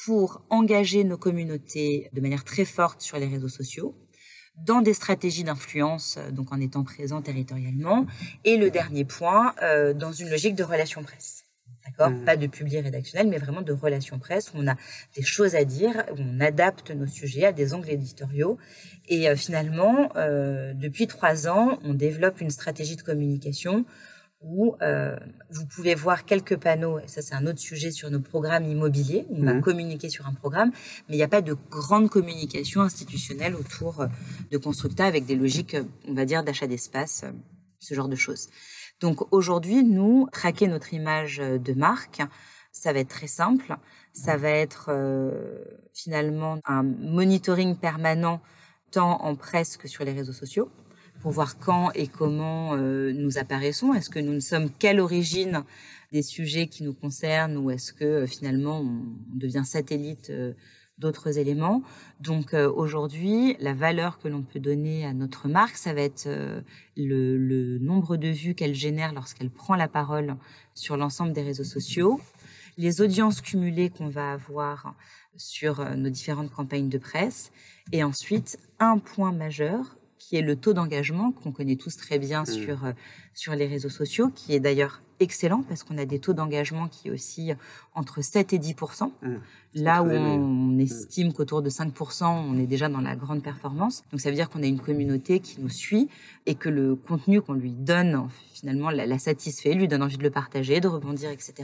pour 0.05 0.47
engager 0.51 1.03
nos 1.03 1.19
communautés 1.19 2.11
de 2.13 2.21
manière 2.21 2.45
très 2.45 2.65
forte 2.65 3.01
sur 3.01 3.19
les 3.19 3.27
réseaux 3.27 3.49
sociaux, 3.49 3.97
dans 4.57 4.83
des 4.83 4.95
stratégies 4.95 5.45
d'influence, 5.45 6.17
euh, 6.19 6.31
donc 6.31 6.53
en 6.53 6.61
étant 6.61 6.85
présent 6.85 7.23
territorialement. 7.23 8.07
Et 8.45 8.57
le 8.57 8.71
dernier 8.71 9.05
point, 9.05 9.55
euh, 9.63 9.95
dans 9.95 10.13
une 10.13 10.29
logique 10.29 10.55
de 10.55 10.65
relation 10.65 11.03
presse. 11.03 11.45
D'accord? 11.87 12.11
Mmh. 12.11 12.25
Pas 12.25 12.37
de 12.37 12.47
public 12.47 12.83
rédactionnel, 12.83 13.29
mais 13.29 13.39
vraiment 13.39 13.63
de 13.63 13.73
relation 13.73 14.19
presse 14.19 14.53
où 14.53 14.59
on 14.59 14.69
a 14.69 14.77
des 15.17 15.23
choses 15.23 15.55
à 15.55 15.65
dire, 15.65 16.05
où 16.13 16.21
on 16.21 16.41
adapte 16.41 16.91
nos 16.91 17.07
sujets 17.07 17.47
à 17.47 17.53
des 17.53 17.73
angles 17.73 17.91
éditoriaux. 17.91 18.59
Et 19.09 19.29
euh, 19.29 19.37
finalement, 19.37 20.11
depuis 20.75 21.07
trois 21.07 21.49
ans, 21.49 21.79
on 21.83 21.95
développe 21.95 22.41
une 22.41 22.51
stratégie 22.51 22.97
de 22.97 23.03
communication 23.03 23.87
où 24.41 24.75
euh, 24.81 25.17
vous 25.51 25.67
pouvez 25.67 25.95
voir 25.95 26.25
quelques 26.25 26.57
panneaux, 26.57 26.99
et 26.99 27.09
ça 27.09 27.21
c'est 27.21 27.35
un 27.35 27.47
autre 27.47 27.59
sujet 27.59 27.91
sur 27.91 28.11
nos 28.11 28.21
programmes 28.21 28.65
immobiliers, 28.65 29.27
on 29.31 29.45
va 29.45 29.55
mhm. 29.55 29.61
communiquer 29.61 30.09
sur 30.09 30.27
un 30.27 30.33
programme, 30.33 30.71
mais 31.09 31.15
il 31.15 31.19
n'y 31.19 31.23
a 31.23 31.29
pas 31.29 31.43
de 31.43 31.57
grande 31.71 32.09
communication 32.09 32.81
institutionnelle 32.81 33.55
autour 33.55 34.01
euh, 34.01 34.07
de 34.51 34.57
Constructa 34.57 35.05
avec 35.05 35.27
des 35.27 35.37
logiques, 35.37 35.77
on 36.09 36.15
va 36.15 36.25
dire, 36.25 36.43
d'achat 36.43 36.67
d'espace, 36.67 37.23
euh, 37.25 37.33
ce 37.81 37.95
genre 37.95 38.09
de 38.09 38.17
choses. 38.17 38.49
Donc 39.01 39.33
aujourd'hui, 39.33 39.85
nous, 39.85 40.29
traquer 40.33 40.69
notre 40.69 40.93
image 40.95 41.39
de 41.39 41.73
marque, 41.73 42.23
ça 42.73 42.93
va 42.93 43.01
être 43.01 43.09
très 43.09 43.27
simple, 43.27 43.77
ça 44.13 44.37
va 44.37 44.51
être 44.51 44.91
finalement 45.95 46.59
un 46.67 46.83
monitoring 46.83 47.77
permanent 47.77 48.43
tant 48.91 49.23
en 49.23 49.37
presse 49.37 49.79
que 49.79 49.89
sur 49.89 50.05
les 50.05 50.13
réseaux 50.13 50.35
sociaux 50.35 50.71
pour 51.21 51.33
voir 51.33 51.59
quand 51.59 51.91
et 51.95 52.07
comment 52.07 52.75
euh, 52.75 53.13
nous 53.13 53.39
apparaissons. 53.39 53.95
Est-ce 53.95 54.11
que 54.11 54.19
nous 54.19 54.33
ne 54.33 54.41
sommes 54.41 54.71
qu'à 54.71 54.93
l'origine 54.93 55.65
des 56.13 56.23
sujets 56.23 56.67
qui 56.67 56.83
nous 56.83 56.95
concernent 56.95 57.57
ou 57.57 57.71
est-ce 57.71 57.93
que 57.93 58.05
euh, 58.05 58.27
finalement 58.27 58.81
on 58.81 59.03
devient 59.37 59.65
satellite 59.65 60.31
euh, 60.31 60.55
d'autres 60.99 61.39
éléments? 61.39 61.83
Donc 62.21 62.53
aujourd'hui, 62.53 63.57
la 63.59 63.73
valeur 63.73 64.19
que 64.19 64.29
l'on 64.29 64.43
peut 64.43 64.61
donner 64.61 65.07
à 65.07 65.15
notre 65.15 65.49
marque, 65.49 65.77
ça 65.77 65.95
va 65.95 66.03
être 66.03 66.29
le, 66.95 67.39
le 67.39 67.79
nombre 67.79 68.19
de 68.19 68.29
vues 68.29 68.55
qu'elle 68.55 68.75
génère 68.75 69.15
lorsqu'elle 69.15 69.49
prend 69.49 69.77
la 69.77 69.89
parole 69.89 70.37
sur 70.75 70.99
l'ensemble 70.99 71.33
des 71.33 71.41
réseaux 71.41 71.65
sociaux, 71.65 72.21
les 72.77 73.01
audiences 73.01 73.41
cumulées 73.41 73.89
qu'on 73.89 74.11
va 74.11 74.33
avoir 74.33 74.95
sur 75.39 75.83
nos 75.97 76.11
différentes 76.11 76.51
campagnes 76.51 76.91
de 76.91 76.99
presse, 76.99 77.51
et 77.93 78.05
ensuite 78.05 78.59
un 78.79 78.99
point 78.99 79.33
majeur 79.33 79.97
qui 80.31 80.37
est 80.37 80.43
le 80.43 80.55
taux 80.55 80.75
d'engagement 80.75 81.33
qu'on 81.33 81.51
connaît 81.51 81.75
tous 81.75 81.97
très 81.97 82.21
bien 82.21 82.43
mmh. 82.43 82.47
sur, 82.47 82.85
euh, 82.85 82.93
sur 83.35 83.57
les 83.57 83.67
réseaux 83.67 83.89
sociaux, 83.89 84.29
qui 84.33 84.55
est 84.55 84.61
d'ailleurs 84.61 85.03
excellent 85.19 85.65
parce 85.65 85.83
qu'on 85.83 85.99
a 85.99 86.05
des 86.05 86.21
taux 86.21 86.35
d'engagement 86.35 86.87
qui 86.87 87.11
oscillent 87.11 87.57
entre 87.97 88.23
7 88.23 88.53
et 88.53 88.59
10% 88.59 89.07
mmh. 89.07 89.29
Là 89.75 90.05
où 90.05 90.09
on, 90.09 90.39
mmh. 90.39 90.81
estime 90.81 91.33
qu'autour 91.33 91.63
de 91.63 91.69
5 91.69 91.93
on 92.23 92.57
est 92.61 92.69
déjà 92.69 92.89
dans 92.89 93.01
la 93.01 93.17
grande 93.17 93.43
performance. 93.43 94.05
Donc 94.13 94.21
ça 94.21 94.31
veut 94.31 94.37
dire 94.37 94.49
qu'on 94.49 94.63
a 94.63 94.67
une 94.67 94.79
communauté 94.79 95.41
qui 95.41 95.61
nous 95.61 95.69
suit 95.69 96.09
et 96.47 96.55
que 96.55 96.69
le 96.69 96.95
contenu 96.95 97.41
qu'on 97.41 97.55
lui 97.55 97.73
donne 97.73 98.29
finalement 98.55 98.91
la, 98.91 99.19
satisfait, 99.19 99.75
lui 99.75 99.89
donne 99.89 100.05
envie 100.05 100.17
de 100.17 100.23
le 100.23 100.31
partager, 100.31 100.79
de 100.79 100.87
rebondir, 100.87 101.31
etc. 101.31 101.55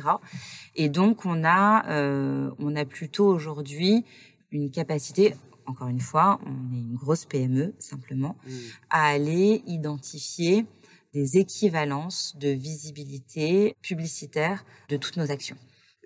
Et 0.74 0.88
donc 0.88 1.24
on 1.24 1.44
a, 1.44 1.88
euh, 1.88 2.50
on 2.58 2.74
a 2.74 2.84
plutôt 2.84 3.28
aujourd'hui 3.28 4.04
une 4.50 4.72
capacité 4.72 5.34
encore 5.66 5.88
une 5.88 6.00
fois, 6.00 6.40
on 6.46 6.74
est 6.74 6.80
une 6.80 6.94
grosse 6.94 7.24
PME 7.24 7.74
simplement, 7.78 8.36
mm. 8.46 8.50
à 8.90 9.06
aller 9.08 9.62
identifier 9.66 10.66
des 11.12 11.38
équivalences 11.38 12.36
de 12.38 12.48
visibilité 12.48 13.74
publicitaire 13.82 14.64
de 14.88 14.96
toutes 14.96 15.16
nos 15.16 15.30
actions 15.30 15.56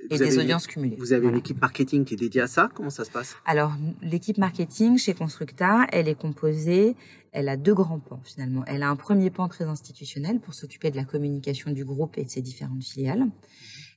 et 0.09 0.19
des 0.19 0.39
audiences 0.39 0.67
cumulées. 0.67 0.97
Vous 0.99 1.13
avez 1.13 1.29
une 1.29 1.37
équipe 1.37 1.61
marketing 1.61 2.05
qui 2.05 2.15
est 2.15 2.17
dédiée 2.17 2.41
à 2.41 2.47
ça 2.47 2.71
Comment 2.75 2.91
ça 2.91 3.05
se 3.05 3.11
passe? 3.11 3.37
Alors, 3.45 3.73
l'équipe 4.03 4.39
marketing 4.39 4.99
chez 4.99 5.15
Constructa, 5.15 5.87
elle 5.93 6.09
est 6.09 6.15
composée, 6.15 6.97
elle 7.33 7.49
a 7.49 7.57
deux 7.57 7.75
grands 7.75 7.99
pans 7.99 8.21
finalement. 8.25 8.65
Elle 8.67 8.83
a 8.83 8.89
un 8.89 8.97
premier 8.97 9.31
pan 9.31 9.49
très 9.49 9.65
institutionnel 9.65 10.41
pour 10.41 10.55
s'occuper 10.55 10.91
de 10.91 10.97
la 10.97 11.05
communication 11.05 11.71
du 11.71 11.85
groupe 11.85 12.19
et 12.19 12.25
de 12.25 12.31
ses 12.31 12.43
différentes 12.43 12.85
filiales. 12.85 13.27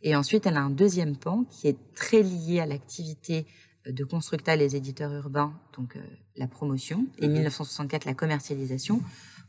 Et 0.02 0.16
ensuite, 0.16 0.46
elle 0.46 0.58
a 0.58 0.62
un 0.62 0.70
deuxième 0.70 1.16
pan 1.16 1.46
qui 1.50 1.68
est 1.68 1.78
très 1.96 2.22
lié 2.22 2.60
à 2.60 2.66
l'activité 2.66 3.46
de 3.88 4.04
Constructa, 4.04 4.56
les 4.56 4.76
éditeurs 4.76 5.12
urbains, 5.14 5.54
donc 5.78 5.96
euh, 5.96 6.00
la 6.36 6.48
promotion, 6.48 7.06
et 7.20 7.28
1964, 7.28 8.06
mhm. 8.06 8.10
la 8.12 8.16
commercialisation, 8.16 9.02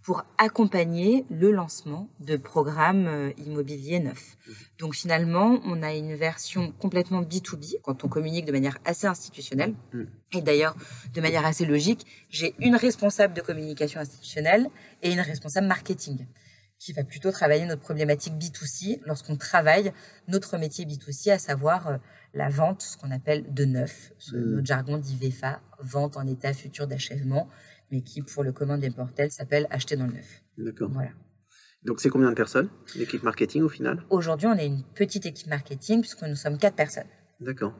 pour 0.02 0.24
accompagner 0.36 1.24
le 1.30 1.50
lancement 1.50 2.10
de 2.20 2.36
programmes 2.36 3.06
euh, 3.06 3.32
immobiliers 3.38 4.00
neufs. 4.00 4.36
Mhm. 4.46 4.54
Donc 4.78 4.94
finalement, 4.94 5.60
on 5.64 5.82
a 5.82 5.94
une 5.94 6.14
version 6.14 6.72
complètement 6.72 7.22
B2B 7.22 7.80
quand 7.82 8.04
on 8.04 8.08
communique 8.08 8.44
de 8.44 8.52
manière 8.52 8.78
assez 8.84 9.06
institutionnelle. 9.06 9.74
Mhm. 9.92 10.08
Et 10.32 10.42
d'ailleurs, 10.42 10.76
de 11.14 11.20
manière 11.20 11.46
assez 11.46 11.64
logique, 11.64 12.04
j'ai 12.28 12.54
une 12.58 12.76
responsable 12.76 13.34
de 13.34 13.40
communication 13.40 14.00
institutionnelle 14.00 14.68
et 15.02 15.12
une 15.12 15.20
responsable 15.20 15.66
marketing 15.66 16.26
qui 16.78 16.92
va 16.92 17.02
plutôt 17.02 17.30
travailler 17.30 17.64
notre 17.64 17.80
problématique 17.80 18.34
B2C 18.34 19.00
lorsqu'on 19.06 19.36
travaille 19.36 19.92
notre 20.28 20.58
métier 20.58 20.84
B2C, 20.84 21.30
à 21.30 21.38
savoir 21.38 21.88
euh, 21.88 21.96
la 22.34 22.48
vente, 22.48 22.82
ce 22.82 22.96
qu'on 22.96 23.10
appelle 23.10 23.52
de 23.52 23.64
neuf, 23.64 24.12
mmh. 24.32 24.38
notre 24.38 24.66
jargon 24.66 24.98
dit 24.98 25.16
VFA, 25.16 25.60
vente 25.80 26.16
en 26.16 26.26
état 26.26 26.52
futur 26.52 26.86
d'achèvement, 26.86 27.48
mais 27.90 28.02
qui, 28.02 28.22
pour 28.22 28.42
le 28.42 28.52
commun 28.52 28.78
des 28.78 28.90
mortels, 28.90 29.30
s'appelle 29.30 29.66
acheter 29.70 29.96
dans 29.96 30.06
le 30.06 30.14
neuf. 30.14 30.42
D'accord. 30.58 30.90
Voilà. 30.90 31.10
Donc, 31.84 32.00
c'est 32.00 32.08
combien 32.08 32.30
de 32.30 32.34
personnes, 32.34 32.70
l'équipe 32.96 33.22
marketing 33.22 33.62
au 33.62 33.68
final? 33.68 34.02
Aujourd'hui, 34.10 34.48
on 34.48 34.56
est 34.56 34.66
une 34.66 34.82
petite 34.94 35.26
équipe 35.26 35.48
marketing, 35.48 36.00
puisque 36.00 36.22
nous 36.22 36.34
sommes 36.34 36.58
quatre 36.58 36.76
personnes. 36.76 37.08
D'accord. 37.40 37.78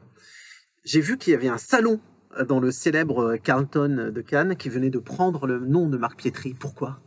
J'ai 0.83 1.01
vu 1.01 1.17
qu'il 1.17 1.33
y 1.33 1.35
avait 1.35 1.47
un 1.47 1.57
salon 1.57 1.99
euh, 2.37 2.45
dans 2.45 2.59
le 2.59 2.71
célèbre 2.71 3.23
euh, 3.23 3.37
Carlton 3.37 4.11
de 4.13 4.21
Cannes 4.21 4.55
qui 4.55 4.69
venait 4.69 4.91
de 4.91 4.99
prendre 4.99 5.47
le 5.47 5.59
nom 5.59 5.89
de 5.89 5.97
Marc 5.97 6.19
Pietri. 6.19 6.53
Pourquoi? 6.53 7.01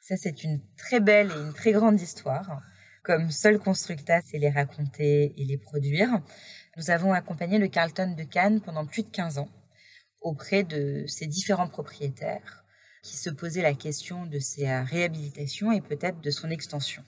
Ça, 0.00 0.16
c'est 0.16 0.42
une 0.42 0.60
très 0.76 1.00
belle 1.00 1.30
et 1.30 1.40
une 1.40 1.52
très 1.52 1.72
grande 1.72 2.00
histoire. 2.00 2.62
Comme 3.04 3.30
seul 3.30 3.58
Constructa 3.58 4.20
c'est 4.20 4.38
les 4.38 4.50
raconter 4.50 5.34
et 5.36 5.44
les 5.44 5.58
produire. 5.58 6.08
Nous 6.78 6.90
avons 6.90 7.12
accompagné 7.12 7.58
le 7.58 7.68
Carlton 7.68 8.14
de 8.16 8.22
Cannes 8.22 8.62
pendant 8.62 8.86
plus 8.86 9.02
de 9.02 9.10
15 9.10 9.36
ans 9.36 9.48
auprès 10.22 10.62
de 10.62 11.04
ses 11.06 11.26
différents 11.26 11.68
propriétaires 11.68 12.64
qui 13.02 13.16
se 13.16 13.28
posaient 13.28 13.62
la 13.62 13.74
question 13.74 14.24
de 14.24 14.38
sa 14.38 14.82
réhabilitation 14.82 15.70
et 15.70 15.82
peut-être 15.82 16.22
de 16.22 16.30
son 16.30 16.48
extension. 16.48 17.04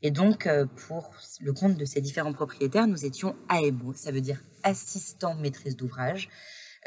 Et 0.00 0.10
donc, 0.10 0.46
euh, 0.46 0.64
pour 0.88 1.10
le 1.40 1.52
compte 1.52 1.76
de 1.76 1.84
ces 1.84 2.00
différents 2.00 2.32
propriétaires, 2.32 2.86
nous 2.86 3.04
étions 3.04 3.36
AMO, 3.50 3.92
ça 3.92 4.12
veut 4.12 4.22
dire 4.22 4.42
assistant 4.62 5.34
maîtrise 5.34 5.76
d'ouvrage. 5.76 6.30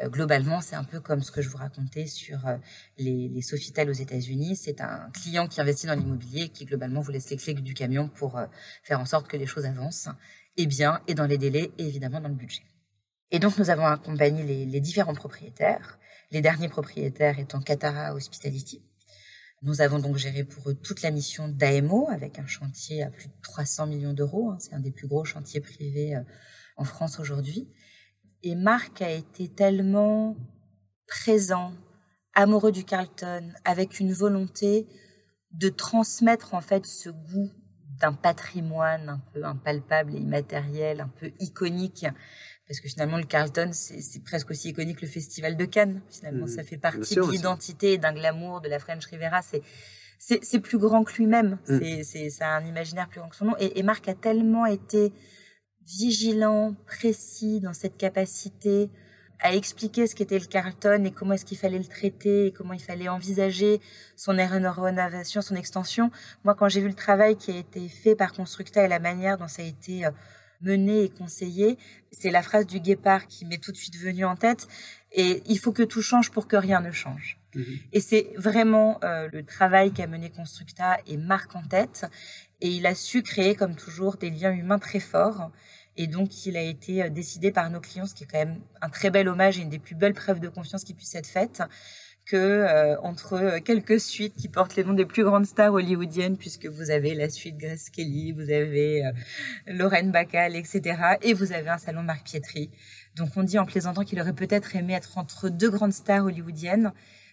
Euh, 0.01 0.09
globalement, 0.09 0.61
c'est 0.61 0.75
un 0.75 0.83
peu 0.83 0.99
comme 0.99 1.21
ce 1.21 1.31
que 1.31 1.43
je 1.43 1.49
vous 1.49 1.57
racontais 1.57 2.07
sur 2.07 2.47
euh, 2.47 2.57
les, 2.97 3.29
les 3.29 3.41
Sofitel 3.41 3.87
aux 3.87 3.93
États-Unis. 3.93 4.55
C'est 4.55 4.81
un 4.81 5.11
client 5.13 5.47
qui 5.47 5.61
investit 5.61 5.85
dans 5.85 5.93
l'immobilier 5.93 6.49
qui 6.49 6.65
globalement 6.65 7.01
vous 7.01 7.11
laisse 7.11 7.29
les 7.29 7.37
clés 7.37 7.53
du 7.53 7.75
camion 7.75 8.09
pour 8.09 8.39
faire 8.83 8.99
en 8.99 9.05
sorte 9.05 9.27
que 9.27 9.37
les 9.37 9.45
choses 9.45 9.65
avancent 9.65 10.09
et 10.57 10.65
bien, 10.65 11.01
et 11.07 11.15
dans 11.15 11.25
les 11.25 11.37
délais, 11.37 11.71
et 11.77 11.85
évidemment 11.85 12.21
dans 12.21 12.29
le 12.29 12.35
budget. 12.35 12.63
Et 13.31 13.39
donc, 13.39 13.57
nous 13.57 13.69
avons 13.69 13.85
accompagné 13.85 14.65
les, 14.65 14.81
différents 14.81 15.13
propriétaires, 15.13 15.99
les 16.31 16.41
derniers 16.41 16.69
propriétaires 16.69 17.39
étant 17.39 17.59
Katara 17.59 18.13
Hospitality. 18.13 18.83
Nous 19.61 19.81
avons 19.81 19.99
donc 19.99 20.17
géré 20.17 20.43
pour 20.43 20.69
eux 20.69 20.75
toute 20.75 21.01
la 21.01 21.11
mission 21.11 21.47
d'AMO 21.47 22.07
avec 22.11 22.39
un 22.39 22.45
chantier 22.45 23.03
à 23.03 23.09
plus 23.09 23.27
de 23.27 23.33
300 23.41 23.87
millions 23.87 24.13
d'euros. 24.13 24.51
Hein. 24.51 24.57
C'est 24.59 24.73
un 24.73 24.79
des 24.79 24.91
plus 24.91 25.07
gros 25.07 25.25
chantiers 25.25 25.61
privés 25.61 26.15
euh, 26.15 26.21
en 26.77 26.83
France 26.83 27.19
aujourd'hui. 27.19 27.67
Et 28.43 28.55
Marc 28.55 29.01
a 29.01 29.09
été 29.09 29.47
tellement 29.47 30.35
présent, 31.07 31.73
amoureux 32.33 32.71
du 32.71 32.83
Carlton, 32.83 33.51
avec 33.63 33.99
une 33.99 34.13
volonté 34.13 34.87
de 35.51 35.69
transmettre 35.69 36.53
en 36.53 36.61
fait 36.61 36.85
ce 36.85 37.09
goût 37.09 37.51
d'un 37.99 38.13
patrimoine 38.13 39.09
un 39.09 39.21
peu 39.33 39.43
impalpable 39.43 40.15
et 40.15 40.19
immatériel, 40.19 41.01
un 41.01 41.11
peu 41.19 41.31
iconique. 41.39 42.05
Parce 42.67 42.79
que 42.79 42.89
finalement, 42.89 43.17
le 43.17 43.25
Carlton, 43.25 43.69
c'est 43.73 44.23
presque 44.23 44.49
aussi 44.49 44.69
iconique 44.69 44.97
que 44.97 45.05
le 45.05 45.11
Festival 45.11 45.55
de 45.55 45.65
Cannes. 45.65 46.01
Finalement, 46.09 46.45
mmh. 46.45 46.49
ça 46.49 46.63
fait 46.63 46.77
partie 46.77 47.15
de 47.15 47.31
l'identité 47.31 47.93
et 47.93 47.97
d'un 47.97 48.13
glamour 48.13 48.61
de 48.61 48.69
la 48.69 48.79
French 48.79 49.05
Riviera. 49.05 49.41
C'est 50.17 50.59
plus 50.59 50.79
grand 50.79 51.03
que 51.03 51.13
lui-même. 51.13 51.59
Mmh. 51.67 52.03
C'est 52.03 52.29
ça 52.31 52.49
a 52.49 52.57
un 52.57 52.65
imaginaire 52.65 53.07
plus 53.07 53.19
grand 53.19 53.29
que 53.29 53.35
son 53.35 53.45
nom. 53.45 53.55
Et, 53.59 53.79
et 53.79 53.83
Marc 53.83 54.07
a 54.07 54.15
tellement 54.15 54.65
été 54.65 55.13
vigilant, 55.85 56.75
précis 56.87 57.59
dans 57.59 57.73
cette 57.73 57.97
capacité 57.97 58.89
à 59.39 59.53
expliquer 59.53 60.07
ce 60.07 60.15
qu'était 60.15 60.39
le 60.39 60.45
Carlton 60.45 61.03
et 61.05 61.11
comment 61.11 61.33
est-ce 61.33 61.45
qu'il 61.45 61.57
fallait 61.57 61.77
le 61.77 61.85
traiter 61.85 62.47
et 62.47 62.51
comment 62.51 62.73
il 62.73 62.81
fallait 62.81 63.09
envisager 63.09 63.81
son 64.15 64.35
rénovation, 64.35 65.41
son 65.41 65.55
extension. 65.55 66.11
Moi, 66.43 66.55
quand 66.55 66.69
j'ai 66.69 66.81
vu 66.81 66.87
le 66.87 66.93
travail 66.93 67.35
qui 67.35 67.51
a 67.51 67.57
été 67.57 67.87
fait 67.87 68.15
par 68.15 68.33
Constructa 68.33 68.83
et 68.83 68.87
la 68.87 68.99
manière 68.99 69.37
dont 69.37 69.47
ça 69.47 69.61
a 69.61 69.65
été 69.65 70.05
euh, 70.05 70.11
mené 70.61 71.03
et 71.03 71.09
conseillé, 71.09 71.77
c'est 72.11 72.31
la 72.31 72.41
phrase 72.41 72.65
du 72.65 72.79
guépard 72.79 73.27
qui 73.27 73.45
m'est 73.45 73.61
tout 73.61 73.71
de 73.71 73.77
suite 73.77 73.97
venue 73.97 74.25
en 74.25 74.35
tête. 74.35 74.67
Et 75.11 75.43
il 75.47 75.59
faut 75.59 75.71
que 75.71 75.83
tout 75.83 76.01
change 76.01 76.31
pour 76.31 76.47
que 76.47 76.55
rien 76.55 76.81
ne 76.81 76.91
change. 76.91 77.37
Mmh 77.55 77.61
et 77.93 78.01
c'est 78.01 78.31
vraiment 78.35 78.99
euh, 79.05 79.29
le 79.31 79.41
travail 79.45 79.93
qu'a 79.93 80.07
mené 80.07 80.29
Constructa 80.29 80.97
et 81.07 81.15
marque 81.17 81.55
en 81.55 81.63
tête. 81.63 82.05
Et 82.61 82.69
il 82.69 82.85
a 82.85 82.95
su 82.95 83.21
créer, 83.21 83.55
comme 83.55 83.75
toujours, 83.75 84.17
des 84.17 84.29
liens 84.29 84.51
humains 84.51 84.79
très 84.79 84.99
forts 84.99 85.51
et 85.97 86.07
donc, 86.07 86.45
il 86.45 86.57
a 86.57 86.61
été 86.61 87.03
euh, 87.03 87.09
décidé 87.09 87.51
par 87.51 87.69
nos 87.69 87.79
clients, 87.79 88.05
ce 88.05 88.13
qui 88.13 88.23
est 88.23 88.27
quand 88.27 88.39
même 88.39 88.59
un 88.81 88.89
très 88.89 89.09
bel 89.11 89.27
hommage 89.27 89.57
et 89.57 89.61
une 89.61 89.69
des 89.69 89.79
plus 89.79 89.95
belles 89.95 90.13
preuves 90.13 90.39
de 90.39 90.49
confiance 90.49 90.83
qui 90.83 90.93
puisse 90.93 91.15
être 91.15 91.27
faite, 91.27 91.61
que 92.25 92.35
euh, 92.35 92.99
entre 93.01 93.33
euh, 93.33 93.59
quelques 93.59 93.99
suites 93.99 94.35
qui 94.35 94.49
portent 94.49 94.75
les 94.75 94.83
noms 94.83 94.93
des 94.93 95.05
plus 95.05 95.23
grandes 95.23 95.45
stars 95.45 95.73
hollywoodiennes, 95.73 96.37
puisque 96.37 96.65
vous 96.65 96.91
avez 96.91 97.13
la 97.13 97.29
suite 97.29 97.57
Grace 97.57 97.89
Kelly, 97.89 98.33
vous 98.33 98.51
avez 98.51 99.09
Lorraine 99.67 100.11
Bacall, 100.11 100.55
etc., 100.55 101.17
et 101.21 101.33
vous 101.33 101.53
avez 101.53 101.69
un 101.69 101.77
salon 101.77 102.03
Marc 102.03 102.25
Pietri. 102.25 102.71
Donc, 103.15 103.29
on 103.37 103.43
dit 103.43 103.57
en 103.57 103.65
plaisantant 103.65 104.03
qu'il 104.03 104.19
aurait 104.19 104.33
peut-être 104.33 104.75
aimé 104.75 104.93
être 104.93 105.17
entre 105.17 105.49
deux 105.49 105.69
grandes 105.69 105.93
stars 105.93 106.25
hollywoodiennes, 106.25 106.91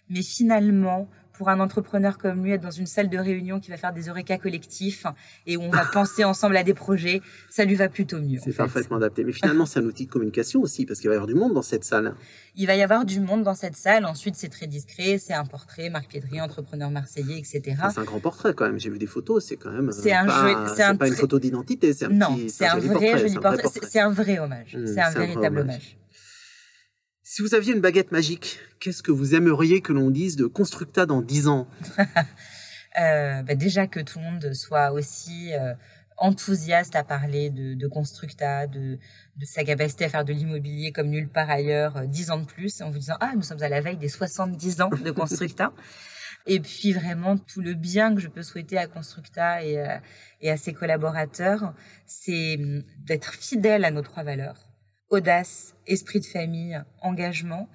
mais 0.09 0.21
finalement, 0.21 1.09
pour 1.33 1.49
un 1.49 1.59
entrepreneur 1.59 2.17
comme 2.17 2.43
lui, 2.43 2.51
être 2.51 2.61
dans 2.61 2.71
une 2.71 2.85
salle 2.85 3.09
de 3.09 3.17
réunion 3.17 3.59
qui 3.59 3.71
va 3.71 3.77
faire 3.77 3.93
des 3.93 4.07
eureka 4.07 4.37
collectifs 4.37 5.05
et 5.45 5.57
où 5.57 5.61
on 5.61 5.69
va 5.69 5.85
penser 5.93 6.23
ensemble 6.23 6.55
à 6.57 6.63
des 6.63 6.73
projets, 6.73 7.21
ça 7.49 7.65
lui 7.65 7.75
va 7.75 7.89
plutôt 7.89 8.19
mieux. 8.19 8.39
C'est 8.43 8.55
parfaitement 8.55 8.97
adapté. 8.97 9.23
Mais 9.23 9.33
finalement, 9.33 9.65
c'est 9.65 9.79
un 9.79 9.85
outil 9.85 10.05
de 10.05 10.11
communication 10.11 10.61
aussi, 10.61 10.85
parce 10.85 10.99
qu'il 10.99 11.09
va 11.09 11.15
y 11.15 11.17
avoir 11.17 11.27
du 11.27 11.35
monde 11.35 11.53
dans 11.53 11.61
cette 11.61 11.83
salle. 11.83 12.15
Il 12.55 12.67
va 12.67 12.75
y 12.75 12.83
avoir 12.83 13.05
du 13.05 13.19
monde 13.19 13.43
dans 13.43 13.55
cette 13.55 13.75
salle. 13.75 14.05
Ensuite, 14.05 14.35
c'est 14.35 14.49
très 14.49 14.67
discret. 14.67 15.17
C'est 15.17 15.33
un 15.33 15.45
portrait, 15.45 15.89
Marc 15.89 16.07
Piedry, 16.07 16.39
entrepreneur 16.39 16.89
marseillais, 16.91 17.39
etc. 17.39 17.61
C'est 17.91 17.99
un 17.99 18.03
grand 18.03 18.19
portrait 18.19 18.53
quand 18.53 18.65
même. 18.65 18.79
J'ai 18.79 18.89
vu 18.89 18.99
des 18.99 19.07
photos. 19.07 19.43
C'est 19.43 19.57
quand 19.57 19.71
même. 19.71 19.91
C'est 19.91 20.13
un 20.13 20.27
C'est 20.67 20.97
pas 20.97 21.07
une 21.07 21.15
photo 21.15 21.39
d'identité. 21.39 21.91
Un 22.03 22.09
non, 22.09 22.37
c'est 22.47 22.67
un, 22.67 22.77
vrai 22.77 23.17
joli 23.17 23.35
portrait. 23.35 23.67
C'est 23.83 23.99
un 23.99 24.11
vrai 24.11 24.39
hommage. 24.39 24.75
Mmh, 24.75 24.87
c'est 24.87 25.01
un 25.01 25.11
véritable 25.11 25.59
hommage. 25.59 25.97
Si 27.35 27.41
vous 27.41 27.55
aviez 27.55 27.73
une 27.73 27.81
baguette 27.81 28.11
magique, 28.11 28.59
qu'est-ce 28.79 29.01
que 29.01 29.11
vous 29.11 29.33
aimeriez 29.33 29.81
que 29.81 29.91
l'on 29.91 30.11
dise 30.11 30.35
de 30.35 30.45
Constructa 30.45 31.07
dans 31.07 31.23
10 31.23 31.47
ans? 31.47 31.67
Euh, 33.01 33.41
bah 33.41 33.55
Déjà 33.55 33.87
que 33.87 33.99
tout 33.99 34.19
le 34.19 34.25
monde 34.25 34.53
soit 34.53 34.91
aussi 34.91 35.51
euh, 35.53 35.73
enthousiaste 36.17 36.95
à 36.95 37.03
parler 37.03 37.49
de, 37.49 37.87
Constructa, 37.87 38.67
de, 38.67 38.99
sa 39.41 39.63
capacité 39.63 40.05
à 40.05 40.09
faire 40.09 40.23
de 40.23 40.31
l'immobilier 40.31 40.91
comme 40.91 41.07
nulle 41.07 41.27
part 41.27 41.49
ailleurs, 41.49 41.97
euh, 41.97 42.05
dix 42.05 42.29
ans 42.29 42.37
de 42.37 42.45
plus, 42.45 42.83
en 42.83 42.91
vous 42.91 42.99
disant 42.99 43.15
Ah, 43.19 43.31
nous 43.35 43.41
sommes 43.41 43.63
à 43.63 43.67
la 43.67 43.81
veille 43.81 43.97
des 43.97 44.09
70 44.09 44.81
ans 44.81 44.91
de 44.91 45.09
Constructa. 45.09 45.73
et 46.45 46.59
puis 46.59 46.93
vraiment 46.93 47.35
tout 47.35 47.61
le 47.61 47.73
bien 47.73 48.13
que 48.13 48.21
je 48.21 48.27
peux 48.27 48.43
souhaiter 48.43 48.77
à 48.77 48.85
Constructa 48.85 49.65
et, 49.65 49.83
et 50.41 50.51
à 50.51 50.57
ses 50.57 50.73
collaborateurs, 50.73 51.73
c'est 52.05 52.57
hum, 52.59 52.83
d'être 52.99 53.33
fidèle 53.33 53.85
à 53.85 53.89
nos 53.89 54.03
trois 54.03 54.21
valeurs 54.21 54.62
audace, 55.13 55.75
esprit 55.85 56.19
de 56.19 56.25
famille, 56.25 56.81
engagement, 57.01 57.69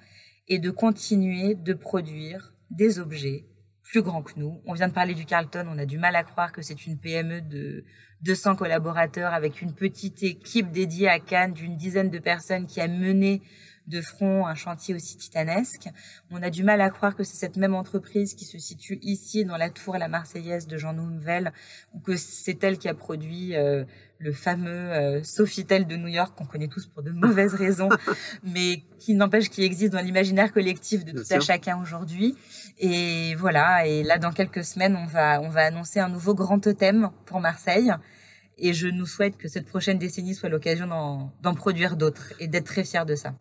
et 0.47 0.59
de 0.59 0.71
continuer 0.71 1.55
de 1.55 1.73
produire 1.73 2.53
des 2.69 2.99
objets 2.99 3.45
plus 3.83 4.01
grands 4.01 4.21
que 4.21 4.33
nous. 4.35 4.61
On 4.65 4.73
vient 4.73 4.87
de 4.87 4.93
parler 4.93 5.13
du 5.13 5.25
Carlton, 5.25 5.65
on 5.69 5.77
a 5.77 5.85
du 5.85 5.97
mal 5.97 6.15
à 6.15 6.23
croire 6.23 6.51
que 6.51 6.61
c'est 6.61 6.85
une 6.85 6.99
PME 6.99 7.41
de 7.41 7.85
200 8.21 8.55
collaborateurs 8.55 9.33
avec 9.33 9.61
une 9.61 9.73
petite 9.73 10.21
équipe 10.21 10.71
dédiée 10.71 11.07
à 11.07 11.19
Cannes 11.19 11.53
d'une 11.53 11.77
dizaine 11.77 12.09
de 12.09 12.19
personnes 12.19 12.67
qui 12.67 12.81
a 12.81 12.87
mené 12.87 13.41
de 13.89 14.01
front 14.01 14.45
un 14.45 14.55
chantier 14.55 14.93
aussi 14.95 15.17
titanesque. 15.17 15.89
On 16.31 16.41
a 16.41 16.49
du 16.49 16.63
mal 16.63 16.79
à 16.79 16.89
croire 16.89 17.15
que 17.15 17.23
c'est 17.23 17.37
cette 17.37 17.57
même 17.57 17.73
entreprise 17.73 18.35
qui 18.35 18.45
se 18.45 18.57
situe 18.57 18.99
ici 19.01 19.45
dans 19.45 19.57
la 19.57 19.69
tour 19.69 19.97
La 19.97 20.07
Marseillaise 20.07 20.67
de 20.67 20.77
Jean 20.77 20.93
Nouvel 20.93 21.51
ou 21.93 21.99
que 21.99 22.15
c'est 22.15 22.63
elle 22.63 22.77
qui 22.77 22.87
a 22.87 22.93
produit 22.93 23.55
euh, 23.55 23.83
le 24.19 24.31
fameux 24.31 24.69
euh, 24.69 25.23
Sofitel 25.23 25.87
de 25.87 25.95
New 25.95 26.07
York 26.07 26.37
qu'on 26.37 26.45
connaît 26.45 26.67
tous 26.67 26.85
pour 26.85 27.01
de 27.01 27.11
mauvaises 27.11 27.53
raisons, 27.55 27.89
mais 28.43 28.83
qui 28.99 29.15
n'empêche 29.15 29.49
qu'il 29.49 29.63
existe 29.63 29.93
dans 29.93 30.01
l'imaginaire 30.01 30.53
collectif 30.53 31.03
de 31.03 31.11
tout 31.11 31.33
un 31.33 31.39
chacun 31.39 31.81
aujourd'hui. 31.81 32.35
Et 32.77 33.33
voilà. 33.35 33.87
Et 33.87 34.03
là, 34.03 34.19
dans 34.19 34.31
quelques 34.31 34.63
semaines, 34.63 34.95
on 34.95 35.05
va 35.05 35.41
on 35.41 35.49
va 35.49 35.65
annoncer 35.65 35.99
un 35.99 36.09
nouveau 36.09 36.35
grand 36.35 36.59
totem 36.59 37.09
pour 37.25 37.39
Marseille. 37.39 37.91
Et 38.61 38.73
je 38.73 38.87
nous 38.87 39.05
souhaite 39.05 39.37
que 39.37 39.47
cette 39.47 39.65
prochaine 39.65 39.97
décennie 39.97 40.35
soit 40.35 40.49
l'occasion 40.49 41.31
d'en 41.41 41.53
produire 41.55 41.95
d'autres 41.95 42.33
et 42.39 42.47
d'être 42.47 42.65
très 42.65 42.83
fiers 42.83 43.05
de 43.05 43.15
ça. 43.15 43.33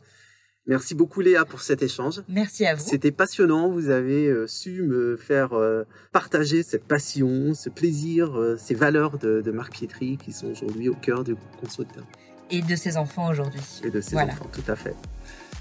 Merci 0.68 0.94
beaucoup 0.94 1.22
Léa 1.22 1.46
pour 1.46 1.62
cet 1.62 1.82
échange. 1.82 2.22
Merci 2.28 2.66
à 2.66 2.74
vous. 2.74 2.84
C'était 2.86 3.10
passionnant. 3.10 3.70
Vous 3.70 3.88
avez 3.88 4.26
euh, 4.26 4.46
su 4.46 4.82
me 4.82 5.16
faire 5.16 5.54
euh, 5.54 5.84
partager 6.12 6.62
cette 6.62 6.84
passion, 6.84 7.54
ce 7.54 7.70
plaisir, 7.70 8.38
euh, 8.38 8.58
ces 8.58 8.74
valeurs 8.74 9.16
de, 9.18 9.50
Marc 9.50 9.72
Pietri 9.72 10.18
qui 10.18 10.30
sont 10.30 10.48
aujourd'hui 10.48 10.90
au 10.90 10.94
cœur 10.94 11.24
du 11.24 11.36
constructeur. 11.58 12.04
Et 12.50 12.60
de 12.60 12.76
ses 12.76 12.98
enfants 12.98 13.30
aujourd'hui. 13.30 13.62
Et 13.82 13.90
de 13.90 14.02
ses 14.02 14.16
enfants, 14.16 14.46
tout 14.52 14.70
à 14.70 14.76
fait. 14.76 14.94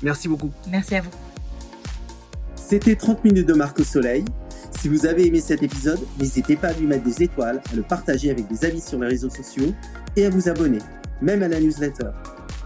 Merci 0.04 0.28
beaucoup. 0.28 0.52
Merci 0.70 0.96
à 0.96 1.02
vous. 1.02 1.12
C'était 2.56 2.98
30 2.98 3.24
minutes 3.24 3.48
de 3.48 3.54
Marc 3.54 3.80
au 3.80 3.86
Soleil. 3.86 4.26
Si 4.78 4.90
vous 4.90 5.06
avez 5.06 5.26
aimé 5.26 5.40
cet 5.40 5.64
épisode, 5.64 6.00
n'hésitez 6.20 6.58
pas 6.58 6.68
à 6.68 6.74
lui 6.74 6.86
mettre 6.86 7.06
des 7.06 7.24
étoiles, 7.24 7.62
à 7.72 7.76
le 7.76 7.82
partager 7.82 8.30
avec 8.30 8.50
des 8.50 8.66
amis 8.66 8.82
sur 8.82 9.00
les 9.00 9.08
réseaux 9.08 9.30
sociaux 9.30 9.74
et 10.18 10.26
à 10.26 10.30
vous 10.30 10.50
abonner, 10.50 10.80
même 11.22 11.44
à 11.44 11.48
la 11.48 11.62
newsletter. 11.62 12.10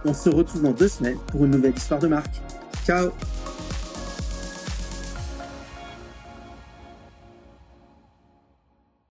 On 0.05 0.13
se 0.13 0.29
retrouve 0.29 0.63
dans 0.63 0.71
deux 0.71 0.87
semaines 0.87 1.17
pour 1.27 1.45
une 1.45 1.51
nouvelle 1.51 1.75
histoire 1.75 1.99
de 1.99 2.07
marque. 2.07 2.41
Ciao 2.85 3.11